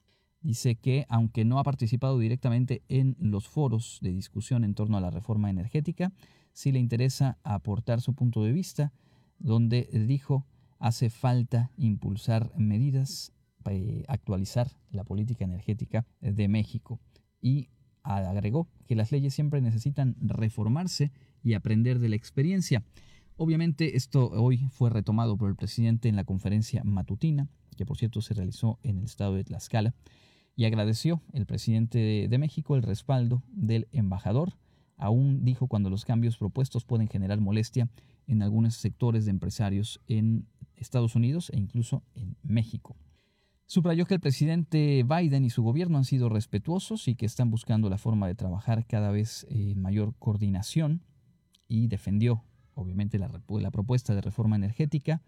Dice 0.41 0.75
que, 0.75 1.05
aunque 1.09 1.43
no 1.43 1.59
ha 1.59 1.63
participado 1.63 2.17
directamente 2.17 2.83
en 2.87 3.17
los 3.19 3.47
foros 3.47 3.99
de 4.01 4.13
discusión 4.13 4.63
en 4.63 4.73
torno 4.73 4.97
a 4.97 5.01
la 5.01 5.11
reforma 5.11 5.49
energética, 5.49 6.13
sí 6.53 6.71
le 6.71 6.79
interesa 6.79 7.37
aportar 7.43 8.01
su 8.01 8.13
punto 8.13 8.43
de 8.43 8.53
vista, 8.53 8.93
donde 9.37 9.89
dijo 10.07 10.45
hace 10.79 11.09
falta 11.09 11.71
impulsar 11.77 12.51
medidas 12.57 13.33
para 13.63 13.75
eh, 13.75 14.05
actualizar 14.07 14.71
la 14.91 15.03
política 15.03 15.43
energética 15.43 16.05
de 16.21 16.47
México 16.47 16.99
y 17.41 17.69
agregó 18.01 18.69
que 18.87 18.95
las 18.95 19.11
leyes 19.11 19.33
siempre 19.33 19.61
necesitan 19.61 20.15
reformarse 20.19 21.11
y 21.43 21.53
aprender 21.53 21.99
de 21.99 22.09
la 22.09 22.15
experiencia. 22.15 22.83
Obviamente 23.35 23.97
esto 23.97 24.29
hoy 24.31 24.67
fue 24.71 24.89
retomado 24.89 25.37
por 25.37 25.49
el 25.49 25.55
presidente 25.55 26.09
en 26.09 26.15
la 26.15 26.23
conferencia 26.23 26.83
matutina, 26.83 27.47
que 27.77 27.85
por 27.85 27.97
cierto 27.97 28.21
se 28.21 28.33
realizó 28.33 28.79
en 28.83 28.97
el 28.97 29.03
estado 29.03 29.35
de 29.35 29.43
Tlaxcala, 29.43 29.93
y 30.59 30.65
agradeció 30.65 31.21
el 31.31 31.45
presidente 31.45 32.27
de 32.29 32.37
México 32.37 32.75
el 32.75 32.83
respaldo 32.83 33.43
del 33.47 33.87
embajador. 33.93 34.57
Aún 34.97 35.45
dijo 35.45 35.67
cuando 35.67 35.89
los 35.89 36.03
cambios 36.03 36.35
propuestos 36.35 36.83
pueden 36.83 37.07
generar 37.07 37.39
molestia 37.39 37.87
en 38.27 38.41
algunos 38.41 38.75
sectores 38.75 39.23
de 39.23 39.31
empresarios 39.31 40.01
en 40.07 40.47
Estados 40.75 41.15
Unidos 41.15 41.49
e 41.51 41.57
incluso 41.57 42.03
en 42.13 42.35
México. 42.43 42.97
Subrayó 43.67 44.05
que 44.05 44.15
el 44.15 44.19
presidente 44.19 45.05
Biden 45.07 45.45
y 45.45 45.49
su 45.49 45.63
gobierno 45.63 45.97
han 45.97 46.03
sido 46.03 46.27
respetuosos 46.27 47.07
y 47.07 47.15
que 47.15 47.25
están 47.25 47.49
buscando 47.49 47.89
la 47.89 47.97
forma 47.97 48.27
de 48.27 48.35
trabajar 48.35 48.85
cada 48.85 49.11
vez 49.11 49.47
en 49.49 49.81
mayor 49.81 50.13
coordinación 50.19 51.03
y 51.69 51.87
defendió, 51.87 52.43
obviamente, 52.73 53.17
la, 53.17 53.31
la 53.47 53.71
propuesta 53.71 54.13
de 54.13 54.19
reforma 54.19 54.57
energética, 54.57 55.21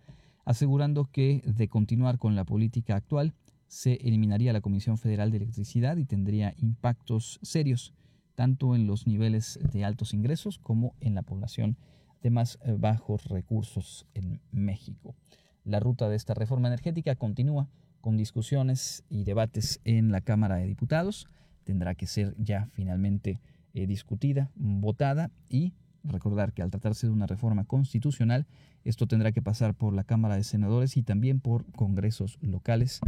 asegurando 0.44 1.06
que 1.06 1.42
de 1.46 1.70
continuar 1.70 2.18
con 2.18 2.36
la 2.36 2.44
política 2.44 2.98
actual, 2.98 3.34
se 3.72 3.94
eliminaría 4.06 4.52
la 4.52 4.60
Comisión 4.60 4.98
Federal 4.98 5.32
de 5.32 5.38
Electricidad 5.38 5.96
y 5.96 6.04
tendría 6.04 6.54
impactos 6.58 7.40
serios 7.42 7.94
tanto 8.36 8.76
en 8.76 8.86
los 8.86 9.08
niveles 9.08 9.62
de 9.72 9.86
altos 9.86 10.14
ingresos 10.14 10.60
como 10.60 10.94
en 11.00 11.16
la 11.16 11.22
población 11.22 11.78
de 12.22 12.32
más 12.32 12.60
eh, 12.66 12.76
bajos 12.78 13.28
recursos 13.28 14.06
en 14.14 14.42
México. 14.52 15.16
La 15.64 15.80
ruta 15.80 16.10
de 16.10 16.18
esta 16.18 16.34
reforma 16.34 16.68
energética 16.68 17.16
continúa 17.16 17.70
con 18.02 18.18
discusiones 18.18 19.06
y 19.08 19.24
debates 19.24 19.80
en 19.86 20.12
la 20.12 20.20
Cámara 20.20 20.58
de 20.58 20.68
Diputados. 20.68 21.30
Tendrá 21.64 21.96
que 21.96 22.08
ser 22.08 22.36
ya 22.38 22.68
finalmente 22.74 23.40
eh, 23.74 23.88
discutida, 23.88 24.52
votada 24.56 25.32
y 25.48 25.72
recordar 26.04 26.52
que 26.52 26.62
al 26.62 26.72
tratarse 26.72 27.08
de 27.08 27.14
una 27.14 27.26
reforma 27.26 27.64
constitucional, 27.64 28.48
esto 28.84 29.08
tendrá 29.08 29.32
que 29.32 29.42
pasar 29.42 29.76
por 29.76 29.94
la 29.94 30.04
Cámara 30.04 30.36
de 30.36 30.44
Senadores 30.44 30.98
y 30.98 31.04
también 31.04 31.40
por 31.40 31.72
congresos 31.72 32.38
locales 32.42 33.00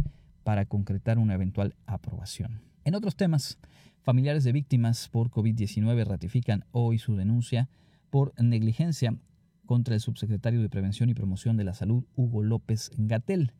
para 0.44 0.66
concretar 0.66 1.18
una 1.18 1.34
eventual 1.34 1.74
aprobación. 1.86 2.60
En 2.84 2.94
otros 2.94 3.16
temas, 3.16 3.58
familiares 4.02 4.44
de 4.44 4.52
víctimas 4.52 5.08
por 5.08 5.30
COVID-19 5.30 6.04
ratifican 6.04 6.64
hoy 6.70 6.98
su 6.98 7.16
denuncia 7.16 7.68
por 8.10 8.32
negligencia 8.40 9.16
contra 9.66 9.94
el 9.94 10.00
subsecretario 10.00 10.60
de 10.60 10.68
Prevención 10.68 11.08
y 11.08 11.14
Promoción 11.14 11.56
de 11.56 11.64
la 11.64 11.74
Salud, 11.74 12.04
Hugo 12.14 12.42
López 12.42 12.92
Gatel. 12.96 13.52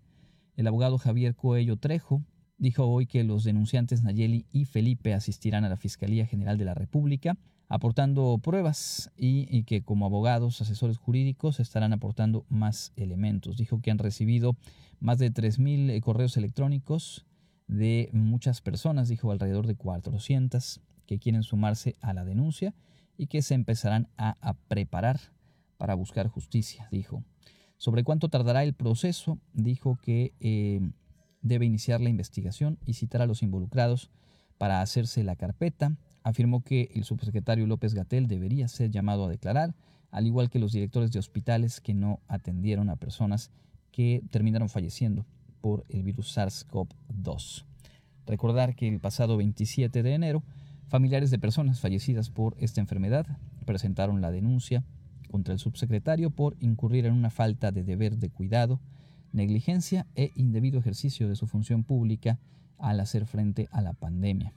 El 0.57 0.67
abogado 0.67 0.99
Javier 0.99 1.35
Coello 1.35 1.77
Trejo 1.79 2.23
dijo 2.59 2.85
hoy 2.85 3.07
que 3.07 3.25
los 3.25 3.43
denunciantes 3.43 4.03
Nayeli 4.03 4.47
y 4.53 4.67
Felipe 4.67 5.15
asistirán 5.15 5.65
a 5.65 5.69
la 5.69 5.77
Fiscalía 5.77 6.27
General 6.27 6.59
de 6.59 6.67
la 6.67 6.75
República 6.75 7.37
aportando 7.69 8.39
pruebas 8.39 9.11
y, 9.17 9.65
que 9.65 9.83
como 9.83 10.07
abogados, 10.07 10.61
asesores 10.61 10.99
jurídicos 10.99 11.61
estarán 11.61 11.93
aportando 11.93 12.45
más 12.49 12.93
elementos. 12.97 13.57
Dijo 13.57 13.81
que 13.81 13.91
han 13.91 13.99
recibido 13.99 14.57
más 15.01 15.19
de 15.19 15.33
3.000 15.33 15.91
eh, 15.91 16.01
correos 16.01 16.37
electrónicos 16.37 17.27
de 17.67 18.11
muchas 18.13 18.61
personas, 18.61 19.09
dijo 19.09 19.33
alrededor 19.33 19.67
de 19.67 19.77
400 19.77 20.81
que 21.07 21.19
quieren 21.19 21.43
sumarse 21.43 21.97
a 22.01 22.13
la 22.13 22.25
denuncia 22.25 22.75
y 23.17 23.27
que 23.27 23.43
se 23.43 23.55
empezarán 23.55 24.09
a, 24.17 24.55
preparar 24.69 25.21
para 25.77 25.95
buscar 25.95 26.29
justicia, 26.29 26.89
dijo. 26.91 27.23
Sobre 27.77 28.05
cuánto 28.05 28.29
tardará 28.29 28.63
el 28.63 28.75
proceso, 28.75 29.39
dijo 29.53 29.99
que 30.01 30.33
eh, 30.41 30.81
debe 31.43 31.67
iniciar 31.67 32.01
la 32.01 32.09
investigación 32.09 32.79
y 32.85 32.95
citar 32.95 33.21
a 33.23 33.27
los 33.27 33.43
involucrados 33.43 34.11
para 34.59 34.81
hacerse 34.81 35.23
la 35.25 35.37
carpeta 35.37 35.97
afirmó 36.25 36.65
que 36.65 36.91
el 36.95 37.05
subsecretario 37.05 37.67
López 37.67 37.95
Gatel 37.95 38.27
debería 38.27 38.67
ser 38.67 38.91
llamado 38.91 39.27
a 39.27 39.29
declarar, 39.29 39.75
al 40.11 40.27
igual 40.27 40.51
que 40.51 40.59
los 40.59 40.73
directores 40.73 41.13
de 41.13 41.19
hospitales 41.19 41.81
que 41.81 41.95
no 41.95 42.21
atendieron 42.27 42.89
a 42.89 42.97
personas 42.97 43.51
que 43.93 44.25
terminaron 44.31 44.69
falleciendo 44.69 45.27
por 45.61 45.85
el 45.89 46.03
virus 46.03 46.37
SARS-CoV-2. 46.37 47.65
Recordar 48.27 48.75
que 48.75 48.89
el 48.89 49.01
pasado 49.01 49.37
27 49.37 50.03
de 50.03 50.15
enero, 50.15 50.43
familiares 50.89 51.31
de 51.31 51.39
personas 51.39 51.81
fallecidas 51.81 52.31
por 52.31 52.57
esta 52.59 52.81
enfermedad 52.81 53.27
presentaron 53.67 54.21
la 54.21 54.31
denuncia 54.31 54.83
contra 55.31 55.53
el 55.53 55.59
subsecretario 55.59 56.31
por 56.31 56.57
incurrir 56.61 57.07
en 57.07 57.13
una 57.13 57.31
falta 57.31 57.71
de 57.71 57.83
deber 57.83 58.17
de 58.17 58.31
cuidado, 58.31 58.81
negligencia 59.33 60.07
e 60.15 60.31
indebido 60.37 60.79
ejercicio 60.79 61.29
de 61.29 61.37
su 61.37 61.47
función 61.47 61.85
pública 61.85 62.39
al 62.79 63.01
hacer 63.01 63.27
frente 63.27 63.69
a 63.73 63.83
la 63.83 63.93
pandemia. 63.93 64.55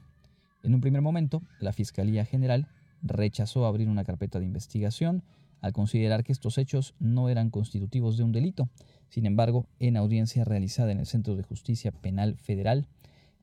En 0.62 0.74
un 0.74 0.80
primer 0.80 1.02
momento, 1.02 1.42
la 1.60 1.72
Fiscalía 1.72 2.24
General 2.24 2.68
rechazó 3.02 3.66
abrir 3.66 3.88
una 3.88 4.04
carpeta 4.04 4.38
de 4.38 4.46
investigación 4.46 5.22
al 5.60 5.72
considerar 5.72 6.24
que 6.24 6.32
estos 6.32 6.58
hechos 6.58 6.94
no 6.98 7.28
eran 7.28 7.50
constitutivos 7.50 8.16
de 8.16 8.24
un 8.24 8.32
delito. 8.32 8.68
Sin 9.08 9.26
embargo, 9.26 9.66
en 9.78 9.96
audiencia 9.96 10.44
realizada 10.44 10.92
en 10.92 11.00
el 11.00 11.06
Centro 11.06 11.36
de 11.36 11.42
Justicia 11.42 11.92
Penal 11.92 12.36
Federal, 12.36 12.86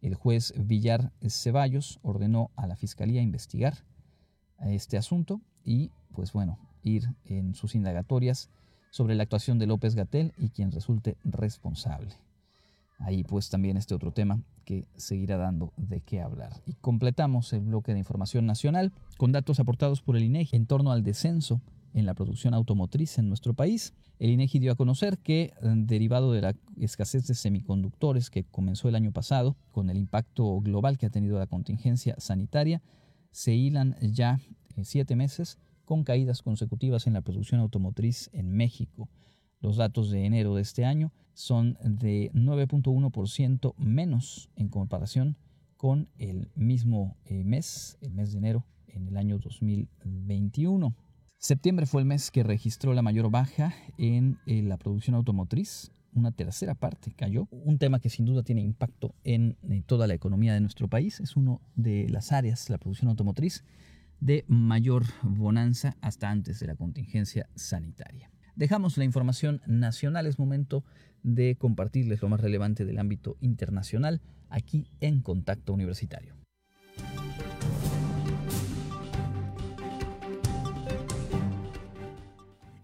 el 0.02 0.16
juez 0.16 0.54
Villar 0.58 1.12
Ceballos 1.28 2.00
ordenó 2.04 2.52
a 2.56 2.68
la 2.68 2.76
Fiscalía 2.76 3.22
investigar 3.22 3.78
este 4.62 4.98
asunto 4.98 5.42
y, 5.64 5.92
pues 6.14 6.32
bueno, 6.32 6.60
ir 6.84 7.10
en 7.26 7.56
sus 7.56 7.76
indagatorias 7.76 8.50
sobre 8.92 9.16
la 9.16 9.24
actuación 9.24 9.60
de 9.60 9.68
López 9.68 9.96
Gatel 9.96 10.34
y 10.38 10.50
quien 10.50 10.72
resulte 10.72 11.18
responsable. 11.24 12.14
Ahí 13.00 13.24
pues 13.24 13.50
también 13.50 13.76
este 13.78 13.94
otro 13.94 14.12
tema 14.12 14.42
que 14.66 14.88
seguirá 14.96 15.38
dando 15.38 15.72
de 15.78 16.02
qué 16.02 16.22
hablar. 16.22 16.52
Y 16.66 16.74
completamos 16.74 17.54
el 17.54 17.62
bloque 17.62 17.94
de 17.94 18.00
información 18.00 18.46
nacional 18.46 18.92
con 19.18 19.32
datos 19.32 19.60
aportados 19.60 20.02
por 20.02 20.18
el 20.18 20.24
INEGI 20.24 20.58
en 20.58 20.66
torno 20.66 20.92
al 20.92 21.04
descenso 21.04 21.62
en 21.94 22.06
la 22.06 22.14
producción 22.14 22.54
automotriz 22.54 23.18
en 23.18 23.30
nuestro 23.30 23.54
país. 23.54 23.94
El 24.20 24.30
INEGI 24.30 24.60
dio 24.60 24.74
a 24.74 24.76
conocer 24.76 25.18
que, 25.18 25.54
derivado 25.62 26.34
de 26.34 26.42
la 26.42 26.56
escasez 26.78 27.26
de 27.28 27.36
semiconductores 27.36 28.30
que 28.30 28.44
comenzó 28.44 28.90
el 28.90 28.96
año 28.96 29.14
pasado, 29.14 29.56
con 29.72 29.90
el 29.90 29.98
impacto 29.98 30.60
global 30.60 30.98
que 30.98 31.06
ha 31.06 31.10
tenido 31.10 31.40
la 31.40 31.48
contingencia 31.48 32.16
sanitaria, 32.18 32.82
se 33.32 33.54
hilan 33.54 33.96
ya 34.02 34.40
eh, 34.76 34.84
siete 34.84 35.16
meses 35.16 35.58
con 35.86 36.04
caídas 36.04 36.42
consecutivas 36.42 37.08
en 37.08 37.14
la 37.14 37.22
producción 37.22 37.62
automotriz 37.62 38.30
en 38.34 38.52
México. 38.52 39.10
Los 39.66 39.78
datos 39.78 40.12
de 40.12 40.26
enero 40.26 40.54
de 40.54 40.62
este 40.62 40.86
año 40.86 41.12
son 41.34 41.76
de 41.84 42.30
9.1% 42.36 43.74
menos 43.78 44.52
en 44.56 44.70
comparación 44.70 45.38
con 45.76 46.08
el 46.20 46.52
mismo 46.54 47.18
eh, 47.26 47.44
mes, 47.44 47.98
el 48.02 48.14
mes 48.14 48.32
de 48.32 48.38
enero 48.38 48.64
en 48.86 49.08
el 49.08 49.18
año 49.18 49.40
2021. 49.40 50.96
Septiembre 51.40 51.88
fue 51.88 52.04
el 52.04 52.08
mes 52.08 52.30
que 52.30 52.44
registró 52.44 52.94
la 52.94 53.02
mayor 53.02 53.32
baja 53.32 53.74
en 53.98 54.38
eh, 54.46 54.62
la 54.62 54.78
producción 54.78 55.16
automotriz. 55.16 55.92
Una 56.14 56.32
tercera 56.32 56.76
parte 56.76 57.12
cayó. 57.16 57.48
Un 57.50 57.80
tema 57.80 58.00
que 58.00 58.12
sin 58.12 58.26
duda 58.26 58.44
tiene 58.44 58.62
impacto 58.62 59.16
en, 59.24 59.58
en 59.64 59.82
toda 59.82 60.06
la 60.06 60.14
economía 60.14 60.54
de 60.54 60.62
nuestro 60.62 60.88
país. 60.88 61.20
Es 61.20 61.36
uno 61.36 61.60
de 61.76 62.08
las 62.10 62.32
áreas, 62.32 62.70
la 62.70 62.78
producción 62.78 63.10
automotriz, 63.10 63.64
de 64.20 64.46
mayor 64.48 65.06
bonanza 65.24 65.98
hasta 66.02 66.30
antes 66.30 66.60
de 66.60 66.68
la 66.68 66.76
contingencia 66.76 67.50
sanitaria. 67.56 68.30
Dejamos 68.56 68.98
la 68.98 69.04
información 69.04 69.62
nacional, 69.66 70.28
es 70.28 70.40
momento 70.40 70.86
de 71.24 71.58
compartirles 71.58 72.22
lo 72.22 72.30
más 72.30 72.40
relevante 72.40 72.86
del 72.86 73.00
ámbito 73.00 73.36
internacional 73.42 74.22
aquí 74.50 74.88
en 75.02 75.22
Contacto 75.22 75.74
Universitario. 75.74 76.36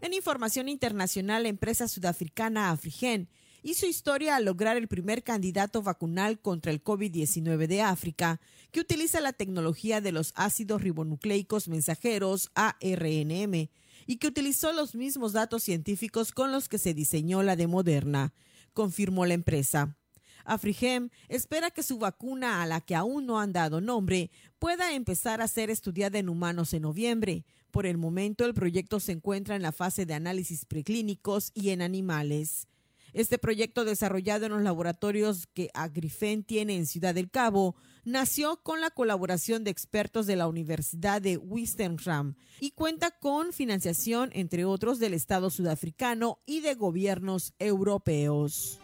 En 0.01 0.13
información 0.13 0.67
internacional, 0.67 1.43
la 1.43 1.49
empresa 1.49 1.88
sudafricana 1.88 2.72
Afrigen 2.72 3.30
hizo 3.63 3.86
historia 3.86 4.36
al 4.36 4.43
lograr 4.43 4.76
el 4.76 4.89
primer 4.89 5.24
candidato 5.24 5.82
vacunal 5.82 6.41
contra 6.41 6.74
el 6.74 6.84
COVID-19 6.84 7.67
de 7.67 7.82
África, 7.82 8.41
que 8.72 8.82
utiliza 8.82 9.22
la 9.22 9.32
tecnología 9.32 10.01
de 10.01 10.11
los 10.11 10.34
ácidos 10.36 10.82
ribonucleicos 10.82 11.69
mensajeros 11.69 12.51
ARNM 12.55 13.69
y 14.06 14.18
que 14.18 14.28
utilizó 14.28 14.74
los 14.74 14.95
mismos 14.95 15.34
datos 15.34 15.64
científicos 15.64 16.32
con 16.32 16.52
los 16.52 16.70
que 16.70 16.78
se 16.78 16.93
diseñó 16.93 17.43
la 17.43 17.56
de 17.56 17.68
Moderna, 17.68 18.34
confirmó 18.74 19.26
la 19.26 19.34
empresa. 19.34 19.97
Afrigem 20.45 21.10
espera 21.28 21.72
que 21.72 21.84
su 21.84 21.97
vacuna, 21.97 22.62
a 22.62 22.66
la 22.66 22.82
que 22.82 22.95
aún 22.95 23.26
no 23.26 23.39
han 23.39 23.54
dado 23.54 23.82
nombre, 23.82 24.32
pueda 24.60 24.93
empezar 24.93 25.41
a 25.41 25.47
ser 25.47 25.70
estudiada 25.70 26.20
en 26.20 26.30
humanos 26.30 26.74
en 26.74 26.84
noviembre. 26.84 27.45
Por 27.70 27.86
el 27.86 27.97
momento, 27.97 28.45
el 28.45 28.54
proyecto 28.54 28.99
se 28.99 29.14
encuentra 29.14 29.56
en 29.56 29.62
la 29.62 29.72
fase 29.72 30.06
de 30.06 30.14
análisis 30.14 30.66
preclínicos 30.66 31.52
y 31.54 31.70
en 31.70 31.82
animales. 31.82 32.68
Este 33.14 33.38
proyecto 33.38 33.86
desarrollado 33.86 34.45
en 34.45 34.54
los 34.54 34.62
laboratorios 34.62 35.47
que 35.47 35.70
Agrifen 35.74 36.43
tiene 36.43 36.78
en 36.78 36.86
Ciudad 36.86 37.14
del 37.14 37.30
Cabo 37.30 37.76
nació 38.04 38.58
con 38.64 38.82
la 38.82 38.89
colaboración 38.89 39.64
de 39.64 39.72
expertos 39.72 40.28
de 40.28 40.36
la 40.36 40.47
Universidad 40.47 41.22
de 41.22 41.38
Wistenham 41.38 42.36
y 42.60 42.72
cuenta 42.72 43.12
con 43.12 43.54
financiación, 43.54 44.30
entre 44.34 44.66
otros, 44.66 44.99
del 44.99 45.14
Estado 45.14 45.49
sudafricano 45.49 46.39
y 46.45 46.62
de 46.62 46.76
gobiernos 46.76 47.54
europeos. 47.60 48.80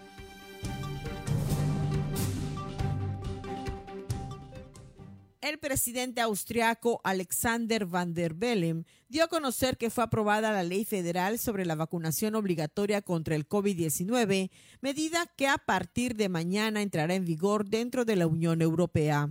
El 5.47 5.59
presidente 5.59 6.19
austriaco 6.19 6.99
Alexander 7.05 7.85
Van 7.85 8.13
der 8.13 8.33
Bellen 8.33 8.85
dio 9.07 9.23
a 9.23 9.27
conocer 9.29 9.77
que 9.77 9.89
fue 9.89 10.03
aprobada 10.03 10.51
la 10.51 10.63
ley 10.63 10.83
federal 10.83 11.39
sobre 11.39 11.65
la 11.65 11.75
vacunación 11.75 12.35
obligatoria 12.35 13.01
contra 13.01 13.33
el 13.33 13.47
COVID-19, 13.47 14.51
medida 14.81 15.25
que 15.37 15.47
a 15.47 15.57
partir 15.57 16.17
de 16.17 16.27
mañana 16.27 16.81
entrará 16.81 17.15
en 17.15 17.23
vigor 17.23 17.65
dentro 17.65 18.03
de 18.03 18.17
la 18.17 18.27
Unión 18.27 18.61
Europea. 18.61 19.29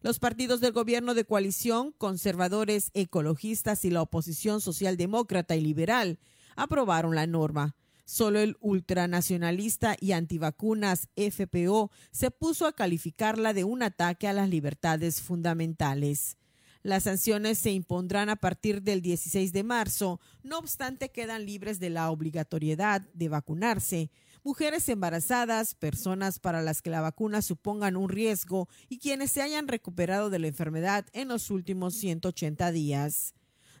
Los 0.00 0.18
partidos 0.18 0.62
del 0.62 0.72
gobierno 0.72 1.12
de 1.12 1.26
coalición, 1.26 1.92
conservadores, 1.98 2.90
ecologistas 2.94 3.84
y 3.84 3.90
la 3.90 4.00
oposición 4.00 4.62
socialdemócrata 4.62 5.54
y 5.54 5.60
liberal 5.60 6.18
aprobaron 6.56 7.14
la 7.14 7.26
norma. 7.26 7.76
Solo 8.12 8.40
el 8.40 8.58
ultranacionalista 8.60 9.96
y 9.98 10.12
antivacunas 10.12 11.08
FPO 11.16 11.90
se 12.10 12.30
puso 12.30 12.66
a 12.66 12.74
calificarla 12.74 13.54
de 13.54 13.64
un 13.64 13.82
ataque 13.82 14.28
a 14.28 14.34
las 14.34 14.50
libertades 14.50 15.22
fundamentales. 15.22 16.36
Las 16.82 17.04
sanciones 17.04 17.56
se 17.56 17.70
impondrán 17.70 18.28
a 18.28 18.36
partir 18.36 18.82
del 18.82 19.00
16 19.00 19.54
de 19.54 19.64
marzo, 19.64 20.20
no 20.42 20.58
obstante 20.58 21.10
quedan 21.10 21.46
libres 21.46 21.80
de 21.80 21.88
la 21.88 22.10
obligatoriedad 22.10 23.00
de 23.14 23.30
vacunarse. 23.30 24.10
Mujeres 24.44 24.86
embarazadas, 24.90 25.74
personas 25.74 26.38
para 26.38 26.60
las 26.60 26.82
que 26.82 26.90
la 26.90 27.00
vacuna 27.00 27.40
supongan 27.40 27.96
un 27.96 28.10
riesgo 28.10 28.68
y 28.90 28.98
quienes 28.98 29.30
se 29.30 29.40
hayan 29.40 29.68
recuperado 29.68 30.28
de 30.28 30.38
la 30.38 30.48
enfermedad 30.48 31.06
en 31.14 31.28
los 31.28 31.50
últimos 31.50 31.94
180 31.94 32.72
días 32.72 33.32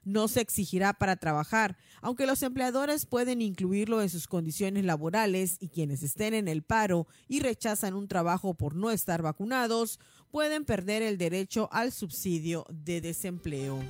no 0.04 0.28
se 0.28 0.40
exigirá 0.40 0.92
para 0.92 1.16
trabajar, 1.16 1.76
aunque 2.00 2.26
los 2.26 2.42
empleadores 2.42 3.06
pueden 3.06 3.42
incluirlo 3.42 4.02
en 4.02 4.08
sus 4.08 4.26
condiciones 4.26 4.84
laborales 4.84 5.56
y 5.60 5.68
quienes 5.68 6.02
estén 6.02 6.34
en 6.34 6.48
el 6.48 6.62
paro 6.62 7.06
y 7.28 7.40
rechazan 7.40 7.94
un 7.94 8.08
trabajo 8.08 8.54
por 8.54 8.74
no 8.74 8.90
estar 8.90 9.22
vacunados 9.22 10.00
pueden 10.30 10.64
perder 10.64 11.02
el 11.02 11.18
derecho 11.18 11.68
al 11.72 11.92
subsidio 11.92 12.66
de 12.70 13.00
desempleo. 13.00 13.80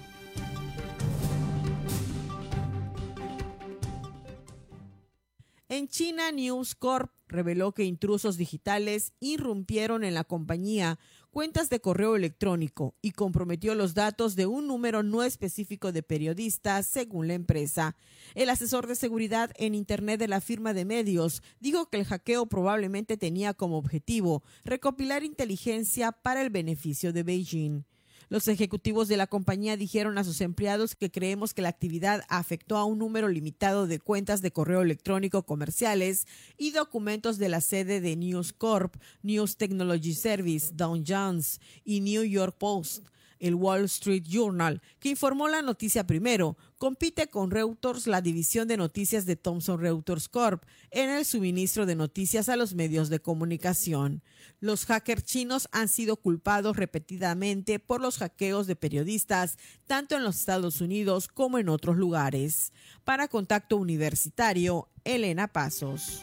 En 5.72 5.88
China, 5.88 6.30
News 6.32 6.74
Corp 6.74 7.10
reveló 7.28 7.72
que 7.72 7.84
intrusos 7.84 8.36
digitales 8.36 9.14
irrumpieron 9.20 10.04
en 10.04 10.12
la 10.12 10.22
compañía 10.22 10.98
cuentas 11.32 11.70
de 11.70 11.80
correo 11.80 12.14
electrónico 12.14 12.94
y 13.00 13.12
comprometió 13.12 13.74
los 13.74 13.94
datos 13.94 14.36
de 14.36 14.46
un 14.46 14.68
número 14.68 15.02
no 15.02 15.22
específico 15.22 15.90
de 15.90 16.02
periodistas, 16.02 16.86
según 16.86 17.26
la 17.26 17.34
empresa. 17.34 17.96
El 18.34 18.50
asesor 18.50 18.86
de 18.86 18.94
seguridad 18.94 19.50
en 19.56 19.74
Internet 19.74 20.20
de 20.20 20.28
la 20.28 20.42
firma 20.42 20.74
de 20.74 20.84
medios 20.84 21.42
dijo 21.58 21.88
que 21.88 21.96
el 21.96 22.04
hackeo 22.04 22.46
probablemente 22.46 23.16
tenía 23.16 23.54
como 23.54 23.78
objetivo 23.78 24.42
recopilar 24.62 25.24
inteligencia 25.24 26.12
para 26.12 26.42
el 26.42 26.50
beneficio 26.50 27.14
de 27.14 27.22
Beijing. 27.22 27.84
Los 28.32 28.48
ejecutivos 28.48 29.08
de 29.08 29.18
la 29.18 29.26
compañía 29.26 29.76
dijeron 29.76 30.16
a 30.16 30.24
sus 30.24 30.40
empleados 30.40 30.96
que 30.96 31.10
creemos 31.10 31.52
que 31.52 31.60
la 31.60 31.68
actividad 31.68 32.24
afectó 32.30 32.78
a 32.78 32.86
un 32.86 32.98
número 32.98 33.28
limitado 33.28 33.86
de 33.86 34.00
cuentas 34.00 34.40
de 34.40 34.50
correo 34.50 34.80
electrónico 34.80 35.42
comerciales 35.42 36.26
y 36.56 36.70
documentos 36.70 37.36
de 37.36 37.50
la 37.50 37.60
sede 37.60 38.00
de 38.00 38.16
News 38.16 38.54
Corp, 38.54 38.96
News 39.22 39.58
Technology 39.58 40.14
Service, 40.14 40.70
Dow 40.72 41.04
Jones 41.06 41.60
y 41.84 42.00
New 42.00 42.24
York 42.24 42.56
Post 42.58 43.04
el 43.42 43.56
Wall 43.56 43.84
Street 43.84 44.22
Journal, 44.22 44.80
que 45.00 45.10
informó 45.10 45.48
la 45.48 45.62
noticia 45.62 46.06
primero, 46.06 46.56
compite 46.78 47.26
con 47.26 47.50
Reuters, 47.50 48.06
la 48.06 48.20
división 48.20 48.68
de 48.68 48.76
noticias 48.76 49.26
de 49.26 49.34
Thomson 49.34 49.80
Reuters 49.80 50.28
Corp, 50.28 50.62
en 50.92 51.10
el 51.10 51.24
suministro 51.24 51.84
de 51.84 51.96
noticias 51.96 52.48
a 52.48 52.56
los 52.56 52.74
medios 52.74 53.08
de 53.08 53.20
comunicación. 53.20 54.22
Los 54.60 54.86
hackers 54.86 55.24
chinos 55.24 55.68
han 55.72 55.88
sido 55.88 56.16
culpados 56.16 56.76
repetidamente 56.76 57.80
por 57.80 58.00
los 58.00 58.18
hackeos 58.18 58.68
de 58.68 58.76
periodistas, 58.76 59.58
tanto 59.88 60.16
en 60.16 60.22
los 60.22 60.36
Estados 60.36 60.80
Unidos 60.80 61.26
como 61.26 61.58
en 61.58 61.68
otros 61.68 61.96
lugares. 61.96 62.72
Para 63.02 63.26
Contacto 63.26 63.76
Universitario, 63.76 64.88
Elena 65.02 65.48
Pasos. 65.48 66.22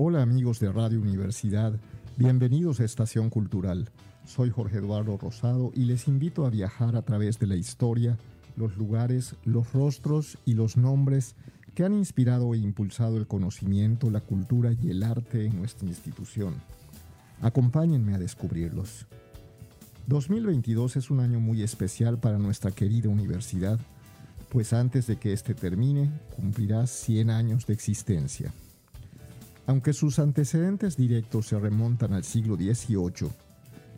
Hola 0.00 0.22
amigos 0.22 0.60
de 0.60 0.70
Radio 0.70 1.00
Universidad, 1.00 1.72
bienvenidos 2.16 2.78
a 2.78 2.84
Estación 2.84 3.30
Cultural. 3.30 3.90
Soy 4.24 4.48
Jorge 4.48 4.78
Eduardo 4.78 5.18
Rosado 5.18 5.72
y 5.74 5.86
les 5.86 6.06
invito 6.06 6.46
a 6.46 6.50
viajar 6.50 6.94
a 6.94 7.02
través 7.02 7.40
de 7.40 7.48
la 7.48 7.56
historia, 7.56 8.16
los 8.54 8.76
lugares, 8.76 9.34
los 9.44 9.72
rostros 9.72 10.38
y 10.44 10.54
los 10.54 10.76
nombres 10.76 11.34
que 11.74 11.84
han 11.84 11.94
inspirado 11.94 12.54
e 12.54 12.58
impulsado 12.58 13.16
el 13.16 13.26
conocimiento, 13.26 14.08
la 14.08 14.20
cultura 14.20 14.72
y 14.72 14.88
el 14.88 15.02
arte 15.02 15.46
en 15.46 15.56
nuestra 15.56 15.88
institución. 15.88 16.54
Acompáñenme 17.42 18.14
a 18.14 18.18
descubrirlos. 18.18 19.04
2022 20.06 20.94
es 20.94 21.10
un 21.10 21.18
año 21.18 21.40
muy 21.40 21.64
especial 21.64 22.20
para 22.20 22.38
nuestra 22.38 22.70
querida 22.70 23.08
universidad, 23.08 23.80
pues 24.48 24.72
antes 24.72 25.08
de 25.08 25.16
que 25.16 25.32
este 25.32 25.54
termine, 25.54 26.12
cumplirá 26.36 26.86
100 26.86 27.30
años 27.30 27.66
de 27.66 27.74
existencia. 27.74 28.52
Aunque 29.68 29.92
sus 29.92 30.18
antecedentes 30.18 30.96
directos 30.96 31.48
se 31.48 31.58
remontan 31.58 32.14
al 32.14 32.24
siglo 32.24 32.56
XVIII 32.56 33.28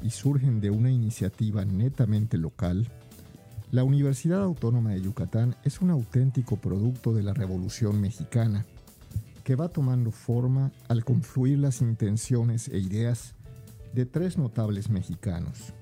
y 0.02 0.10
surgen 0.10 0.60
de 0.60 0.70
una 0.70 0.90
iniciativa 0.90 1.64
netamente 1.64 2.38
local, 2.38 2.88
la 3.70 3.84
Universidad 3.84 4.42
Autónoma 4.42 4.90
de 4.90 5.02
Yucatán 5.02 5.54
es 5.62 5.80
un 5.80 5.90
auténtico 5.90 6.56
producto 6.56 7.14
de 7.14 7.22
la 7.22 7.34
Revolución 7.34 8.00
Mexicana, 8.00 8.66
que 9.44 9.54
va 9.54 9.68
tomando 9.68 10.10
forma 10.10 10.72
al 10.88 11.04
confluir 11.04 11.60
las 11.60 11.82
intenciones 11.82 12.66
e 12.66 12.80
ideas 12.80 13.36
de 13.94 14.06
tres 14.06 14.38
notables 14.38 14.90
mexicanos, 14.90 15.72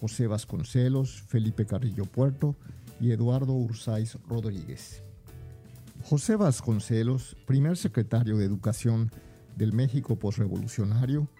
José 0.00 0.26
Vasconcelos, 0.26 1.22
Felipe 1.22 1.66
Carrillo 1.66 2.04
Puerto 2.04 2.56
y 3.00 3.12
Eduardo 3.12 3.52
Ursáiz 3.52 4.18
Rodríguez. 4.28 5.03
José 6.04 6.36
Vasconcelos, 6.36 7.34
primer 7.46 7.78
secretario 7.78 8.36
de 8.36 8.44
Educación 8.44 9.10
del 9.56 9.72
México 9.72 10.18
postrevolucionario, 10.18 11.30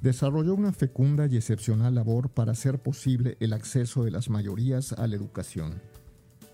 desarrolló 0.00 0.54
una 0.54 0.72
fecunda 0.72 1.26
y 1.26 1.36
excepcional 1.36 1.96
labor 1.96 2.30
para 2.30 2.52
hacer 2.52 2.78
posible 2.78 3.36
el 3.40 3.52
acceso 3.52 4.04
de 4.04 4.12
las 4.12 4.30
mayorías 4.30 4.92
a 4.92 5.08
la 5.08 5.16
educación. 5.16 5.82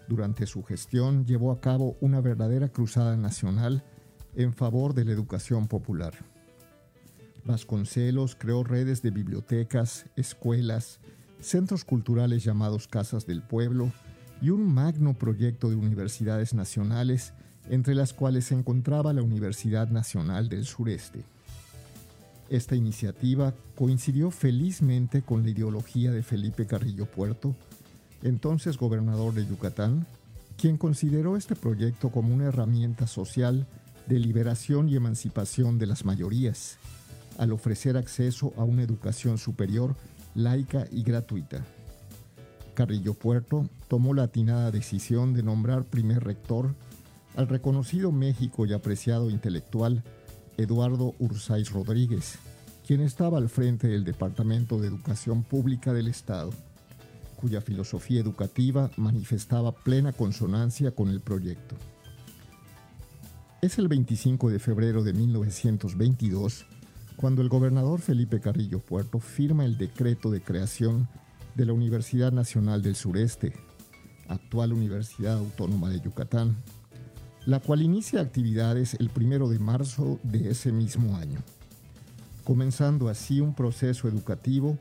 Durante 0.08 0.46
su 0.46 0.62
gestión 0.64 1.26
llevó 1.26 1.52
a 1.52 1.60
cabo 1.60 1.98
una 2.00 2.22
verdadera 2.22 2.70
cruzada 2.70 3.18
nacional 3.18 3.84
en 4.34 4.54
favor 4.54 4.94
de 4.94 5.04
la 5.04 5.12
educación 5.12 5.68
popular. 5.68 6.14
Vasconcelos 7.44 8.34
creó 8.34 8.64
redes 8.64 9.02
de 9.02 9.10
bibliotecas, 9.10 10.06
escuelas, 10.16 11.00
centros 11.38 11.84
culturales 11.84 12.44
llamados 12.44 12.88
Casas 12.88 13.26
del 13.26 13.42
Pueblo 13.42 13.92
y 14.40 14.48
un 14.48 14.72
magno 14.72 15.12
proyecto 15.12 15.68
de 15.68 15.76
universidades 15.76 16.54
nacionales 16.54 17.34
entre 17.70 17.94
las 17.94 18.12
cuales 18.12 18.46
se 18.46 18.54
encontraba 18.54 19.12
la 19.12 19.22
Universidad 19.22 19.88
Nacional 19.88 20.48
del 20.48 20.64
Sureste. 20.64 21.24
Esta 22.50 22.74
iniciativa 22.74 23.52
coincidió 23.76 24.30
felizmente 24.30 25.22
con 25.22 25.42
la 25.42 25.50
ideología 25.50 26.10
de 26.10 26.22
Felipe 26.22 26.66
Carrillo 26.66 27.06
Puerto, 27.06 27.54
entonces 28.22 28.78
gobernador 28.78 29.34
de 29.34 29.46
Yucatán, 29.46 30.06
quien 30.56 30.78
consideró 30.78 31.36
este 31.36 31.54
proyecto 31.54 32.10
como 32.10 32.34
una 32.34 32.46
herramienta 32.46 33.06
social 33.06 33.66
de 34.06 34.18
liberación 34.18 34.88
y 34.88 34.96
emancipación 34.96 35.78
de 35.78 35.86
las 35.86 36.04
mayorías, 36.04 36.78
al 37.36 37.52
ofrecer 37.52 37.96
acceso 37.96 38.52
a 38.56 38.64
una 38.64 38.82
educación 38.82 39.38
superior, 39.38 39.94
laica 40.34 40.86
y 40.90 41.02
gratuita. 41.02 41.64
Carrillo 42.74 43.14
Puerto 43.14 43.68
tomó 43.88 44.14
la 44.14 44.24
atinada 44.24 44.70
decisión 44.70 45.34
de 45.34 45.42
nombrar 45.42 45.84
primer 45.84 46.24
rector 46.24 46.74
al 47.38 47.46
reconocido 47.46 48.10
México 48.10 48.66
y 48.66 48.72
apreciado 48.72 49.30
intelectual 49.30 50.02
Eduardo 50.56 51.14
Ursáis 51.20 51.70
Rodríguez, 51.70 52.36
quien 52.84 53.00
estaba 53.00 53.38
al 53.38 53.48
frente 53.48 53.86
del 53.86 54.04
Departamento 54.04 54.80
de 54.80 54.88
Educación 54.88 55.44
Pública 55.44 55.92
del 55.92 56.08
Estado, 56.08 56.50
cuya 57.36 57.60
filosofía 57.60 58.20
educativa 58.20 58.90
manifestaba 58.96 59.70
plena 59.70 60.12
consonancia 60.12 60.90
con 60.90 61.10
el 61.10 61.20
proyecto. 61.20 61.76
Es 63.62 63.78
el 63.78 63.86
25 63.86 64.50
de 64.50 64.58
febrero 64.58 65.04
de 65.04 65.12
1922 65.12 66.66
cuando 67.14 67.40
el 67.40 67.48
gobernador 67.48 68.00
Felipe 68.00 68.40
Carrillo 68.40 68.80
Puerto 68.80 69.20
firma 69.20 69.64
el 69.64 69.78
decreto 69.78 70.32
de 70.32 70.40
creación 70.40 71.08
de 71.54 71.66
la 71.66 71.72
Universidad 71.72 72.32
Nacional 72.32 72.82
del 72.82 72.96
Sureste, 72.96 73.52
actual 74.26 74.72
Universidad 74.72 75.38
Autónoma 75.38 75.88
de 75.90 76.00
Yucatán, 76.00 76.56
la 77.48 77.60
cual 77.60 77.80
inicia 77.80 78.20
actividades 78.20 78.92
el 79.00 79.08
primero 79.08 79.48
de 79.48 79.58
marzo 79.58 80.20
de 80.22 80.50
ese 80.50 80.70
mismo 80.70 81.16
año, 81.16 81.38
comenzando 82.44 83.08
así 83.08 83.40
un 83.40 83.54
proceso 83.54 84.06
educativo 84.06 84.76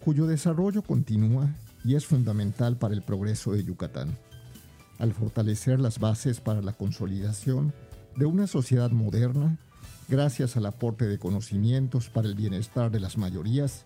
cuyo 0.00 0.26
desarrollo 0.26 0.82
continúa 0.82 1.54
y 1.84 1.94
es 1.94 2.06
fundamental 2.06 2.76
para 2.76 2.94
el 2.94 3.02
progreso 3.02 3.52
de 3.52 3.62
Yucatán, 3.62 4.18
al 4.98 5.12
fortalecer 5.12 5.78
las 5.78 6.00
bases 6.00 6.40
para 6.40 6.62
la 6.62 6.72
consolidación 6.72 7.72
de 8.16 8.26
una 8.26 8.48
sociedad 8.48 8.90
moderna 8.90 9.56
gracias 10.08 10.56
al 10.56 10.66
aporte 10.66 11.06
de 11.06 11.20
conocimientos 11.20 12.10
para 12.10 12.26
el 12.26 12.34
bienestar 12.34 12.90
de 12.90 12.98
las 12.98 13.18
mayorías 13.18 13.84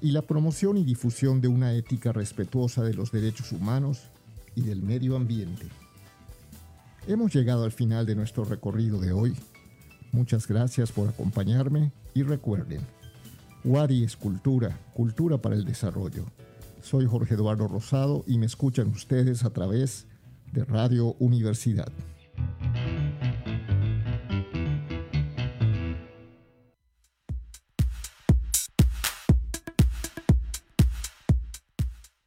y 0.00 0.12
la 0.12 0.22
promoción 0.22 0.78
y 0.78 0.84
difusión 0.84 1.42
de 1.42 1.48
una 1.48 1.74
ética 1.74 2.10
respetuosa 2.12 2.82
de 2.84 2.94
los 2.94 3.12
derechos 3.12 3.52
humanos 3.52 4.08
y 4.54 4.62
del 4.62 4.80
medio 4.80 5.14
ambiente. 5.14 5.68
Hemos 7.08 7.32
llegado 7.32 7.62
al 7.62 7.70
final 7.70 8.04
de 8.04 8.16
nuestro 8.16 8.44
recorrido 8.44 8.98
de 8.98 9.12
hoy. 9.12 9.36
Muchas 10.10 10.48
gracias 10.48 10.90
por 10.90 11.08
acompañarme 11.08 11.92
y 12.14 12.24
recuerden, 12.24 12.80
Wadi 13.62 14.02
es 14.02 14.16
cultura, 14.16 14.76
cultura 14.92 15.38
para 15.38 15.54
el 15.54 15.64
desarrollo. 15.64 16.24
Soy 16.82 17.06
Jorge 17.06 17.34
Eduardo 17.34 17.68
Rosado 17.68 18.24
y 18.26 18.38
me 18.38 18.46
escuchan 18.46 18.88
ustedes 18.88 19.44
a 19.44 19.50
través 19.50 20.06
de 20.52 20.64
Radio 20.64 21.14
Universidad. 21.20 21.92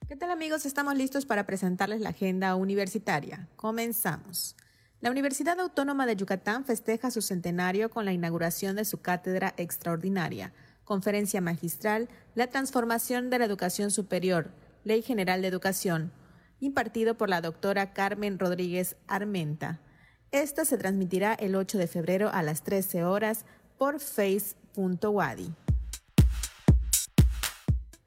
¿Qué 0.08 0.16
tal 0.16 0.32
amigos? 0.32 0.66
Estamos 0.66 0.96
listos 0.96 1.26
para 1.26 1.46
presentarles 1.46 2.00
la 2.00 2.12
agenda 2.12 2.56
universitaria. 2.56 3.50
Comenzamos. 3.58 4.56
La 5.02 5.12
Universidad 5.12 5.58
Autónoma 5.62 6.06
de 6.06 6.18
Yucatán 6.18 6.66
festeja 6.66 7.10
su 7.10 7.22
centenario 7.22 7.90
con 7.90 8.04
la 8.04 8.12
inauguración 8.12 8.76
de 8.76 8.84
su 8.84 9.00
cátedra 9.00 9.54
extraordinaria, 9.56 10.52
conferencia 10.84 11.40
magistral, 11.40 12.10
La 12.36 12.48
transformación 12.48 13.30
de 13.30 13.40
la 13.40 13.46
educación 13.46 13.92
superior, 13.92 14.52
Ley 14.84 15.02
General 15.02 15.42
de 15.42 15.48
Educación, 15.48 16.12
impartido 16.60 17.16
por 17.16 17.30
la 17.30 17.40
doctora 17.40 17.94
Carmen 17.94 18.40
Rodríguez 18.40 18.98
Armenta. 19.08 19.80
Esta 20.32 20.66
se 20.66 20.78
transmitirá 20.78 21.34
el 21.34 21.56
8 21.56 21.78
de 21.78 21.88
febrero 21.88 22.30
a 22.34 22.44
las 22.44 22.64
13 22.64 23.06
horas 23.06 23.46
por 23.78 24.02
face.wadi. 24.02 25.54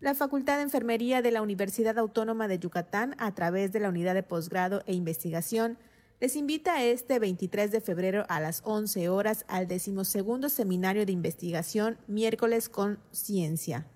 La 0.00 0.14
Facultad 0.14 0.58
de 0.58 0.64
Enfermería 0.64 1.22
de 1.22 1.30
la 1.30 1.40
Universidad 1.40 1.98
Autónoma 1.98 2.46
de 2.46 2.58
Yucatán, 2.58 3.16
a 3.18 3.34
través 3.34 3.72
de 3.72 3.80
la 3.80 3.88
Unidad 3.88 4.12
de 4.12 4.22
Posgrado 4.22 4.82
e 4.84 4.92
Investigación, 4.92 5.78
les 6.20 6.36
invita 6.36 6.84
este 6.84 7.18
23 7.18 7.70
de 7.70 7.80
febrero 7.80 8.26
a 8.28 8.38
las 8.38 8.60
11 8.66 9.08
horas 9.08 9.46
al 9.48 9.66
decimosegundo 9.66 10.50
Seminario 10.50 11.06
de 11.06 11.12
Investigación 11.12 11.96
Miércoles 12.06 12.68
con 12.68 12.98
Ciencia 13.12 13.86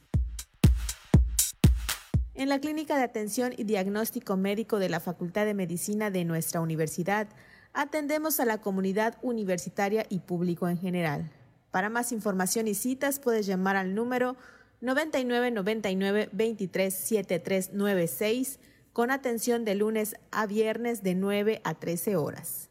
En 2.34 2.50
la 2.50 2.60
Clínica 2.60 2.98
de 2.98 3.04
Atención 3.04 3.54
y 3.56 3.64
Diagnóstico 3.64 4.36
Médico 4.36 4.78
de 4.78 4.90
la 4.90 5.00
Facultad 5.00 5.46
de 5.46 5.54
Medicina 5.54 6.10
de 6.10 6.26
nuestra 6.26 6.60
universidad, 6.60 7.28
atendemos 7.72 8.40
a 8.40 8.44
la 8.44 8.60
comunidad 8.60 9.16
universitaria 9.22 10.04
y 10.10 10.18
público 10.18 10.68
en 10.68 10.76
general. 10.76 11.32
Para 11.70 11.88
más 11.88 12.12
información 12.12 12.68
y 12.68 12.74
citas 12.74 13.18
puedes 13.18 13.46
llamar 13.46 13.76
al 13.76 13.94
número 13.94 14.36
9999 14.80 16.28
237396 16.32 18.58
con 18.92 19.10
atención 19.10 19.64
de 19.64 19.74
lunes 19.74 20.16
a 20.30 20.46
viernes 20.46 21.02
de 21.02 21.14
9 21.14 21.62
a 21.64 21.74
13 21.74 22.16
horas. 22.16 22.68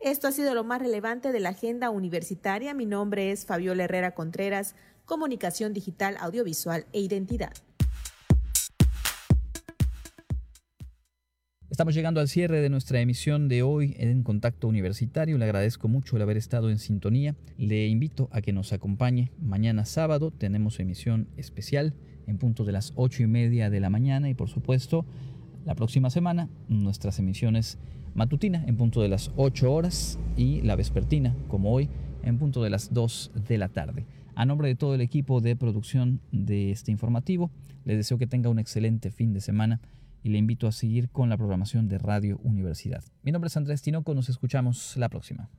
Esto 0.00 0.28
ha 0.28 0.32
sido 0.32 0.54
lo 0.54 0.64
más 0.64 0.80
relevante 0.80 1.30
de 1.30 1.40
la 1.40 1.50
agenda 1.50 1.90
universitaria. 1.90 2.72
Mi 2.74 2.86
nombre 2.86 3.32
es 3.32 3.44
Fabiola 3.44 3.84
Herrera 3.84 4.14
Contreras, 4.14 4.74
Comunicación 5.04 5.74
Digital, 5.74 6.16
Audiovisual 6.18 6.86
e 6.92 7.00
Identidad. 7.00 7.52
Estamos 11.80 11.94
llegando 11.94 12.20
al 12.20 12.28
cierre 12.28 12.60
de 12.60 12.68
nuestra 12.68 13.00
emisión 13.00 13.48
de 13.48 13.62
hoy 13.62 13.96
en 13.98 14.22
Contacto 14.22 14.68
Universitario. 14.68 15.38
Le 15.38 15.46
agradezco 15.46 15.88
mucho 15.88 16.16
el 16.16 16.20
haber 16.20 16.36
estado 16.36 16.68
en 16.68 16.78
sintonía. 16.78 17.34
Le 17.56 17.88
invito 17.88 18.28
a 18.32 18.42
que 18.42 18.52
nos 18.52 18.74
acompañe 18.74 19.32
mañana 19.40 19.86
sábado. 19.86 20.30
Tenemos 20.30 20.78
emisión 20.78 21.28
especial 21.38 21.94
en 22.26 22.36
punto 22.36 22.64
de 22.64 22.72
las 22.72 22.92
ocho 22.96 23.22
y 23.22 23.28
media 23.28 23.70
de 23.70 23.80
la 23.80 23.88
mañana 23.88 24.28
y 24.28 24.34
por 24.34 24.50
supuesto 24.50 25.06
la 25.64 25.74
próxima 25.74 26.10
semana 26.10 26.50
nuestras 26.68 27.18
emisiones 27.18 27.78
matutina 28.12 28.62
en 28.66 28.76
punto 28.76 29.00
de 29.00 29.08
las 29.08 29.30
8 29.36 29.72
horas 29.72 30.18
y 30.36 30.60
la 30.60 30.76
vespertina 30.76 31.34
como 31.48 31.72
hoy 31.72 31.88
en 32.22 32.36
punto 32.36 32.62
de 32.62 32.68
las 32.68 32.92
2 32.92 33.30
de 33.48 33.56
la 33.56 33.70
tarde. 33.70 34.04
A 34.34 34.44
nombre 34.44 34.68
de 34.68 34.74
todo 34.74 34.94
el 34.94 35.00
equipo 35.00 35.40
de 35.40 35.56
producción 35.56 36.20
de 36.30 36.72
este 36.72 36.92
informativo, 36.92 37.50
les 37.86 37.96
deseo 37.96 38.18
que 38.18 38.26
tenga 38.26 38.50
un 38.50 38.58
excelente 38.58 39.10
fin 39.10 39.32
de 39.32 39.40
semana 39.40 39.80
y 40.22 40.30
le 40.30 40.38
invito 40.38 40.66
a 40.66 40.72
seguir 40.72 41.10
con 41.10 41.28
la 41.28 41.36
programación 41.36 41.88
de 41.88 41.98
Radio 41.98 42.38
Universidad. 42.42 43.02
Mi 43.22 43.32
nombre 43.32 43.48
es 43.48 43.56
Andrés 43.56 43.82
Tinoco, 43.82 44.14
nos 44.14 44.28
escuchamos 44.28 44.96
la 44.96 45.08
próxima. 45.08 45.50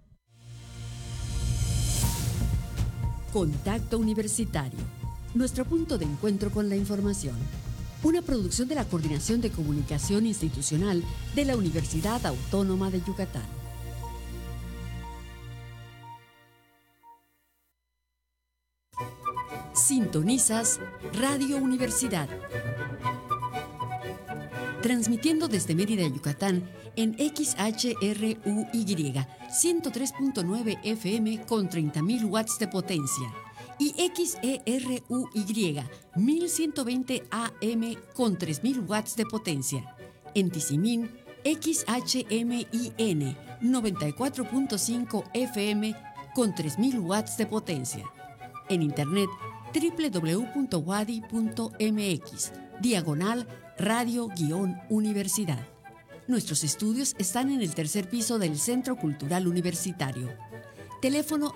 Contacto 3.34 3.98
Universitario, 3.98 4.80
nuestro 5.34 5.66
punto 5.66 5.98
de 5.98 6.06
encuentro 6.06 6.52
con 6.52 6.70
la 6.70 6.76
información. 6.76 7.36
Una 8.04 8.22
producción 8.22 8.68
de 8.68 8.76
la 8.76 8.86
Coordinación 8.86 9.42
de 9.42 9.52
Comunicación 9.52 10.26
Institucional 10.26 11.04
de 11.36 11.46
la 11.46 11.56
Universidad 11.56 12.26
Autónoma 12.26 12.90
de 12.90 13.02
Yucatán. 13.02 13.62
Sintonizas 19.74 20.80
Radio 21.14 21.58
Universidad. 21.58 22.28
Transmitiendo 24.82 25.48
desde 25.48 25.76
Mérida, 25.76 26.08
Yucatán, 26.08 26.68
en 26.96 27.14
XHRUY 27.14 28.36
103.9 28.44 30.80
FM 30.84 31.46
con 31.46 31.70
30.000 31.70 32.30
watts 32.30 32.58
de 32.58 32.68
potencia 32.68 33.32
y 33.78 33.94
XERUY 33.94 35.04
1120 36.16 37.24
AM 37.32 37.96
con 38.16 38.38
3.000 38.38 38.88
watts 38.88 39.16
de 39.16 39.26
potencia. 39.26 39.96
En 40.34 40.50
Tizimín, 40.50 41.12
XHMIN 41.44 43.36
94.5 43.62 45.24
FM 45.34 45.96
con 46.34 46.54
3.000 46.54 47.04
watts 47.04 47.38
de 47.38 47.46
potencia. 47.46 48.06
En 48.70 48.82
Internet, 48.82 49.30
www.wadi.mx, 49.74 50.72
diagonal 52.82 53.48
radio-universidad. 53.82 55.68
Nuestros 56.28 56.64
estudios 56.64 57.16
están 57.18 57.50
en 57.52 57.62
el 57.62 57.74
tercer 57.74 58.08
piso 58.08 58.38
del 58.38 58.60
Centro 58.60 58.96
Cultural 58.96 59.48
Universitario. 59.48 60.30
Teléfono 61.02 61.52